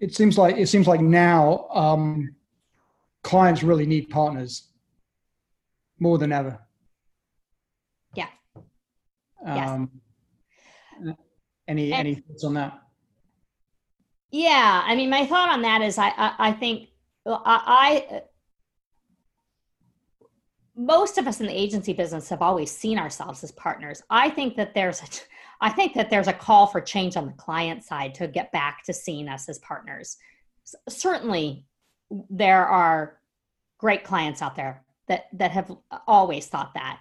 it 0.00 0.14
seems 0.14 0.38
like 0.38 0.56
it 0.56 0.68
seems 0.68 0.86
like 0.86 1.00
now 1.00 1.66
um, 1.70 2.34
clients 3.22 3.62
really 3.62 3.86
need 3.86 4.08
partners 4.08 4.68
more 5.98 6.18
than 6.18 6.32
ever 6.32 6.58
yeah 8.14 8.28
um, 9.44 9.90
yes. 11.04 11.14
any 11.68 11.92
and, 11.92 12.06
any 12.06 12.14
thoughts 12.14 12.44
on 12.44 12.54
that 12.54 12.80
yeah 14.30 14.82
i 14.84 14.94
mean 14.94 15.10
my 15.10 15.26
thought 15.26 15.50
on 15.50 15.62
that 15.62 15.82
is 15.82 15.98
i 15.98 16.08
i, 16.16 16.34
I 16.38 16.52
think 16.52 16.88
I, 17.26 18.04
I 18.14 18.22
most 20.74 21.18
of 21.18 21.26
us 21.26 21.40
in 21.40 21.46
the 21.46 21.52
agency 21.52 21.92
business 21.92 22.28
have 22.28 22.42
always 22.42 22.70
seen 22.70 22.98
ourselves 22.98 23.44
as 23.44 23.52
partners. 23.52 24.02
I 24.08 24.30
think 24.30 24.56
that 24.56 24.74
there's 24.74 25.02
a, 25.02 25.06
I 25.62 25.70
think 25.70 25.94
that 25.94 26.10
there's 26.10 26.26
a 26.28 26.32
call 26.32 26.66
for 26.66 26.80
change 26.80 27.16
on 27.16 27.26
the 27.26 27.32
client 27.32 27.84
side 27.84 28.14
to 28.16 28.26
get 28.26 28.50
back 28.50 28.82
to 28.84 28.92
seeing 28.92 29.28
us 29.28 29.48
as 29.48 29.60
partners. 29.60 30.16
S- 30.66 30.94
certainly, 30.94 31.64
there 32.28 32.66
are 32.66 33.18
great 33.78 34.02
clients 34.02 34.42
out 34.42 34.56
there 34.56 34.82
that 35.06 35.26
that 35.34 35.52
have 35.52 35.70
always 36.06 36.46
thought 36.48 36.74
that. 36.74 36.98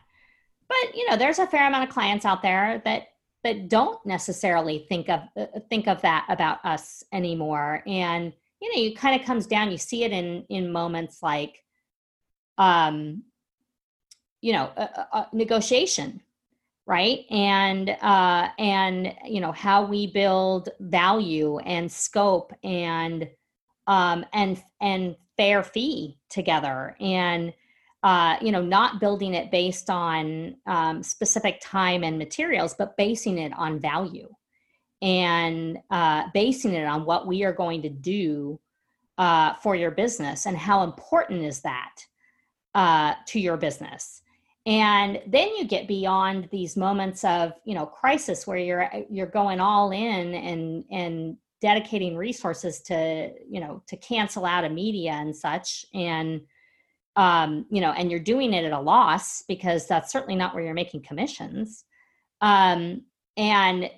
But 0.69 0.95
you 0.95 1.09
know, 1.09 1.17
there's 1.17 1.39
a 1.39 1.47
fair 1.47 1.67
amount 1.67 1.89
of 1.89 1.93
clients 1.93 2.23
out 2.23 2.43
there 2.43 2.81
that 2.85 3.07
that 3.43 3.67
don't 3.67 4.03
necessarily 4.05 4.85
think 4.87 5.09
of 5.09 5.21
uh, 5.35 5.47
think 5.69 5.87
of 5.87 6.01
that 6.03 6.27
about 6.29 6.63
us 6.63 7.03
anymore. 7.11 7.81
And 7.87 8.31
you 8.61 8.69
know, 8.69 8.91
it 8.91 8.95
kind 8.95 9.19
of 9.19 9.25
comes 9.25 9.47
down. 9.47 9.71
You 9.71 9.79
see 9.79 10.03
it 10.03 10.11
in 10.11 10.45
in 10.49 10.71
moments 10.71 11.23
like, 11.23 11.63
um, 12.59 13.23
you 14.39 14.53
know, 14.53 14.71
a, 14.77 14.83
a 15.13 15.27
negotiation 15.33 16.21
right? 16.87 17.25
And 17.29 17.89
uh 17.89 18.49
and 18.57 19.13
you 19.25 19.39
know 19.39 19.51
how 19.51 19.85
we 19.85 20.07
build 20.07 20.69
value 20.79 21.59
and 21.59 21.91
scope 21.91 22.53
and 22.63 23.29
um 23.87 24.25
and 24.33 24.61
and 24.81 25.15
fair 25.37 25.63
fee 25.63 26.17
together. 26.29 26.95
And 26.99 27.53
uh 28.03 28.37
you 28.41 28.51
know 28.51 28.61
not 28.61 28.99
building 28.99 29.35
it 29.35 29.51
based 29.51 29.89
on 29.89 30.55
um, 30.65 31.03
specific 31.03 31.61
time 31.61 32.03
and 32.03 32.17
materials 32.17 32.75
but 32.77 32.97
basing 32.97 33.37
it 33.37 33.53
on 33.55 33.79
value. 33.79 34.29
And 35.01 35.77
uh 35.91 36.25
basing 36.33 36.73
it 36.73 36.85
on 36.85 37.05
what 37.05 37.27
we 37.27 37.43
are 37.43 37.53
going 37.53 37.83
to 37.83 37.89
do 37.89 38.59
uh 39.17 39.53
for 39.55 39.75
your 39.75 39.91
business 39.91 40.45
and 40.47 40.57
how 40.57 40.83
important 40.83 41.43
is 41.43 41.61
that 41.61 41.95
uh 42.73 43.13
to 43.27 43.39
your 43.39 43.57
business 43.57 44.20
and 44.65 45.19
then 45.25 45.55
you 45.55 45.65
get 45.65 45.87
beyond 45.87 46.47
these 46.51 46.77
moments 46.77 47.23
of 47.23 47.53
you 47.65 47.73
know 47.73 47.85
crisis 47.85 48.45
where 48.45 48.57
you're 48.57 48.89
you're 49.09 49.25
going 49.25 49.59
all 49.59 49.91
in 49.91 50.35
and 50.35 50.85
and 50.91 51.37
dedicating 51.61 52.15
resources 52.15 52.81
to 52.81 53.31
you 53.49 53.59
know 53.59 53.81
to 53.87 53.97
cancel 53.97 54.45
out 54.45 54.65
a 54.65 54.69
media 54.69 55.11
and 55.13 55.35
such. 55.35 55.85
And 55.93 56.41
um 57.15 57.65
you 57.71 57.81
know 57.81 57.91
and 57.91 58.11
you're 58.11 58.19
doing 58.19 58.53
it 58.53 58.63
at 58.63 58.71
a 58.71 58.79
loss 58.79 59.43
because 59.47 59.87
that's 59.87 60.11
certainly 60.11 60.35
not 60.35 60.53
where 60.53 60.63
you're 60.63 60.73
making 60.73 61.01
commissions. 61.01 61.85
Um 62.41 63.03
and 63.37 63.89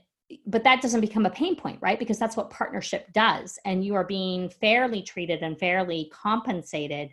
but 0.47 0.63
that 0.63 0.81
doesn't 0.81 1.01
become 1.01 1.25
a 1.25 1.29
pain 1.29 1.57
point 1.57 1.79
right? 1.81 1.99
Because 1.99 2.17
that's 2.17 2.37
what 2.37 2.49
partnership 2.49 3.11
does. 3.11 3.59
And 3.65 3.83
you 3.83 3.95
are 3.95 4.05
being 4.05 4.49
fairly 4.49 5.01
treated 5.01 5.41
and 5.41 5.59
fairly 5.59 6.09
compensated 6.13 7.11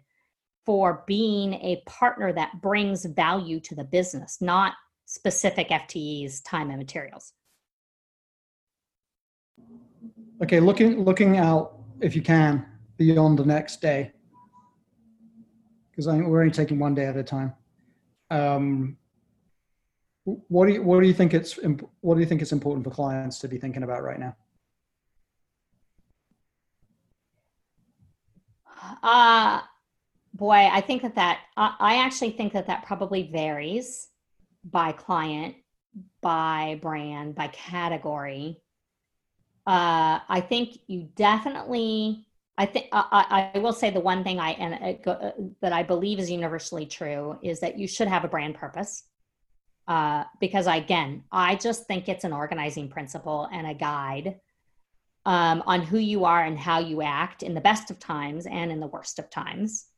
for 0.70 1.02
being 1.08 1.54
a 1.54 1.82
partner 1.84 2.32
that 2.32 2.60
brings 2.62 3.04
value 3.04 3.58
to 3.58 3.74
the 3.74 3.82
business, 3.82 4.40
not 4.40 4.74
specific 5.04 5.70
FTEs, 5.70 6.44
time 6.44 6.70
and 6.70 6.78
materials. 6.78 7.32
Okay, 10.40 10.60
looking 10.60 11.04
looking 11.04 11.38
out 11.38 11.80
if 12.00 12.14
you 12.14 12.22
can 12.22 12.64
beyond 12.98 13.36
the 13.36 13.44
next 13.44 13.80
day, 13.80 14.12
because 15.90 16.06
we're 16.06 16.40
only 16.40 16.52
taking 16.52 16.78
one 16.78 16.94
day 16.94 17.06
at 17.06 17.16
a 17.16 17.24
time. 17.24 17.52
Um, 18.30 18.96
what 20.22 20.68
do 20.68 20.74
you 20.74 20.84
what 20.84 21.00
do 21.00 21.08
you 21.08 21.14
think 21.14 21.34
it's 21.34 21.58
what 22.00 22.14
do 22.14 22.20
you 22.20 22.26
think 22.26 22.42
it's 22.42 22.52
important 22.52 22.84
for 22.84 22.92
clients 22.92 23.40
to 23.40 23.48
be 23.48 23.58
thinking 23.58 23.82
about 23.82 24.04
right 24.04 24.20
now? 24.20 24.36
Uh, 29.02 29.62
boy, 30.40 30.70
I 30.72 30.80
think 30.80 31.02
that 31.02 31.14
that 31.16 31.40
I 31.56 31.98
actually 31.98 32.30
think 32.30 32.54
that 32.54 32.66
that 32.66 32.84
probably 32.84 33.30
varies 33.30 34.08
by 34.64 34.92
client, 34.92 35.54
by 36.22 36.80
brand, 36.82 37.34
by 37.34 37.48
category. 37.48 38.62
Uh, 39.66 40.18
I 40.28 40.40
think 40.40 40.78
you 40.88 41.08
definitely. 41.14 42.26
I 42.56 42.66
think 42.66 42.88
I, 42.92 43.50
I 43.54 43.58
will 43.58 43.72
say 43.72 43.90
the 43.90 44.00
one 44.00 44.24
thing 44.24 44.38
I 44.38 44.50
and 44.52 44.98
uh, 45.06 45.30
that 45.60 45.72
I 45.72 45.82
believe 45.82 46.18
is 46.18 46.30
universally 46.30 46.86
true 46.86 47.38
is 47.42 47.60
that 47.60 47.78
you 47.78 47.86
should 47.86 48.08
have 48.08 48.24
a 48.24 48.28
brand 48.28 48.54
purpose. 48.54 49.04
Uh, 49.86 50.24
because 50.40 50.66
again, 50.66 51.24
I 51.32 51.56
just 51.56 51.86
think 51.86 52.08
it's 52.08 52.24
an 52.24 52.32
organizing 52.32 52.88
principle 52.88 53.48
and 53.52 53.66
a 53.66 53.74
guide 53.74 54.40
um, 55.26 55.62
on 55.66 55.82
who 55.82 55.98
you 55.98 56.24
are 56.24 56.44
and 56.44 56.58
how 56.58 56.78
you 56.78 57.02
act 57.02 57.42
in 57.42 57.54
the 57.54 57.60
best 57.60 57.90
of 57.90 57.98
times 57.98 58.46
and 58.46 58.70
in 58.70 58.80
the 58.80 58.86
worst 58.86 59.18
of 59.18 59.28
times. 59.30 59.89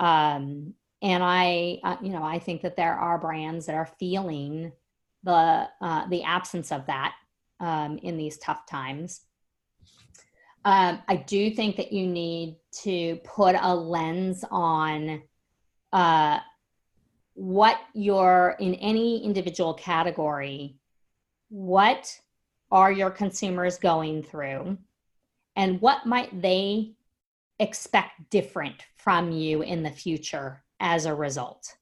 Um, 0.00 0.74
and 1.02 1.22
I, 1.22 1.80
uh, 1.84 1.96
you 2.02 2.10
know, 2.10 2.22
I 2.22 2.38
think 2.38 2.62
that 2.62 2.76
there 2.76 2.94
are 2.94 3.18
brands 3.18 3.66
that 3.66 3.74
are 3.74 3.88
feeling 3.98 4.72
the 5.22 5.68
uh, 5.80 6.08
the 6.08 6.22
absence 6.22 6.72
of 6.72 6.86
that 6.86 7.14
um, 7.60 7.98
in 7.98 8.16
these 8.16 8.38
tough 8.38 8.66
times. 8.66 9.22
Um, 10.64 11.00
I 11.08 11.16
do 11.16 11.50
think 11.50 11.76
that 11.76 11.92
you 11.92 12.06
need 12.06 12.56
to 12.82 13.16
put 13.24 13.56
a 13.60 13.74
lens 13.74 14.44
on 14.50 15.22
uh, 15.92 16.40
what 17.34 17.78
your 17.94 18.56
in 18.58 18.74
any 18.74 19.24
individual 19.24 19.74
category, 19.74 20.76
what 21.48 22.18
are 22.70 22.92
your 22.92 23.10
consumers 23.10 23.78
going 23.78 24.22
through, 24.22 24.76
and 25.56 25.80
what 25.80 26.06
might 26.06 26.42
they 26.42 26.92
expect 27.58 28.30
different 28.30 28.84
from 28.96 29.32
you 29.32 29.62
in 29.62 29.82
the 29.82 29.90
future 29.90 30.62
as 30.80 31.06
a 31.06 31.14
result. 31.14 31.76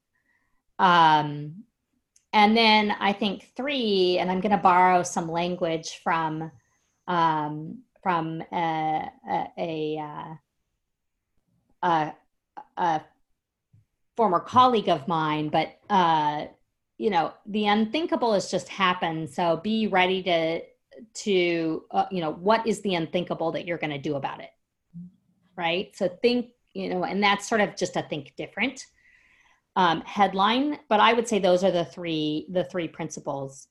Um, 0.78 1.64
and 2.32 2.56
then 2.56 2.94
I 3.00 3.12
think 3.12 3.50
three, 3.56 4.18
and 4.18 4.30
I'm 4.30 4.40
going 4.40 4.52
to 4.52 4.58
borrow 4.58 5.02
some 5.02 5.30
language 5.30 6.00
from 6.02 6.50
um, 7.08 7.78
from 8.02 8.42
a 8.52 9.10
a, 9.28 9.46
a, 9.58 9.98
uh, 9.98 10.34
a, 11.82 12.14
a 12.76 13.00
former 14.16 14.40
colleague 14.40 14.88
of 14.88 15.08
mine, 15.08 15.48
but 15.48 15.78
uh, 15.88 16.46
you 16.98 17.10
know 17.10 17.32
the 17.46 17.66
unthinkable 17.66 18.34
has 18.34 18.50
just 18.50 18.68
happened. 18.68 19.30
So 19.30 19.56
be 19.56 19.86
ready 19.86 20.22
to 20.24 20.60
to 21.24 21.84
uh, 21.90 22.06
you 22.10 22.20
know 22.20 22.32
what 22.32 22.66
is 22.66 22.80
the 22.82 22.94
unthinkable 22.94 23.52
that 23.52 23.66
you're 23.66 23.78
going 23.78 23.90
to 23.90 23.98
do 23.98 24.16
about 24.16 24.40
it, 24.40 24.50
right? 25.56 25.94
So 25.96 26.08
think 26.08 26.50
you 26.74 26.90
know, 26.90 27.04
and 27.04 27.22
that's 27.22 27.48
sort 27.48 27.62
of 27.62 27.74
just 27.74 27.96
a 27.96 28.02
think 28.02 28.34
different 28.36 28.84
um, 29.76 30.02
headline. 30.02 30.78
But 30.88 31.00
I 31.00 31.14
would 31.14 31.26
say 31.26 31.38
those 31.38 31.64
are 31.64 31.70
the 31.70 31.84
three 31.84 32.46
the 32.50 32.64
three 32.64 32.88
principles. 32.88 33.68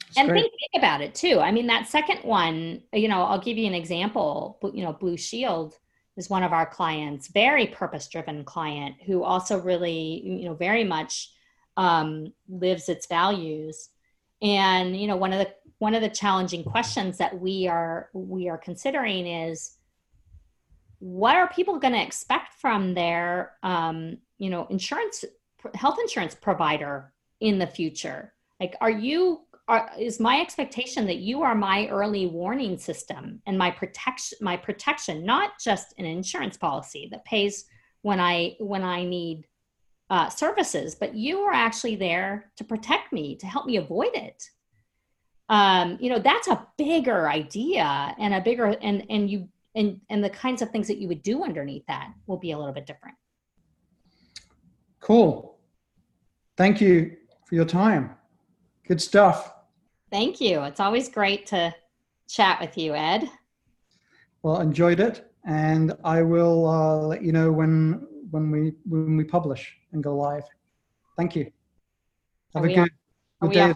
That's 0.00 0.18
and 0.18 0.28
great. 0.28 0.42
think, 0.42 0.52
think 0.72 0.82
about 0.82 1.02
it 1.02 1.14
too. 1.14 1.40
I 1.40 1.52
mean, 1.52 1.66
that 1.66 1.86
second 1.86 2.20
one, 2.22 2.82
you 2.94 3.08
know, 3.08 3.22
I'll 3.22 3.40
give 3.40 3.58
you 3.58 3.66
an 3.66 3.74
example. 3.74 4.58
You 4.72 4.84
know, 4.84 4.94
Blue 4.94 5.18
Shield 5.18 5.74
is 6.16 6.30
one 6.30 6.42
of 6.42 6.52
our 6.52 6.66
clients, 6.66 7.28
very 7.28 7.66
purpose 7.66 8.08
driven 8.08 8.42
client 8.44 8.96
who 9.04 9.22
also 9.22 9.60
really, 9.60 10.22
you 10.24 10.46
know, 10.46 10.54
very 10.54 10.84
much 10.84 11.30
um, 11.76 12.32
lives 12.48 12.88
its 12.88 13.06
values. 13.06 13.90
And 14.40 14.98
you 14.98 15.06
know, 15.06 15.16
one 15.16 15.32
of 15.32 15.40
the 15.40 15.52
one 15.78 15.94
of 15.94 16.02
the 16.02 16.08
challenging 16.08 16.64
questions 16.64 17.18
that 17.18 17.38
we 17.38 17.68
are 17.68 18.08
we 18.12 18.48
are 18.48 18.58
considering 18.58 19.26
is 19.26 19.77
what 21.00 21.36
are 21.36 21.48
people 21.48 21.78
going 21.78 21.94
to 21.94 22.02
expect 22.02 22.54
from 22.54 22.94
their 22.94 23.52
um, 23.62 24.18
you 24.38 24.50
know 24.50 24.66
insurance 24.70 25.24
health 25.74 25.98
insurance 26.00 26.34
provider 26.34 27.12
in 27.40 27.58
the 27.58 27.66
future? 27.66 28.32
Like 28.60 28.76
are 28.80 28.90
you 28.90 29.42
are, 29.68 29.90
is 29.98 30.18
my 30.18 30.40
expectation 30.40 31.06
that 31.06 31.18
you 31.18 31.42
are 31.42 31.54
my 31.54 31.86
early 31.88 32.26
warning 32.26 32.78
system 32.78 33.40
and 33.46 33.58
my 33.58 33.70
protection 33.70 34.38
my 34.40 34.56
protection 34.56 35.24
not 35.24 35.52
just 35.62 35.94
an 35.98 36.06
insurance 36.06 36.56
policy 36.56 37.08
that 37.10 37.24
pays 37.26 37.66
when 38.00 38.18
i 38.18 38.56
when 38.58 38.82
i 38.82 39.04
need 39.04 39.46
uh, 40.10 40.28
services 40.30 40.94
but 40.94 41.14
you 41.14 41.40
are 41.40 41.52
actually 41.52 41.94
there 41.94 42.50
to 42.56 42.64
protect 42.64 43.12
me 43.12 43.36
to 43.36 43.46
help 43.46 43.66
me 43.66 43.76
avoid 43.76 44.14
it? 44.14 44.42
Um, 45.50 45.98
you 46.00 46.10
know 46.10 46.18
that's 46.18 46.48
a 46.48 46.66
bigger 46.76 47.28
idea 47.28 48.14
and 48.18 48.34
a 48.34 48.40
bigger 48.40 48.66
and 48.66 49.04
and 49.10 49.30
you 49.30 49.48
and 49.78 50.00
and 50.10 50.22
the 50.22 50.30
kinds 50.30 50.60
of 50.60 50.68
things 50.70 50.86
that 50.88 50.98
you 50.98 51.08
would 51.08 51.22
do 51.22 51.44
underneath 51.44 51.86
that 51.86 52.12
will 52.26 52.36
be 52.36 52.50
a 52.52 52.58
little 52.58 52.74
bit 52.74 52.86
different 52.86 53.16
Cool. 55.00 55.58
Thank 56.56 56.80
you 56.80 57.16
for 57.46 57.54
your 57.54 57.64
time. 57.64 58.04
Good 58.86 59.00
stuff. 59.00 59.54
thank 60.10 60.40
you 60.40 60.62
it's 60.62 60.80
always 60.80 61.08
great 61.08 61.46
to 61.46 61.74
chat 62.28 62.60
with 62.60 62.76
you 62.76 62.94
ed 62.94 63.22
Well, 64.42 64.60
enjoyed 64.60 65.00
it, 65.00 65.16
and 65.44 65.92
I 66.04 66.22
will 66.22 66.66
uh, 66.68 66.96
let 67.12 67.22
you 67.26 67.32
know 67.32 67.48
when 67.52 68.06
when 68.30 68.44
we 68.50 68.60
when 68.92 69.16
we 69.16 69.24
publish 69.24 69.62
and 69.92 70.02
go 70.02 70.12
live. 70.16 70.44
Thank 71.18 71.34
you. 71.36 71.44
Have 72.54 72.64
Are 72.64 72.68
a 72.68 72.74
good, 72.74 72.90
good 73.42 73.52
day. 73.52 73.74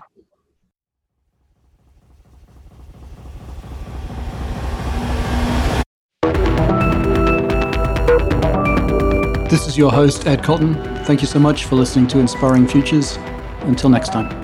This 9.62 9.74
is 9.74 9.78
your 9.78 9.92
host, 9.92 10.26
Ed 10.26 10.42
Cotton. 10.42 10.74
Thank 11.04 11.20
you 11.20 11.28
so 11.28 11.38
much 11.38 11.66
for 11.66 11.76
listening 11.76 12.08
to 12.08 12.18
Inspiring 12.18 12.66
Futures. 12.66 13.16
Until 13.60 13.90
next 13.90 14.08
time. 14.08 14.41